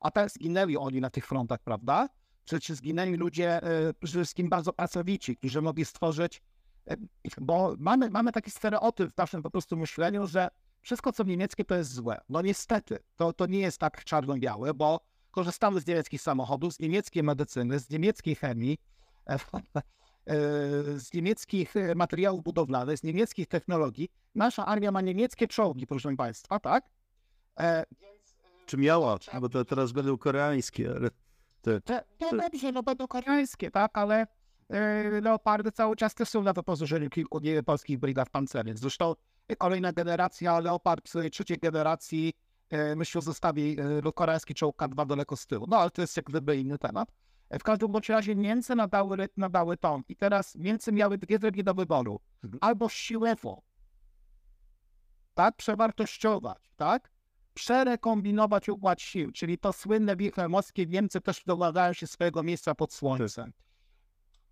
A 0.00 0.10
teraz 0.10 0.32
zginęli 0.32 0.76
oni 0.76 1.00
na 1.00 1.10
tych 1.10 1.26
frontach, 1.26 1.60
prawda? 1.64 2.08
Czy 2.44 2.74
zginęli 2.74 3.16
ludzie 3.16 3.62
e, 3.62 3.94
przede 3.94 4.24
wszystkim 4.24 4.48
bardzo 4.48 4.72
pracowici, 4.72 5.36
którzy 5.36 5.62
mogli 5.62 5.84
stworzyć, 5.84 6.42
e, 6.90 6.96
bo 7.40 7.74
mamy, 7.78 8.10
mamy 8.10 8.32
taki 8.32 8.50
stereotyp 8.50 9.12
w 9.12 9.16
naszym 9.16 9.42
po 9.42 9.50
prostu 9.50 9.76
myśleniu, 9.76 10.26
że 10.26 10.48
wszystko 10.80 11.12
co 11.12 11.24
niemieckie 11.24 11.64
to 11.64 11.74
jest 11.74 11.92
złe. 11.92 12.20
No 12.28 12.42
niestety, 12.42 12.98
to, 13.16 13.32
to 13.32 13.46
nie 13.46 13.58
jest 13.58 13.78
tak 13.78 14.04
czarno-białe, 14.04 14.74
bo 14.74 15.00
korzystamy 15.30 15.80
z 15.80 15.86
niemieckich 15.86 16.22
samochodów, 16.22 16.74
z 16.74 16.80
niemieckiej 16.80 17.22
medycyny, 17.22 17.78
z 17.78 17.90
niemieckiej 17.90 18.34
chemii, 18.34 18.78
e, 19.26 19.38
z 20.96 21.14
niemieckich 21.14 21.74
materiałów 21.96 22.42
budowlanych, 22.42 22.98
z 22.98 23.02
niemieckich 23.02 23.46
technologii. 23.46 24.08
Nasza 24.34 24.66
armia 24.66 24.92
ma 24.92 25.00
niemieckie 25.00 25.48
czołgi, 25.48 25.86
proszę 25.86 26.16
Państwa, 26.16 26.60
tak? 26.60 26.84
E, 27.60 27.84
Czy 28.66 28.76
miała? 28.76 29.18
Bo 29.40 29.48
to 29.48 29.64
teraz 29.64 29.92
będą 29.92 30.18
koreańskie, 30.18 30.90
ale... 30.96 31.10
Te, 31.62 31.80
te, 31.80 32.02
to 32.18 32.36
dobrze, 32.36 32.72
no 32.72 32.82
będą 32.82 33.08
koreańskie, 33.08 33.70
tak, 33.70 33.98
ale 33.98 34.26
e, 34.70 35.20
leopardy 35.20 35.72
cały 35.72 35.96
czas 35.96 36.14
też 36.14 36.28
są 36.28 36.42
na 36.42 36.52
wyposażeniu 36.52 37.10
kilku 37.10 37.40
polskich 37.66 37.98
brigad 37.98 38.30
pancernych. 38.30 38.78
Zresztą 38.78 39.14
Kolejna 39.56 39.92
generacja 39.92 40.60
Leopard 40.60 41.10
trzeciej 41.32 41.58
generacji, 41.58 42.32
e, 42.70 42.96
myślę, 42.96 43.22
zostawi 43.22 43.76
e, 44.06 44.12
koreański 44.12 44.54
czołg 44.54 44.76
K2 44.76 45.06
daleko 45.06 45.36
z 45.36 45.46
tyłu. 45.46 45.66
No 45.68 45.76
ale 45.76 45.90
to 45.90 46.00
jest 46.00 46.16
jak 46.16 46.26
gdyby 46.26 46.56
inny 46.56 46.78
temat. 46.78 47.12
W 47.50 47.62
każdym 47.62 47.92
bądź 47.92 48.08
razie 48.08 48.34
Niemcy 48.34 48.74
nadały 48.74 49.28
nadały 49.36 49.76
ton. 49.76 50.02
I 50.08 50.16
teraz 50.16 50.54
Niemcy 50.54 50.92
miały 50.92 51.18
dwie 51.18 51.38
drogi 51.38 51.64
do 51.64 51.74
wyboru. 51.74 52.20
Mhm. 52.44 52.58
Albo 52.60 52.88
siłowo, 52.88 53.62
tak, 55.34 55.56
przewartościować, 55.56 56.72
tak, 56.76 57.10
przerekombinować 57.54 58.68
układ 58.68 59.00
sił, 59.00 59.32
czyli 59.32 59.58
to 59.58 59.72
słynne 59.72 60.16
wilhelmowskie 60.16 60.86
Niemcy 60.86 61.20
też 61.20 61.44
domagają 61.44 61.92
się 61.92 62.06
swojego 62.06 62.42
miejsca 62.42 62.74
pod 62.74 62.92
słońcem. 62.92 63.52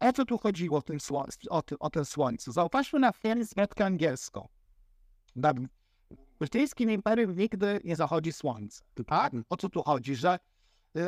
O 0.01 0.12
co 0.12 0.24
tu 0.24 0.38
chodziło 0.38 0.80
w 0.80 0.84
tym 0.84 1.01
słońcu, 1.01 1.38
o, 1.51 1.62
tym, 1.62 1.78
o 1.80 1.90
tym 1.90 2.05
słońcu? 2.05 2.53
Zauważmy 2.53 2.99
na 2.99 3.12
film 3.12 3.44
zwrotkę 3.44 3.84
angielską 3.84 4.49
na 5.36 5.55
brytyjskim 6.38 6.90
imperium 6.90 7.36
nigdy 7.36 7.80
nie 7.84 7.97
zachodzi 7.97 8.32
słońce. 8.32 8.84
Tak? 9.07 9.32
O 9.51 9.57
co 9.57 9.68
tu 9.68 9.82
chodzi? 9.82 10.16
Że 10.16 10.38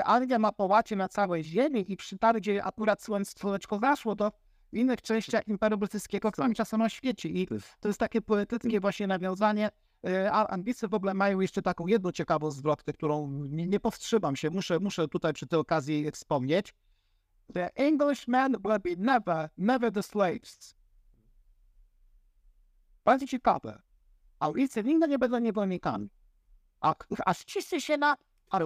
Anglia 0.04 0.38
ma 0.38 0.52
połacie 0.52 0.96
na 0.96 1.08
całej 1.08 1.44
ziemi 1.44 1.92
i 1.92 1.96
przy 1.96 2.18
tam, 2.18 2.36
gdzie 2.36 2.64
akurat 2.64 3.02
słoneczko 3.02 3.78
zaszło, 3.78 4.16
to 4.16 4.32
w 4.72 4.76
innych 4.76 5.02
częściach 5.02 5.48
Imperium 5.48 5.80
Brytyjskiego 5.80 6.32
cały 6.32 6.54
czasem 6.54 6.80
na 6.80 6.88
świecie. 6.88 7.28
I 7.28 7.46
to 7.80 7.88
jest 7.88 8.00
takie 8.00 8.22
poetyckie 8.22 8.80
właśnie 8.80 9.06
nawiązanie. 9.06 9.70
Y, 10.08 10.32
a 10.32 10.46
Anglicy 10.46 10.88
w 10.88 10.94
ogóle 10.94 11.14
mają 11.14 11.40
jeszcze 11.40 11.62
taką 11.62 11.86
jedną 11.86 12.12
ciekawą 12.12 12.50
zwrotkę, 12.50 12.92
którą 12.92 13.30
nie, 13.30 13.66
nie 13.66 13.80
powstrzymam 13.80 14.36
się, 14.36 14.50
muszę, 14.50 14.78
muszę 14.78 15.08
tutaj 15.08 15.32
przy 15.32 15.46
tej 15.46 15.58
okazji 15.58 16.10
wspomnieć. 16.10 16.74
The 17.54 17.74
Englishmen 17.74 18.52
will 18.52 18.78
be 18.84 19.02
never, 19.02 19.48
never 19.58 19.92
the 19.92 20.02
slaves. 20.02 20.74
Bardzo 23.04 23.26
ciekawe 23.26 23.82
a 24.38 24.48
ulice 24.48 24.82
nigdy 24.82 25.08
nie 25.08 25.18
będą 25.18 25.38
niewolnikami. 25.38 26.08
A, 26.80 26.94
a 27.26 27.34
się 27.34 27.98
na, 27.98 28.16
a 28.50 28.58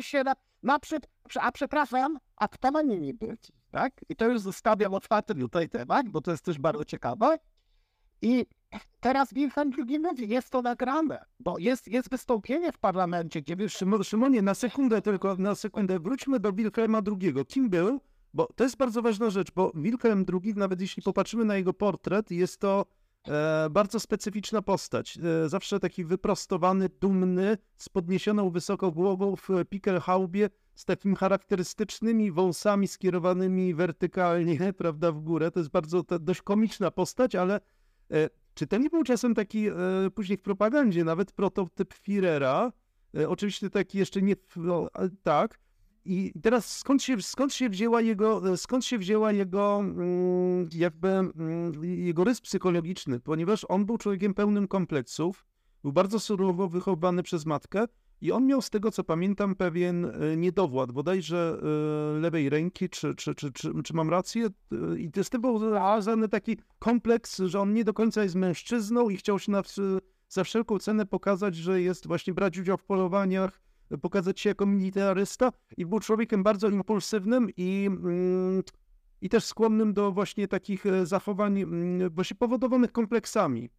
się 0.00 0.24
na, 0.24 0.34
na 0.64 0.78
przed, 0.78 1.06
a 1.40 1.52
przepraszam, 1.52 2.18
a 2.36 2.48
kto 2.48 2.70
ma 2.70 2.82
nimi 2.82 3.14
być, 3.14 3.52
tak? 3.70 3.92
I 4.08 4.16
to 4.16 4.28
już 4.28 4.40
zostawiam 4.40 4.94
otwarty 4.94 5.34
tutaj 5.34 5.68
temat, 5.68 6.08
bo 6.08 6.20
to 6.20 6.30
jest 6.30 6.44
też 6.44 6.58
bardzo 6.58 6.84
ciekawe. 6.84 7.38
I 8.22 8.46
teraz 9.00 9.34
Wilhelm 9.34 9.72
II 9.88 9.98
mówi, 9.98 10.28
jest 10.28 10.50
to 10.50 10.62
nagrane, 10.62 11.24
bo 11.40 11.58
jest, 11.58 11.88
jest 11.88 12.10
wystąpienie 12.10 12.72
w 12.72 12.78
parlamencie, 12.78 13.42
gdzie... 13.42 13.56
Wy... 13.56 13.68
Szymonie, 14.04 14.42
na 14.42 14.54
sekundę 14.54 15.02
tylko, 15.02 15.36
na 15.36 15.54
sekundę, 15.54 15.98
wróćmy 15.98 16.40
do 16.40 16.52
Wilhelma 16.52 17.00
II. 17.06 17.34
Kim 17.48 17.70
był? 17.70 18.00
Bo 18.34 18.48
to 18.56 18.64
jest 18.64 18.76
bardzo 18.76 19.02
ważna 19.02 19.30
rzecz, 19.30 19.50
bo 19.54 19.72
Wilhelm 19.74 20.24
II, 20.32 20.54
nawet 20.56 20.80
jeśli 20.80 21.02
popatrzymy 21.02 21.44
na 21.44 21.56
jego 21.56 21.72
portret, 21.72 22.30
jest 22.30 22.60
to 22.60 22.86
bardzo 23.70 24.00
specyficzna 24.00 24.62
postać. 24.62 25.18
E, 25.44 25.48
zawsze 25.48 25.80
taki 25.80 26.04
wyprostowany, 26.04 26.88
dumny, 27.00 27.58
z 27.76 27.88
podniesioną 27.88 28.50
wysoko 28.50 28.90
głową 28.90 29.36
w 29.36 29.48
pickelhaubie, 29.70 30.50
z 30.74 30.84
takimi 30.84 31.16
charakterystycznymi 31.16 32.32
wąsami 32.32 32.88
skierowanymi 32.88 33.74
wertykalnie, 33.74 34.72
prawda, 34.78 35.12
w 35.12 35.20
górę. 35.20 35.50
To 35.50 35.60
jest 35.60 35.70
bardzo 35.70 36.02
to 36.02 36.18
dość 36.18 36.42
komiczna 36.42 36.90
postać, 36.90 37.34
ale 37.34 37.60
e, 38.10 38.30
czy 38.54 38.66
to 38.66 38.78
nie 38.78 38.90
był 38.90 39.02
czasem 39.02 39.34
taki 39.34 39.66
później 40.14 40.38
w 40.38 40.42
propagandzie 40.42 41.04
nawet 41.04 41.32
prototyp 41.32 41.94
Führera? 41.94 42.72
Oczywiście 43.28 43.70
taki 43.70 43.98
jeszcze 43.98 44.22
nie, 44.22 44.34
no, 44.56 44.88
tak, 45.22 45.58
i 46.04 46.32
teraz 46.42 46.78
skąd 46.78 47.02
się, 47.02 47.22
skąd 47.22 47.54
się 47.54 47.68
wzięła 47.68 48.00
jego, 48.00 48.56
skąd 48.56 48.84
się 48.84 48.98
wzięła 48.98 49.32
jego 49.32 49.78
mm, 49.78 50.68
jakby 50.72 51.08
mm, 51.08 51.84
jego 51.84 52.24
rys 52.24 52.40
psychologiczny, 52.40 53.20
ponieważ 53.20 53.66
on 53.68 53.86
był 53.86 53.98
człowiekiem 53.98 54.34
pełnym 54.34 54.68
kompleksów, 54.68 55.46
był 55.82 55.92
bardzo 55.92 56.20
surowo 56.20 56.68
wychowany 56.68 57.22
przez 57.22 57.46
matkę 57.46 57.84
i 58.20 58.32
on 58.32 58.46
miał 58.46 58.62
z 58.62 58.70
tego, 58.70 58.90
co 58.90 59.04
pamiętam, 59.04 59.54
pewien 59.54 60.04
e, 60.04 60.36
niedowład, 60.36 60.92
bodajże 60.92 61.58
e, 62.16 62.20
lewej 62.20 62.48
ręki, 62.48 62.88
czy, 62.88 63.14
czy, 63.14 63.34
czy, 63.34 63.52
czy, 63.52 63.82
czy 63.84 63.94
mam 63.94 64.10
rację? 64.10 64.46
E, 64.46 64.98
I 64.98 65.10
z 65.22 65.30
tym 65.30 65.40
był 65.40 65.58
związany 65.58 66.28
taki 66.28 66.56
kompleks, 66.78 67.38
że 67.38 67.60
on 67.60 67.72
nie 67.72 67.84
do 67.84 67.94
końca 67.94 68.22
jest 68.22 68.34
mężczyzną 68.34 69.08
i 69.08 69.16
chciał 69.16 69.38
się 69.38 69.52
na, 69.52 69.62
za 70.28 70.44
wszelką 70.44 70.78
cenę 70.78 71.06
pokazać, 71.06 71.56
że 71.56 71.82
jest 71.82 72.06
właśnie 72.06 72.34
brać 72.34 72.58
udział 72.58 72.78
w 72.78 72.84
polowaniach, 72.84 73.60
pokazać 73.98 74.40
się 74.40 74.48
jako 74.48 74.66
militarysta 74.66 75.52
i 75.76 75.86
był 75.86 76.00
człowiekiem 76.00 76.42
bardzo 76.42 76.68
impulsywnym 76.68 77.48
i, 77.56 77.86
mm, 77.86 78.62
i 79.20 79.28
też 79.28 79.44
skłonnym 79.44 79.94
do 79.94 80.12
właśnie 80.12 80.48
takich 80.48 80.86
e, 80.86 81.06
zachowań 81.06 81.60
mm, 81.60 82.10
właśnie 82.10 82.36
powodowanych 82.36 82.92
kompleksami. 82.92 83.70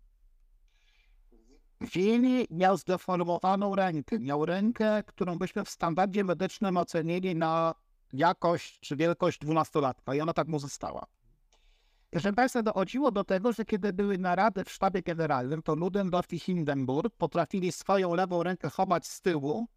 Willi 1.82 2.47
miał 2.51 2.78
zdeformowaną 2.78 3.76
rękę. 3.76 4.20
Miał 4.20 4.45
rękę, 4.45 5.03
którą 5.05 5.38
byśmy 5.38 5.63
w 5.66 5.70
standardzie 5.70 6.24
medycznym 6.24 6.78
ocenili 6.78 7.36
na 7.36 7.76
jakość 8.13 8.80
czy 8.80 8.95
wielkość 8.95 9.39
dwunastolatka 9.39 10.16
i 10.16 10.22
ona 10.22 10.34
tak 10.34 10.47
mu 10.47 10.59
została. 10.59 11.05
Proszę 12.09 12.34
Państwa, 12.34 12.63
dochodziło 12.63 13.11
do 13.11 13.24
tego, 13.24 13.53
że 13.53 13.66
kiedy 13.66 13.93
były 13.93 14.18
narady 14.18 14.63
w 14.63 14.72
sztabie 14.72 15.01
generalnym, 15.01 15.61
to 15.61 15.76
Ludendorff 15.76 16.34
i 16.34 16.39
Hindenburg 16.39 17.16
potrafili 17.18 17.72
swoją 17.72 18.13
lewą 18.13 18.43
rękę 18.43 18.70
chować 18.70 19.07
z 19.07 19.22
tyłu, 19.22 19.68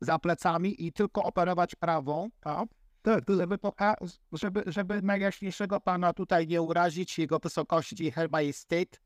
za 0.00 0.18
plecami 0.18 0.86
i 0.86 0.92
tylko 0.92 1.22
operować 1.22 1.74
prawą, 1.74 2.28
tak? 2.40 2.68
Tak, 3.02 3.24
to 3.24 3.36
żeby, 3.36 3.56
poka- 3.56 4.18
żeby, 4.32 4.62
żeby 4.66 5.02
najjaśniejszego 5.02 5.80
pana 5.80 6.12
tutaj 6.12 6.46
nie 6.46 6.62
urazić, 6.62 7.18
jego 7.18 7.38
wysokości 7.38 8.10
Her 8.10 8.30
Majestate, 8.30 8.98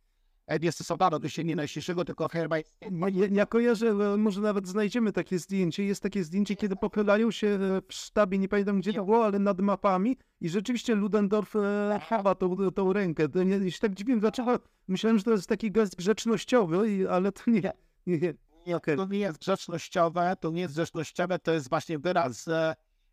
nie 0.63 0.73
stosowano 0.73 1.19
do 1.19 1.29
się 1.29 1.45
nie 1.45 1.57
najjaśniejszego, 1.57 2.05
tylko 2.05 2.29
Her 2.29 2.49
Majestate. 2.49 2.91
No, 2.91 3.09
ja, 3.09 3.27
ja 3.33 3.47
kojarzę, 3.47 3.89
e, 3.89 4.17
może 4.17 4.41
nawet 4.41 4.69
znajdziemy 4.69 5.13
takie 5.13 5.39
zdjęcie. 5.39 5.85
Jest 5.85 6.03
takie 6.03 6.25
zdjęcie, 6.25 6.57
kiedy 6.57 6.77
pochylają 6.77 7.31
się 7.31 7.47
e, 7.47 7.59
w 7.89 7.95
sztabie, 7.95 8.39
nie 8.39 8.49
pamiętam 8.49 8.81
gdzie 8.81 8.93
to 8.93 9.05
było, 9.05 9.25
ale 9.25 9.39
nad 9.39 9.61
mapami 9.61 10.17
i 10.41 10.49
rzeczywiście 10.49 10.95
Ludendorff 10.95 11.57
e, 11.57 12.01
chowa 12.09 12.35
tą, 12.35 12.71
tą 12.71 12.93
rękę. 12.93 13.29
Ja 13.47 13.71
się 13.71 13.79
tak 13.79 13.95
dziwię, 13.95 14.17
dlaczego 14.17 14.59
myślałem, 14.89 15.19
że 15.19 15.25
to 15.25 15.31
jest 15.31 15.49
taki 15.49 15.71
gest 15.71 15.97
grzecznościowy, 15.97 17.07
ale 17.11 17.33
to 17.33 17.51
nie. 17.51 17.73
nie, 18.07 18.19
nie. 18.19 18.50
Okej. 18.77 18.97
To 18.97 19.07
nie 19.07 19.19
jest 19.19 19.39
grzecznościowe, 19.39 20.37
to 20.41 20.51
nie 20.51 20.61
jest 20.61 20.75
grzecznościowe, 20.75 21.39
to 21.39 21.53
jest 21.53 21.69
właśnie 21.69 21.99
wyraz 21.99 22.49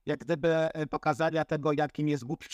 jak 0.07 0.19
gdyby 0.19 0.55
e, 0.55 0.87
pokazania 0.87 1.45
tego, 1.45 1.71
jakim 1.73 2.07
jest 2.07 2.23
głupi 2.23 2.45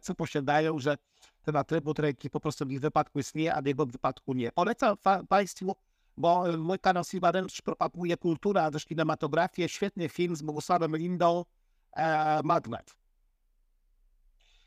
co 0.00 0.14
posiadają, 0.14 0.78
że 0.78 0.96
ten 1.42 1.56
atrybut 1.56 1.98
ręki 1.98 2.30
po 2.30 2.40
prostu 2.40 2.66
w 2.66 2.70
ich 2.70 2.80
wypadku 2.80 3.18
istnieje, 3.18 3.54
a 3.54 3.62
w 3.62 3.66
jego 3.66 3.86
wypadku 3.86 4.34
nie. 4.34 4.52
Polecam 4.52 4.96
Państwu, 5.28 5.76
bo 6.16 6.48
e, 6.48 6.56
mój 6.56 6.78
kanał 6.78 7.04
Silverwatch 7.04 7.62
propaguje 7.62 8.16
kulturę, 8.16 8.62
a 8.62 8.70
też 8.70 8.84
kinematografię. 8.84 9.68
Świetny 9.68 10.08
film 10.08 10.36
z 10.36 10.42
Bogusławem 10.42 10.96
Lindą, 10.96 11.44
e, 11.92 12.40
Magnet. 12.44 12.96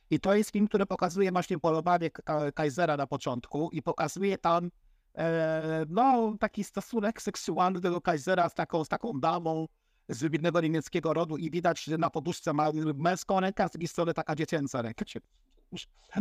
I 0.10 0.20
to 0.20 0.36
jest 0.36 0.50
film, 0.50 0.68
który 0.68 0.86
pokazuje 0.86 1.32
właśnie 1.32 1.60
polowanie 1.60 2.10
Kaisera 2.56 2.98
na 2.98 3.08
początku 3.08 3.70
i 3.72 3.82
pokazuje 3.82 4.38
tam 4.38 4.72
no, 5.90 6.36
taki 6.40 6.64
stosunek 6.64 7.22
seksualny 7.22 7.82
tego 7.82 8.02
Kaisera 8.02 8.50
z 8.50 8.54
taką, 8.54 8.84
z 8.86 8.88
taką 8.90 9.20
damą 9.20 9.68
z 10.10 10.20
wybitnego 10.22 10.62
niemieckiego 10.62 11.14
rodu 11.14 11.38
i 11.38 11.52
widać, 11.52 11.84
że 11.84 11.98
na 11.98 12.10
poduszce 12.10 12.54
ma 12.54 12.70
męską 12.96 13.40
rękę, 13.40 13.64
a 13.64 13.68
z 13.68 13.72
drugiej 13.72 13.88
strony 13.88 14.14
taka 14.14 14.36
dziecięca 14.36 14.82
ręka. 14.82 15.06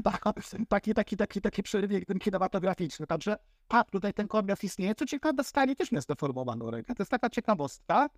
Taka- 0.03 0.33
Taki, 0.69 0.95
taki, 0.95 1.17
taki, 1.17 1.41
taki 1.41 1.63
przerywiek 1.63 2.05
ten 2.07 2.19
kinematograficzny. 2.19 3.07
Także 3.07 3.37
tak, 3.69 3.91
tutaj 3.91 4.15
ten 4.15 4.29
komiat 4.29 4.65
istnieje. 4.65 4.95
Co 4.95 5.07
ciekawe, 5.07 5.45
Stali 5.45 5.77
też 5.77 5.93
miał 5.93 6.03
zdeformowaną 6.03 6.71
rękę. 6.71 6.95
To 6.95 7.03
jest 7.03 7.11
taka 7.11 7.31
ciekawostka. 7.31 8.09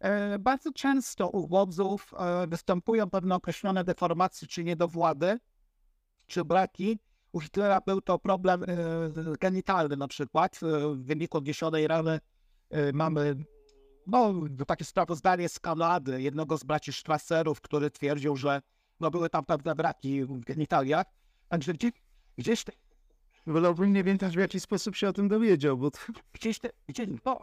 E, 0.00 0.38
bardzo 0.38 0.72
często 0.72 1.28
u 1.28 1.48
chłopców 1.48 2.14
e, 2.18 2.46
występują 2.46 3.10
pewne 3.10 3.34
określone 3.34 3.84
deformacje, 3.84 4.48
czy 4.48 4.64
niedowłady, 4.64 5.38
czy 6.26 6.44
braki. 6.44 6.98
U 7.32 7.40
Hitlera 7.40 7.80
był 7.80 8.00
to 8.00 8.18
problem 8.18 8.62
e, 8.62 8.66
genitalny 9.40 9.96
na 9.96 10.08
przykład. 10.08 10.60
E, 10.62 10.94
w 10.94 11.04
wyniku 11.04 11.38
odniesionej 11.38 11.88
rany 11.88 12.20
e, 12.70 12.92
mamy 12.92 13.44
no, 14.06 14.34
takie 14.66 14.84
sprawozdanie 14.84 15.48
z 15.48 15.58
Kanady, 15.60 16.22
jednego 16.22 16.58
z 16.58 16.64
braci 16.64 16.92
Strasserów, 16.92 17.60
który 17.60 17.90
twierdził, 17.90 18.36
że 18.36 18.62
no, 19.00 19.10
były 19.10 19.30
tam 19.30 19.44
pewne 19.44 19.74
braki 19.74 20.24
w 20.24 20.40
genitaliach. 20.44 21.06
Także 21.48 21.72
gdzieś, 21.72 21.92
gdzieś, 22.38 22.64
te, 22.64 22.72
Wolałbym 23.46 23.92
nie 23.92 24.04
wiedzieć, 24.04 24.34
w 24.34 24.40
jaki 24.40 24.60
sposób 24.60 24.96
się 24.96 25.08
o 25.08 25.12
tym 25.12 25.28
dowiedział, 25.28 25.78
bo 25.78 25.90
to, 25.90 25.98
gdzieś, 26.32 26.58
te, 26.58 26.70
gdzieś 26.88 27.08
no, 27.24 27.38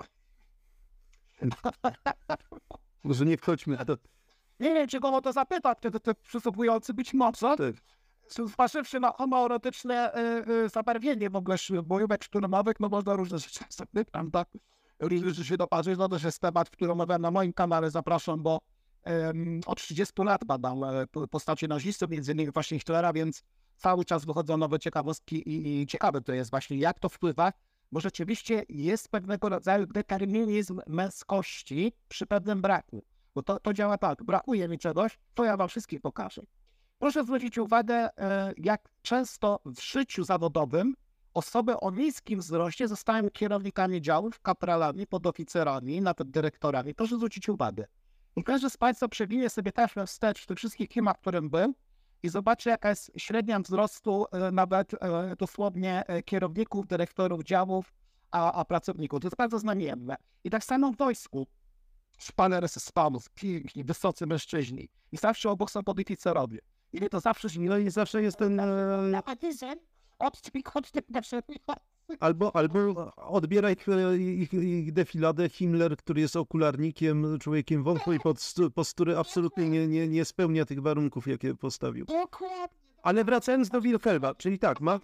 może 3.04 3.26
nie 3.26 3.38
wchodźmy 3.38 3.78
w 3.78 3.86
to. 3.86 3.98
nie 4.60 4.74
wiem, 4.74 4.88
czego 4.88 5.10
o 5.10 5.22
to 5.22 5.34
zapytać, 5.34 5.78
te, 5.82 5.92
te, 5.92 6.00
te 6.00 6.16
przysługujący 6.16 6.94
być 6.94 7.14
może. 7.14 7.58
Tak. 7.58 7.76
Zważywszy 8.30 9.00
na 9.00 9.12
homoerotyczne 9.12 10.14
y, 10.18 10.52
y, 10.52 10.70
zabarwienie 10.70 11.30
w 11.30 11.36
ogóle 11.36 11.58
bojówek 11.84 12.24
szturmowych, 12.24 12.80
no 12.80 12.90
można 12.90 13.16
różne 13.16 13.40
rzeczy 13.40 13.64
sobie, 13.70 14.06
prawda, 14.06 14.46
różne 15.00 15.32
rzeczy 15.32 15.58
dopatrzyć. 15.58 15.98
No 15.98 16.10
to 16.10 16.18
jest 16.26 16.40
temat, 16.40 16.70
który 16.70 16.92
omawiam 16.92 17.22
na 17.22 17.32
moim 17.32 17.54
kanale, 17.54 17.92
zapraszam, 17.92 18.44
bo 18.44 18.60
em, 19.04 19.62
od 19.66 19.78
30 19.78 20.24
lat 20.24 20.46
badam 20.46 20.84
e, 20.84 21.06
postacie 21.32 21.68
nazistów, 21.68 22.10
między 22.10 22.32
innymi 22.32 22.52
właśnie 22.52 22.80
Hitlera, 22.80 23.14
więc 23.14 23.44
cały 23.76 24.06
czas 24.06 24.26
wychodzą 24.26 24.58
nowe 24.58 24.80
ciekawostki 24.80 25.50
i, 25.50 25.82
i 25.82 25.88
ciekawe 25.88 26.22
to 26.22 26.34
jest 26.34 26.52
właśnie, 26.52 26.78
jak 26.78 27.00
to 27.00 27.10
wpływa, 27.10 27.54
bo 27.92 28.00
rzeczywiście 28.00 28.64
jest 28.70 29.10
pewnego 29.10 29.50
rodzaju 29.50 29.86
determinizm 29.86 30.82
męskości 30.88 31.94
przy 32.08 32.26
pewnym 32.26 32.62
braku. 32.62 33.04
Bo 33.36 33.44
to, 33.44 33.60
to 33.60 33.74
działa 33.74 33.98
tak, 33.98 34.24
brakuje 34.24 34.68
mi 34.68 34.78
czegoś, 34.78 35.20
to 35.34 35.44
ja 35.44 35.58
wam 35.58 35.68
wszystkich 35.68 36.02
pokażę. 36.02 36.42
Proszę 37.00 37.24
zwrócić 37.24 37.58
uwagę, 37.58 38.10
e, 38.18 38.54
jak 38.58 38.90
często 39.02 39.60
w 39.66 39.82
życiu 39.82 40.24
zawodowym 40.24 40.96
osoby 41.34 41.80
o 41.80 41.92
niskim 41.92 42.40
wzroście 42.40 42.88
zostają 42.88 43.30
kierownikami 43.30 44.02
działów, 44.02 44.40
kapralami, 44.40 45.08
podoficerami, 45.08 46.02
nawet 46.02 46.32
dyrektorami. 46.32 46.96
Proszę 46.96 47.16
zwrócić 47.16 47.50
uwagę. 47.50 47.86
I 48.36 48.44
każdy 48.44 48.70
z 48.70 48.78
Państwa 48.78 49.08
przewinie 49.08 49.50
sobie 49.50 49.72
taśmę 49.72 50.06
wstecz 50.06 50.44
w 50.44 50.46
tych 50.46 50.58
wszystkich 50.58 50.90
filmach, 50.90 51.18
w 51.18 51.22
którym 51.22 51.50
był 51.50 51.74
i 52.24 52.30
zobaczy, 52.30 52.70
jaka 52.70 52.90
jest 52.90 53.12
średnia 53.18 53.60
wzrostu 53.60 54.26
e, 54.32 54.52
nawet 54.52 54.94
e, 54.94 55.36
dosłownie 55.36 56.04
kierowników, 56.26 56.88
dyrektorów 56.88 57.44
działów, 57.44 57.94
a, 58.32 58.52
a 58.52 58.66
pracowników. 58.66 59.22
To 59.22 59.28
jest 59.28 59.38
bardzo 59.38 59.60
znamienne. 59.60 60.16
I 60.44 60.50
tak 60.50 60.64
samo 60.64 60.92
w 60.92 60.98
wojsku. 60.98 61.48
Szpaner 62.18 62.70
z 62.70 62.84
spanów, 62.84 63.30
piękni, 63.30 63.84
wysocy 63.84 64.28
mężczyźni. 64.28 64.90
I 65.12 65.18
zawsze 65.18 65.50
obok 65.50 65.72
są 65.72 65.84
podoficerowie. 65.84 66.60
I 66.94 67.10
to 67.10 67.20
zawsze 67.20 67.48
No 67.60 67.78
i 67.78 67.90
zawsze 67.90 68.22
jest 68.22 68.38
ten... 68.38 68.60
e, 68.60 69.10
Albo, 72.20 72.56
albo 72.56 73.12
odbieraj 73.16 73.76
e, 73.88 74.18
ich, 74.18 74.54
ich 74.54 74.94
defiladę 74.94 75.50
Himmler, 75.50 75.98
który 75.98 76.22
jest 76.22 76.36
okularnikiem, 76.36 77.40
człowiekiem 77.40 77.84
wątłej 77.84 78.20
postu- 78.20 78.70
postury, 78.72 79.18
absolutnie 79.18 79.70
nie, 79.70 79.88
nie, 79.88 80.08
nie 80.08 80.26
spełnia 80.26 80.66
tych 80.66 80.82
warunków, 80.82 81.28
jakie 81.28 81.56
postawił. 81.56 82.06
Ale 83.04 83.24
wracając 83.24 83.70
do 83.70 83.82
Wilhelma, 83.82 84.36
czyli 84.36 84.60
tak, 84.60 84.82
ma, 84.82 85.00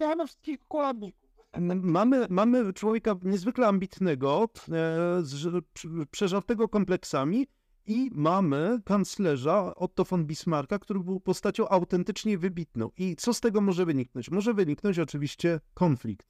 mamy, 1.82 2.26
mamy 2.30 2.72
człowieka 2.72 3.14
niezwykle 3.22 3.66
ambitnego, 3.66 4.48
e, 4.72 6.06
przeżartego 6.10 6.68
kompleksami 6.68 7.46
i 7.86 8.10
mamy 8.14 8.78
kanclerza 8.84 9.74
Otto 9.74 10.04
von 10.04 10.26
Bismarcka, 10.26 10.78
który 10.78 11.00
był 11.00 11.20
postacią 11.20 11.68
autentycznie 11.68 12.38
wybitną. 12.38 12.90
I 12.96 13.16
co 13.16 13.34
z 13.34 13.40
tego 13.40 13.60
może 13.60 13.86
wyniknąć? 13.86 14.30
Może 14.30 14.54
wyniknąć 14.54 14.98
oczywiście 14.98 15.60
konflikt. 15.74 16.26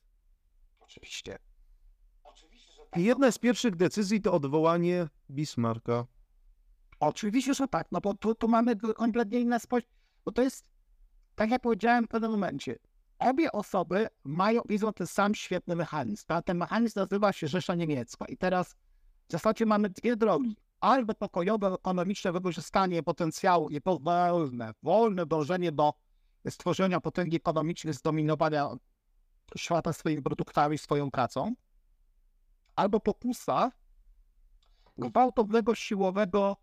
Oczywiście. 0.80 1.38
I 2.96 3.04
jedna 3.04 3.32
z 3.32 3.38
pierwszych 3.38 3.76
decyzji 3.76 4.20
to 4.20 4.32
odwołanie 4.32 5.08
Bismarcka. 5.30 6.06
Oczywiście, 7.00 7.54
że 7.54 7.68
tak, 7.68 7.86
no 7.92 8.00
bo 8.00 8.14
tu, 8.14 8.34
tu 8.34 8.48
mamy 8.48 8.76
kompletnie 8.76 9.40
inne 9.40 9.60
spojrzenie, 9.60 9.92
bo 10.24 10.32
to 10.32 10.42
jest, 10.42 10.66
tak 11.34 11.50
jak 11.50 11.62
powiedziałem 11.62 12.04
w 12.04 12.08
pewnym 12.08 12.30
momencie, 12.30 12.78
obie 13.18 13.52
osoby 13.52 14.08
mają, 14.24 14.62
widzą 14.68 14.92
ten 14.92 15.06
sam 15.06 15.34
świetny 15.34 15.76
mechanizm, 15.76 16.24
a 16.28 16.42
ten 16.42 16.56
mechanizm 16.56 17.00
nazywa 17.00 17.32
się 17.32 17.48
Rzesza 17.48 17.74
Niemiecka 17.74 18.24
i 18.26 18.36
teraz 18.36 18.76
w 19.28 19.32
zasadzie 19.32 19.66
mamy 19.66 19.90
dwie 19.90 20.16
drogi, 20.16 20.56
albo 20.80 21.14
pokojowe, 21.14 21.66
ekonomiczne 21.66 22.32
wykorzystanie 22.32 23.02
potencjału 23.02 23.70
i 23.70 23.80
wolne, 24.00 24.72
wolne 24.82 25.26
dążenie 25.26 25.72
do 25.72 25.92
stworzenia 26.50 27.00
potęgi 27.00 27.36
ekonomicznej, 27.36 27.94
zdominowania 27.94 28.68
świata 29.56 29.92
swoimi 29.92 30.22
produktami, 30.22 30.78
swoją 30.78 31.10
pracą, 31.10 31.54
albo 32.76 33.00
pokusa 33.00 33.72
gwałtownego, 34.98 35.74
siłowego 35.74 36.56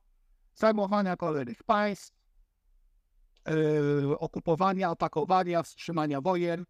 zajmowania 0.55 1.15
kolejnych 1.15 1.63
państw, 1.63 2.13
yy, 3.47 4.19
okupowania, 4.19 4.89
atakowania, 4.89 5.63
wstrzymania 5.63 6.21
wojen, 6.21 6.65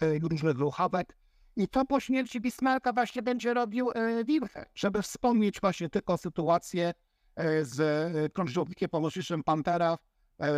yy, 0.00 0.18
różnych 0.18 0.58
ruchawek. 0.58 1.16
I 1.60 1.68
to 1.68 1.84
po 1.84 2.00
śmierci 2.00 2.40
Bismarcka 2.40 2.92
właśnie 2.92 3.22
będzie 3.22 3.54
robił 3.54 3.90
yy, 3.94 4.24
Wilhelm, 4.24 4.66
żeby 4.74 5.02
wspomnieć 5.02 5.60
właśnie 5.60 5.88
tylko 5.88 6.16
sytuację 6.16 6.94
yy, 7.36 7.64
z 7.64 7.78
yy, 8.14 8.30
krążownikiem 8.30 8.88
pomocniczym 8.88 9.42
Pantera 9.44 9.98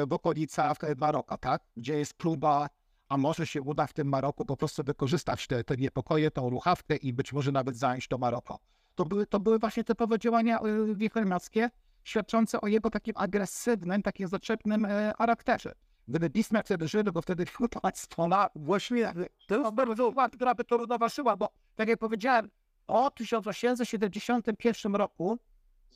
w 0.07 0.13
okolicach 0.13 0.77
Maroka, 0.97 1.37
tak? 1.37 1.63
Gdzie 1.77 1.99
jest 1.99 2.15
próba, 2.15 2.69
a 3.09 3.17
może 3.17 3.47
się 3.47 3.63
uda 3.63 3.87
w 3.87 3.93
tym 3.93 4.09
Maroku 4.09 4.45
po 4.45 4.57
prostu 4.57 4.83
wykorzystać 4.85 5.47
te, 5.47 5.65
te 5.65 5.77
niepokoje, 5.77 6.31
tą 6.31 6.51
ruchawkę 6.51 6.97
i 6.97 7.13
być 7.13 7.33
może 7.33 7.53
nawet 7.53 7.77
zająć 7.77 8.09
to 8.09 8.19
Maroko. 8.19 8.59
To 8.95 9.05
były, 9.05 9.27
to 9.27 9.41
były 9.41 9.59
właśnie 9.59 9.85
typowe 9.85 10.19
działania 10.19 10.61
wilhelmowskie, 10.95 11.71
świadczące 12.05 12.61
o 12.61 12.67
jego 12.67 12.91
takim 12.91 13.15
agresywnym, 13.17 14.03
takim 14.03 14.29
zaczepnym 14.29 14.85
e, 14.85 15.13
charakterze. 15.19 15.75
Gdyby 16.09 16.31
Bismarck 16.31 16.67
wtedy 16.67 16.89
żył, 16.89 17.05
bo 17.05 17.23
wtedy 17.23 17.45
państwo. 17.83 18.29
Właśnie 18.55 19.13
To 19.47 19.59
jest 19.59 19.75
bardzo 19.75 20.13
ład, 20.17 20.37
która 20.37 20.55
by 20.55 20.65
to 20.65 20.77
równoważyła, 20.77 21.37
bo 21.37 21.49
tak 21.77 21.89
jak 21.89 21.99
powiedziałem, 21.99 22.51
o 22.87 23.11
1871 23.11 24.95
roku 24.95 25.39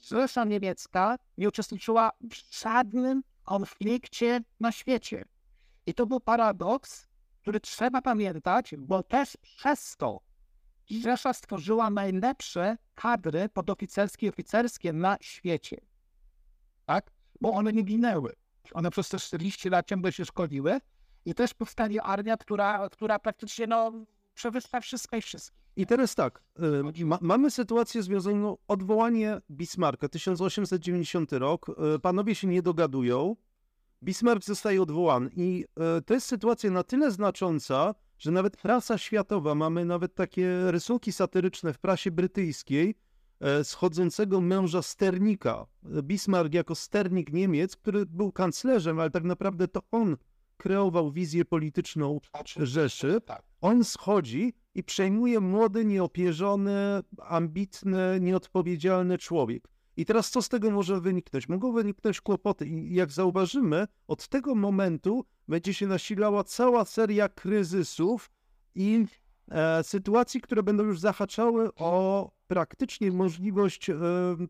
Rzesza 0.03 0.45
Niemiecka 0.45 1.17
nie 1.39 1.49
uczestniczyła 1.49 2.11
w 2.21 2.59
żadnym 2.61 3.23
konflikcie 3.45 4.41
na 4.61 4.73
świecie. 4.73 5.25
I 5.87 5.95
to 5.95 6.07
był 6.07 6.21
paradoks, 6.21 7.07
który 7.43 7.61
trzeba 7.61 8.03
pamiętać, 8.03 8.75
bo 8.79 9.03
też 9.03 9.37
przez 9.43 9.97
to 9.97 10.21
Rzesza 10.91 11.33
stworzyła 11.33 11.91
najlepsze 11.91 12.77
kadry 12.95 13.49
podoficerskie 13.49 14.27
i 14.27 14.31
oficerskie 14.31 14.93
na 14.93 15.17
świecie. 15.21 15.81
Tak? 16.87 17.11
Bo 17.41 17.53
one 17.53 17.73
nie 17.73 17.83
ginęły. 17.83 18.33
One 18.73 18.91
przez 18.91 19.09
te 19.09 19.19
40 19.19 19.69
lat 19.69 19.87
ciągle 19.87 20.13
się 20.13 20.25
szkoliły 20.25 20.81
i 21.25 21.35
też 21.35 21.55
powstanie 21.55 22.03
armia, 22.03 22.37
która, 22.37 22.89
która 22.89 23.19
praktycznie 23.19 23.67
no, 23.67 23.93
przewyższa 24.35 24.81
wszystko 24.81 25.17
i 25.17 25.23
wszystkich. 25.23 25.67
I 25.77 25.87
teraz 25.87 26.15
tak, 26.15 26.43
y, 26.99 27.05
ma, 27.05 27.19
mamy 27.21 27.51
sytuację 27.51 28.03
związaną 28.03 28.57
odwołanie 28.69 29.41
Bismarcka, 29.51 30.09
1890 30.09 31.33
rok, 31.33 31.67
y, 31.97 31.99
panowie 31.99 32.35
się 32.35 32.47
nie 32.47 32.63
dogadują, 32.63 33.37
Bismarck 34.03 34.45
zostaje 34.45 34.83
odwołany 34.83 35.31
i 35.37 35.65
y, 35.99 36.03
to 36.03 36.15
jest 36.15 36.27
sytuacja 36.27 36.71
na 36.71 36.83
tyle 36.83 37.11
znacząca, 37.11 37.95
że 38.19 38.31
nawet 38.31 38.57
prasa 38.57 38.99
światowa, 38.99 39.55
mamy 39.55 39.85
nawet 39.85 40.15
takie 40.15 40.71
rysunki 40.71 41.13
satyryczne 41.13 41.73
w 41.73 41.79
prasie 41.79 42.11
brytyjskiej, 42.11 42.95
schodzącego 43.63 44.41
męża 44.41 44.83
sternika. 44.83 45.67
Bismarck 46.03 46.55
jako 46.55 46.75
sternik 46.75 47.33
Niemiec, 47.33 47.77
który 47.77 48.07
był 48.07 48.33
kanclerzem, 48.33 49.01
ale 49.01 49.11
tak 49.11 49.25
naprawdę 49.25 49.69
to 49.69 49.83
on 49.91 50.17
kreował 50.57 51.13
wizję 51.13 51.45
polityczną 51.45 52.21
Rzeszy. 52.57 53.21
Tak. 53.21 53.43
On 53.61 53.85
schodzi 53.85 54.53
i 54.75 54.85
przejmuje 54.85 55.41
młody, 55.41 55.85
nieopierzony, 55.85 56.73
ambitny, 57.19 58.19
nieodpowiedzialny 58.21 59.19
człowiek. 59.19 59.69
I 59.97 60.05
teraz 60.05 60.31
co 60.31 60.43
z 60.43 60.49
tego 60.49 60.71
może 60.71 61.01
wyniknąć? 61.01 61.49
Mogą 61.49 61.73
wyniknąć 61.73 62.21
kłopoty. 62.21 62.67
I 62.67 62.95
jak 62.95 63.13
zauważymy, 63.13 63.87
od 64.07 64.29
tego 64.29 64.55
momentu 64.55 65.25
będzie 65.49 65.75
się 65.75 65.87
nasilała 65.87 66.45
cała 66.45 66.85
seria 66.85 67.29
kryzysów 67.29 68.31
i 68.75 69.05
e, 69.05 69.07
sytuacji, 69.83 70.41
które 70.41 70.63
będą 70.63 70.85
już 70.85 71.01
zahaczały 71.01 71.75
o 71.75 72.31
praktycznie 72.47 73.13
możliwość 73.13 73.91
e, 73.91 73.95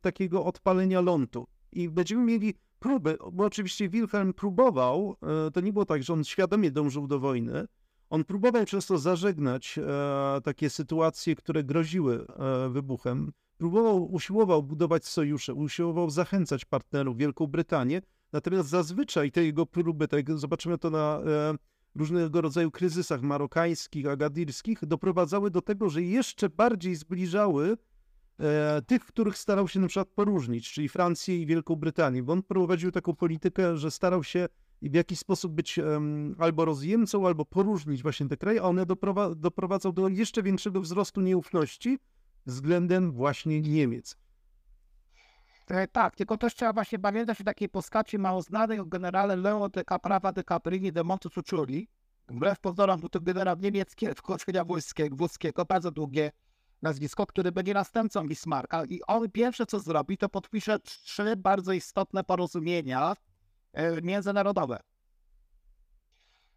takiego 0.00 0.44
odpalenia 0.44 1.00
lądu. 1.00 1.46
I 1.72 1.88
będziemy 1.88 2.24
mieli 2.24 2.54
próby, 2.78 3.18
bo 3.32 3.44
oczywiście 3.44 3.88
Wilhelm 3.88 4.32
próbował, 4.32 5.16
e, 5.46 5.50
to 5.50 5.60
nie 5.60 5.72
było 5.72 5.84
tak, 5.84 6.02
że 6.02 6.12
on 6.12 6.24
świadomie 6.24 6.70
dążył 6.70 7.06
do 7.06 7.18
wojny, 7.18 7.66
on 8.10 8.24
próbował 8.24 8.64
często 8.64 8.98
zażegnać 8.98 9.78
e, 9.78 10.40
takie 10.40 10.70
sytuacje, 10.70 11.34
które 11.34 11.64
groziły 11.64 12.26
e, 12.26 12.68
wybuchem. 12.68 13.32
Próbował, 13.58 14.12
usiłował 14.12 14.62
budować 14.62 15.06
sojusze, 15.06 15.54
usiłował 15.54 16.10
zachęcać 16.10 16.64
partnerów, 16.64 17.16
Wielką 17.16 17.46
Brytanię, 17.46 18.02
natomiast 18.32 18.68
zazwyczaj 18.68 19.32
te 19.32 19.44
jego 19.44 19.66
próby, 19.66 20.08
tak 20.08 20.38
zobaczymy 20.38 20.78
to 20.78 20.90
na 20.90 21.20
e, 21.26 21.54
różnego 21.96 22.40
rodzaju 22.40 22.70
kryzysach 22.70 23.22
marokańskich, 23.22 24.06
agadirskich, 24.06 24.86
doprowadzały 24.86 25.50
do 25.50 25.62
tego, 25.62 25.88
że 25.90 26.02
jeszcze 26.02 26.48
bardziej 26.48 26.94
zbliżały 26.94 27.76
e, 28.40 28.82
tych, 28.86 29.04
których 29.04 29.38
starał 29.38 29.68
się 29.68 29.80
na 29.80 29.88
przykład 29.88 30.08
poróżnić, 30.08 30.72
czyli 30.72 30.88
Francję 30.88 31.42
i 31.42 31.46
Wielką 31.46 31.76
Brytanię, 31.76 32.22
bo 32.22 32.32
on 32.32 32.42
prowadził 32.42 32.92
taką 32.92 33.14
politykę, 33.14 33.76
że 33.76 33.90
starał 33.90 34.24
się 34.24 34.48
w 34.82 34.94
jakiś 34.94 35.18
sposób 35.18 35.52
być 35.52 35.78
um, 35.78 36.34
albo 36.38 36.64
rozjemcą, 36.64 37.26
albo 37.26 37.44
poróżnić 37.44 38.02
właśnie 38.02 38.28
te 38.28 38.36
kraje, 38.36 38.62
a 38.62 38.64
one 38.64 38.86
doprowa 38.86 39.34
doprowadzą 39.34 39.92
do 39.92 40.08
jeszcze 40.08 40.42
większego 40.42 40.80
wzrostu 40.80 41.20
nieufności 41.20 41.98
względem 42.46 43.12
właśnie 43.12 43.60
Niemiec. 43.60 44.25
E, 45.70 45.88
tak, 45.88 46.16
tylko 46.16 46.36
też 46.36 46.54
trzeba 46.54 46.72
właśnie 46.72 46.98
pamiętać 46.98 47.40
o 47.40 47.44
takiej 47.44 47.68
postaci 47.68 48.18
mało 48.18 48.42
znanej, 48.42 48.80
o 48.80 48.84
generale 48.84 49.36
Leo 49.36 49.68
de 49.68 49.84
Caprava 49.84 50.32
de 50.32 50.44
Caprini 50.44 50.92
de 50.92 51.04
Montecuccoli. 51.04 51.88
Wbrew 52.28 52.60
pozorom 52.60 53.00
był 53.00 53.08
to 53.08 53.20
generał 53.20 53.56
niemiecki 53.58 54.06
wkroczenia 54.06 54.64
wojskiego, 55.10 55.64
bardzo 55.64 55.90
długie 55.90 56.32
nazwisko, 56.82 57.26
który 57.26 57.52
będzie 57.52 57.74
następcą 57.74 58.28
Bismarcka 58.28 58.84
i 58.84 59.00
on 59.06 59.30
pierwsze 59.30 59.66
co 59.66 59.80
zrobi, 59.80 60.18
to 60.18 60.28
podpisze 60.28 60.78
trzy 60.78 61.36
bardzo 61.36 61.72
istotne 61.72 62.24
porozumienia 62.24 63.16
e, 63.72 64.02
międzynarodowe. 64.02 64.80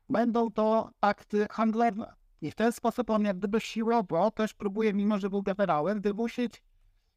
Będą 0.10 0.52
to 0.52 0.92
akty 1.02 1.48
handlowe. 1.52 2.14
I 2.42 2.52
w 2.52 2.56
ten 2.56 2.72
sposób 2.72 3.10
on 3.10 3.24
jak 3.24 3.38
gdyby 3.38 3.60
siłowo 3.60 4.32
też 4.32 4.54
próbuje, 4.54 4.94
mimo 4.94 5.20
że 5.20 5.30
był 5.30 5.44
generałem, 5.44 6.02
wymusić 6.02 6.64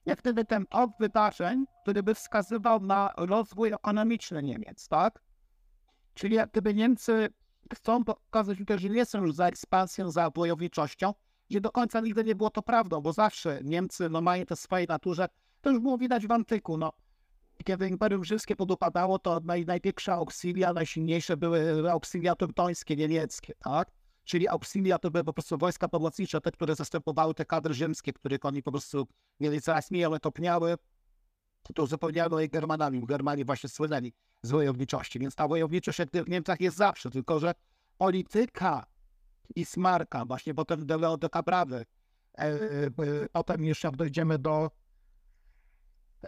jak 0.07 0.19
gdyby 0.19 0.45
ten 0.45 0.67
od 0.71 0.91
wydarzeń, 1.01 1.65
który 1.83 2.03
by 2.03 2.15
wskazywał 2.15 2.81
na 2.81 3.15
rozwój 3.17 3.73
ekonomiczny 3.73 4.43
Niemiec, 4.43 4.89
tak? 4.89 5.23
Czyli 6.15 6.37
jak 6.37 6.51
gdyby 6.51 6.75
Niemcy 6.75 7.29
chcą 7.75 8.05
pokazać, 8.05 8.59
że 8.77 8.89
nie 8.89 9.05
są 9.05 9.23
już 9.23 9.35
za 9.35 9.47
ekspansją, 9.47 10.11
za 10.11 10.31
wojowniczością, 10.31 11.15
gdzie 11.51 11.61
do 11.61 11.71
końca 11.71 12.01
nigdy 12.01 12.25
nie 12.25 12.35
było 12.35 12.51
to 12.51 12.63
prawdą, 12.63 13.01
bo 13.01 13.13
zawsze 13.13 13.61
Niemcy 13.65 14.11
no, 14.11 14.21
mają 14.21 14.47
te 14.47 14.57
swojej 14.57 14.87
naturze, 14.87 15.29
to 15.61 15.71
już 15.71 15.81
było 15.81 15.99
widać 15.99 16.27
w 16.27 16.33
antyku, 16.33 16.79
no. 16.79 16.93
Kiedy 17.65 17.89
Imperium 17.89 18.25
Rzymskie 18.25 18.57
podupadało, 18.57 19.19
to 19.19 19.41
naj, 19.45 19.67
największe 19.67 20.13
auxilia, 20.13 20.73
najsilniejsze 20.73 21.37
były 21.37 21.91
auxilia 21.91 22.37
teutońskie, 22.37 22.97
niemieckie, 22.97 23.55
tak? 23.59 23.91
Czyli 24.25 24.49
auxilia 24.49 24.99
to 24.99 25.11
były 25.11 25.25
po 25.25 25.33
prostu 25.33 25.59
wojska 25.59 25.89
pomocnicze, 25.89 26.41
te, 26.41 26.51
które 26.51 26.75
zastępowały 26.75 27.35
te 27.35 27.45
kadry 27.45 27.75
ziemskie, 27.75 28.13
których 28.13 28.45
oni 28.45 28.63
po 28.63 28.71
prostu 28.71 29.07
mieli 29.41 29.61
coraz 29.61 29.91
mniej, 29.91 30.05
ale 30.05 30.21
topniały, 30.21 30.77
to 31.75 31.83
uzupełniano 31.83 32.41
je 32.41 32.49
Germanami. 32.49 33.07
Germani 33.07 33.45
właśnie 33.45 33.69
słynęli 33.69 34.13
z 34.43 34.51
wojowniczości, 34.51 35.19
więc 35.19 35.35
ta 35.35 35.49
wojowniczość 35.49 35.99
w 36.27 36.29
Niemcach 36.29 36.61
jest 36.61 36.77
zawsze, 36.77 37.11
tylko 37.11 37.41
że 37.41 37.55
polityka 37.99 38.87
i 39.57 39.65
smarka, 39.65 40.25
właśnie 40.25 40.55
potem 40.55 40.87
do 40.87 40.99
Leo 40.99 41.17
de 41.17 41.29
Cabrawy, 41.29 41.87
e, 42.39 42.43
e, 42.43 42.91
potem 43.33 43.65
jeszcze 43.65 43.91
dojdziemy 43.91 44.39
do 44.39 44.71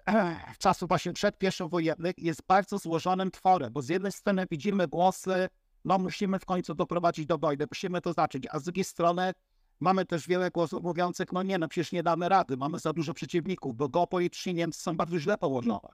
e, 0.07 0.37
czasów 0.59 0.89
właśnie 0.89 1.13
przed 1.13 1.39
pierwszą 1.39 1.69
wojennych, 1.69 2.15
jest 2.19 2.43
bardzo 2.49 2.79
złożonym 2.79 3.31
tworem, 3.31 3.73
bo 3.73 3.83
z 3.83 3.89
jednej 3.89 4.13
strony 4.13 4.47
widzimy 4.51 4.89
głosy 4.89 5.49
no 5.85 5.99
musimy 5.99 6.39
w 6.39 6.45
końcu 6.45 6.75
doprowadzić 6.75 7.27
do 7.27 7.39
wojny, 7.39 7.67
musimy 7.71 8.01
to 8.01 8.13
zacząć, 8.13 8.47
a 8.51 8.59
z 8.59 8.63
drugiej 8.63 8.85
strony 8.85 9.33
mamy 9.81 10.05
też 10.05 10.29
wiele 10.29 10.51
głosów 10.51 10.83
mówiących, 10.83 11.33
no 11.33 11.43
nie, 11.43 11.59
no 11.59 11.69
przecież 11.69 11.93
nie 11.93 12.03
damy 12.03 12.29
rady, 12.29 12.57
mamy 12.57 12.79
za 12.79 12.93
dużo 12.93 13.15
przeciwników, 13.15 13.77
bo 13.77 13.89
geopolitycznie 13.89 14.55
Niemcy 14.55 14.81
są 14.81 14.97
bardzo 14.97 15.19
źle 15.19 15.39
położone. 15.39 15.89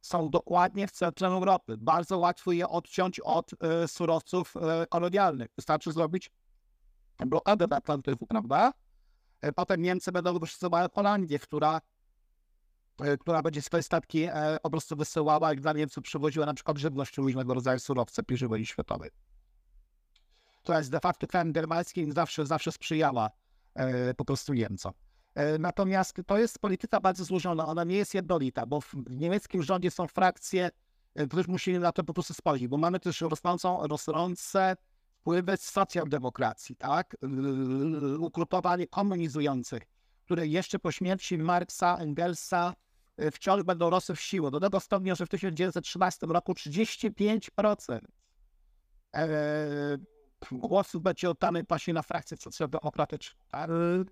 Są 0.00 0.30
dokładnie 0.30 0.86
w 0.86 0.92
centrum 0.92 1.32
Europy. 1.32 1.76
Bardzo 1.78 2.18
łatwo 2.18 2.52
je 2.52 2.68
odciąć 2.68 3.20
od 3.20 3.52
y, 3.52 3.88
surowców 3.88 4.54
y, 4.56 4.86
kolonialnych. 4.86 5.48
Wystarczy 5.56 5.92
zrobić 5.92 6.30
blokadę 7.26 7.66
na 7.66 7.76
Atlantyku, 7.76 8.26
prawda? 8.26 8.72
Y, 9.46 9.52
potem 9.52 9.82
Niemcy 9.82 10.12
będą 10.12 10.32
wykorzystywały 10.32 10.88
Holandię, 10.94 11.38
która, 11.38 11.80
która 13.20 13.42
będzie 13.42 13.62
swoje 13.62 13.82
statki 13.82 14.28
po 14.62 14.70
prostu 14.70 14.96
wysyłała 14.96 15.52
i 15.52 15.56
dla 15.56 15.72
Niemców 15.72 16.04
przywoziła 16.04 16.46
na 16.46 16.54
przykład 16.54 16.78
żywność 16.78 17.16
różnego 17.16 17.54
rodzaju 17.54 17.78
surowce 17.78 18.22
pierwszej 18.22 18.66
światowej 18.66 19.10
która 20.64 20.78
jest 20.78 20.90
de 20.90 21.00
facto 21.00 21.26
krajem 21.26 21.52
germańskim, 21.52 22.12
zawsze, 22.12 22.46
zawsze 22.46 22.72
sprzyjała 22.72 23.30
e, 23.74 24.14
po 24.14 24.24
prostu 24.24 24.52
Niemcom. 24.52 24.92
E, 25.34 25.58
natomiast 25.58 26.16
to 26.26 26.38
jest 26.38 26.58
polityka 26.58 27.00
bardzo 27.00 27.24
złożona, 27.24 27.66
ona 27.66 27.84
nie 27.84 27.96
jest 27.96 28.14
jednolita, 28.14 28.66
bo 28.66 28.80
w 28.80 28.94
niemieckim 29.10 29.62
rządzie 29.62 29.90
są 29.90 30.08
frakcje, 30.08 30.70
e, 31.14 31.26
które 31.26 31.44
musimy 31.48 31.78
na 31.78 31.92
to 31.92 32.04
po 32.04 32.14
prostu 32.14 32.34
spojrzeć, 32.34 32.68
bo 32.68 32.76
mamy 32.76 33.00
też 33.00 33.20
rosnącą, 33.20 33.86
rosnące 33.86 34.76
wpływy 35.20 35.56
socjaldemokracji, 35.56 36.76
tak? 36.76 37.16
Ugrupowanie 38.18 38.86
komunizujących, 38.86 39.82
które 40.24 40.46
jeszcze 40.46 40.78
po 40.78 40.92
śmierci 40.92 41.38
Marksa, 41.38 41.96
Engelsa 41.96 42.74
wciąż 43.32 43.62
będą 43.62 43.90
rosły 43.90 44.14
w 44.14 44.20
siłę. 44.20 44.50
Do 44.50 44.60
tego 44.60 44.80
stopnia, 44.80 45.14
że 45.14 45.26
w 45.26 45.28
1913 45.28 46.26
roku 46.26 46.52
35% 46.52 47.98
głosów 50.52 51.02
będzie 51.02 51.30
oddany 51.30 51.64
właśnie 51.68 51.94
na 51.94 52.02
frakcję 52.02 52.36
socjaldemokratyczną. 52.36 53.40
Tak? 53.50 53.70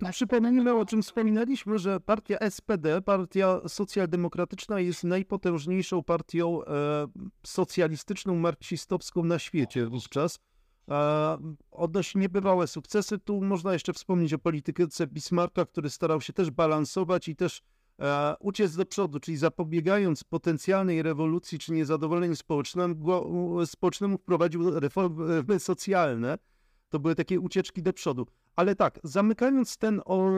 E, 0.09 0.13
przypomnijmy, 0.13 0.75
o 0.75 0.87
czym 0.87 1.03
wspominaliśmy, 1.03 1.79
że 1.79 2.01
partia 2.01 2.39
SPD, 2.51 3.03
partia 3.03 3.61
socjaldemokratyczna 3.69 4.81
jest 4.81 5.05
najpotężniejszą 5.05 6.03
partią 6.03 6.65
e, 6.65 7.07
socjalistyczną, 7.47 8.35
marksistowską 8.35 9.25
na 9.25 9.39
świecie 9.39 9.87
wówczas. 9.87 10.39
E, 10.91 11.39
odnosi 11.71 12.19
niebywałe 12.19 12.67
sukcesy. 12.67 13.19
Tu 13.19 13.41
można 13.41 13.73
jeszcze 13.73 13.93
wspomnieć 13.93 14.33
o 14.33 14.39
polityce 14.39 15.07
Bismarcka, 15.07 15.67
który 15.67 15.91
starał 15.91 16.21
się 16.21 16.33
też 16.33 16.51
balansować 16.51 17.29
i 17.29 17.37
też 17.37 17.59
e, 17.59 17.63
uciec 18.41 18.77
do 18.77 18.87
przodu, 18.87 19.21
czyli 19.21 19.37
zapobiegając 19.37 20.25
potencjalnej 20.25 21.03
rewolucji 21.03 21.59
czy 21.59 21.73
niezadowoleniu 21.73 22.35
społecznemu, 22.37 24.19
wprowadził 24.19 24.81
reformy 24.81 25.59
socjalne. 25.59 26.39
To 26.89 26.99
były 26.99 27.15
takie 27.15 27.41
ucieczki 27.41 27.83
do 27.83 27.93
przodu. 27.93 28.27
Ale 28.57 28.77
tak, 28.77 29.01
zamykając 29.05 29.77
ten, 29.77 30.01
o, 30.05 30.31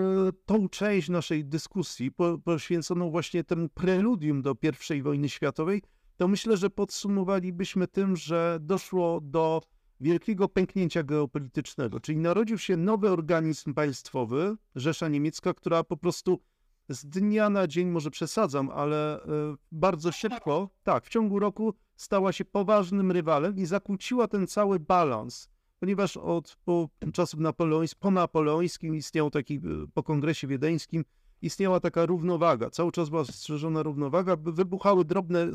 tą 0.46 0.68
część 0.68 1.08
naszej 1.08 1.44
dyskusji 1.44 2.12
po, 2.12 2.38
poświęconą 2.38 3.10
właśnie 3.10 3.44
temu 3.44 3.68
preludium 3.68 4.42
do 4.42 4.56
I 4.94 5.02
wojny 5.02 5.28
światowej, 5.28 5.82
to 6.16 6.28
myślę, 6.28 6.56
że 6.56 6.70
podsumowalibyśmy 6.70 7.88
tym, 7.88 8.16
że 8.16 8.58
doszło 8.60 9.20
do 9.20 9.62
wielkiego 10.00 10.48
pęknięcia 10.48 11.02
geopolitycznego, 11.02 12.00
czyli 12.00 12.18
narodził 12.18 12.58
się 12.58 12.76
nowy 12.76 13.10
organizm 13.10 13.74
państwowy, 13.74 14.56
Rzesza 14.74 15.08
Niemiecka, 15.08 15.54
która 15.54 15.84
po 15.84 15.96
prostu 15.96 16.40
z 16.88 17.06
dnia 17.06 17.50
na 17.50 17.66
dzień, 17.66 17.88
może 17.88 18.10
przesadzam, 18.10 18.70
ale 18.70 19.22
e, 19.22 19.26
bardzo 19.72 20.12
szybko, 20.12 20.68
tak, 20.82 21.04
w 21.04 21.08
ciągu 21.08 21.38
roku 21.38 21.74
stała 21.96 22.32
się 22.32 22.44
poważnym 22.44 23.12
rywalem 23.12 23.56
i 23.56 23.66
zakłóciła 23.66 24.28
ten 24.28 24.46
cały 24.46 24.80
balans, 24.80 25.48
ponieważ 25.80 26.16
od 26.16 26.56
po 26.64 26.88
czasów 27.12 27.40
napoleońskich, 27.40 28.00
po 28.00 28.10
napoleońskim 28.10 28.94
istniał 28.94 29.30
taki, 29.30 29.54
e, 29.56 29.60
po 29.94 30.02
kongresie 30.02 30.46
wiedeńskim, 30.46 31.04
istniała 31.42 31.80
taka 31.80 32.06
równowaga, 32.06 32.70
cały 32.70 32.92
czas 32.92 33.08
była 33.08 33.24
strzeżona 33.24 33.82
równowaga, 33.82 34.36
wybuchały 34.36 35.04
drobne 35.04 35.46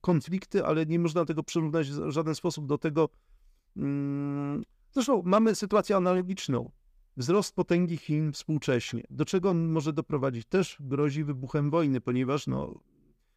konflikty, 0.00 0.64
ale 0.64 0.86
nie 0.86 0.98
można 0.98 1.24
tego 1.24 1.42
przyrównać 1.42 1.90
w 1.90 2.10
żaden 2.10 2.34
sposób 2.34 2.66
do 2.66 2.78
tego. 2.78 3.08
mm, 3.76 4.62
Zresztą 4.92 5.22
mamy 5.24 5.54
sytuację 5.54 5.96
analogiczną. 5.96 6.70
Wzrost 7.16 7.54
potęgi 7.54 7.96
Chin 7.96 8.32
współcześnie. 8.32 9.02
Do 9.10 9.24
czego 9.24 9.50
on 9.50 9.68
może 9.68 9.92
doprowadzić? 9.92 10.46
Też 10.46 10.76
grozi 10.80 11.24
wybuchem 11.24 11.70
wojny, 11.70 12.00
ponieważ 12.00 12.46
no, 12.46 12.80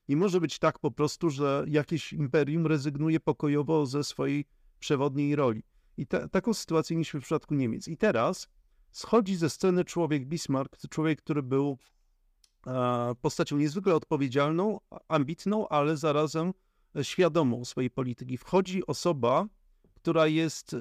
nie 0.10 0.16
może 0.16 0.42
być 0.42 0.60
tak 0.60 0.80
po 0.80 0.92
prostu, 0.92 1.30
że 1.30 1.66
jakieś 1.68 2.14
imperium 2.14 2.68
rezygnuje 2.68 3.20
pokojowo 3.20 3.86
ze 3.86 4.04
swojej 4.04 4.46
przewodniej 4.80 5.36
roli. 5.36 5.64
I 5.98 6.08
ta, 6.08 6.28
taką 6.28 6.54
sytuację 6.54 6.96
mieliśmy 6.96 7.20
w 7.20 7.24
przypadku 7.24 7.56
Niemiec. 7.56 7.88
I 7.88 7.98
teraz 7.98 8.48
schodzi 8.92 9.36
ze 9.36 9.50
sceny 9.50 9.86
człowiek 9.86 10.26
Bismarck, 10.26 10.78
człowiek, 10.90 11.22
który 11.22 11.44
był 11.44 11.78
e, 12.68 13.16
postacią 13.22 13.58
niezwykle 13.58 13.96
odpowiedzialną, 13.96 14.80
ambitną, 15.08 15.68
ale 15.68 15.98
zarazem 15.98 16.54
e, 16.96 17.04
świadomą 17.04 17.66
swojej 17.66 17.90
polityki. 17.90 18.38
Wchodzi 18.38 18.88
osoba, 18.88 19.48
która 20.02 20.28
jest 20.28 20.74
e, 20.74 20.78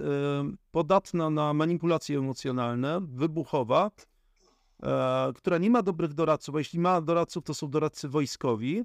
podatna 0.70 1.30
na 1.30 1.54
manipulacje 1.54 2.18
emocjonalne, 2.18 3.00
wybuchowa, 3.00 3.90
e, 4.82 5.32
która 5.34 5.58
nie 5.58 5.70
ma 5.70 5.82
dobrych 5.82 6.14
doradców, 6.14 6.54
a 6.54 6.58
jeśli 6.58 6.78
ma 6.78 7.00
doradców, 7.00 7.44
to 7.44 7.54
są 7.54 7.70
doradcy 7.70 8.08
wojskowi 8.08 8.84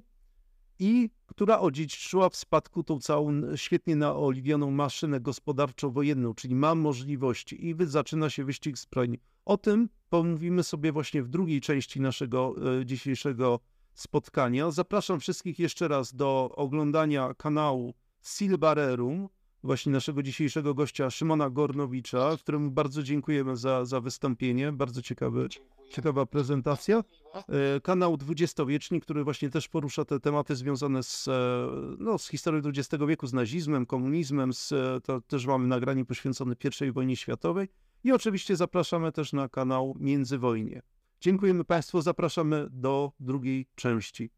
i 0.78 1.10
która 1.26 1.60
odziedziczyła 1.60 2.28
w 2.28 2.36
spadku 2.36 2.82
tą 2.82 3.00
całą 3.00 3.56
świetnie 3.56 3.96
naoliwioną 3.96 4.70
maszynę 4.70 5.20
gospodarczo-wojenną, 5.20 6.34
czyli 6.34 6.54
ma 6.54 6.74
możliwości 6.74 7.68
i 7.68 7.74
zaczyna 7.80 8.30
się 8.30 8.44
wyścig 8.44 8.78
zbrojny. 8.78 9.18
O 9.44 9.56
tym 9.56 9.88
pomówimy 10.10 10.62
sobie 10.62 10.92
właśnie 10.92 11.22
w 11.22 11.28
drugiej 11.28 11.60
części 11.60 12.00
naszego 12.00 12.54
e, 12.80 12.86
dzisiejszego 12.86 13.60
spotkania. 13.94 14.70
Zapraszam 14.70 15.20
wszystkich 15.20 15.58
jeszcze 15.58 15.88
raz 15.88 16.14
do 16.14 16.50
oglądania 16.56 17.34
kanału 17.34 17.94
Silbarerum, 18.22 19.28
właśnie 19.64 19.92
naszego 19.92 20.22
dzisiejszego 20.22 20.74
gościa 20.74 21.10
Szymona 21.10 21.50
Gornowicza, 21.50 22.36
któremu 22.38 22.70
bardzo 22.70 23.02
dziękujemy 23.02 23.56
za, 23.56 23.84
za 23.84 24.00
wystąpienie. 24.00 24.72
Bardzo 24.72 25.02
ciekawy, 25.02 25.48
ciekawa 25.90 26.26
prezentacja. 26.26 27.04
E, 27.34 27.80
Kanał 27.80 28.16
Dwudziestowieczni, 28.16 29.00
który 29.00 29.24
właśnie 29.24 29.50
też 29.50 29.68
porusza 29.68 30.04
te 30.04 30.20
tematy 30.20 30.56
związane 30.56 31.02
z, 31.02 31.28
e, 31.28 31.68
no, 31.98 32.18
z 32.18 32.28
historią 32.28 32.62
XX 32.66 33.04
wieku, 33.08 33.26
z 33.26 33.32
nazizmem, 33.32 33.86
komunizmem. 33.86 34.52
Z, 34.52 34.72
e, 34.72 35.00
to 35.00 35.20
też 35.20 35.46
mamy 35.46 35.66
nagranie 35.66 36.04
poświęcone 36.04 36.54
I 36.88 36.92
wojnie 36.92 37.16
światowej. 37.16 37.68
I 38.04 38.12
oczywiście 38.12 38.56
zapraszamy 38.56 39.12
też 39.12 39.32
na 39.32 39.48
kanał 39.48 39.96
Międzywojnie. 40.00 40.82
Dziękujemy 41.20 41.64
Państwu, 41.64 42.02
zapraszamy 42.02 42.66
do 42.70 43.12
drugiej 43.20 43.66
części. 43.74 44.30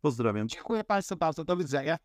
Pozdrawiam. 0.00 0.48
Dziękuję 0.48 0.84
Państwu 0.84 1.16
bardzo. 1.16 1.44
Do 1.44 1.56
widzenia. 1.56 1.98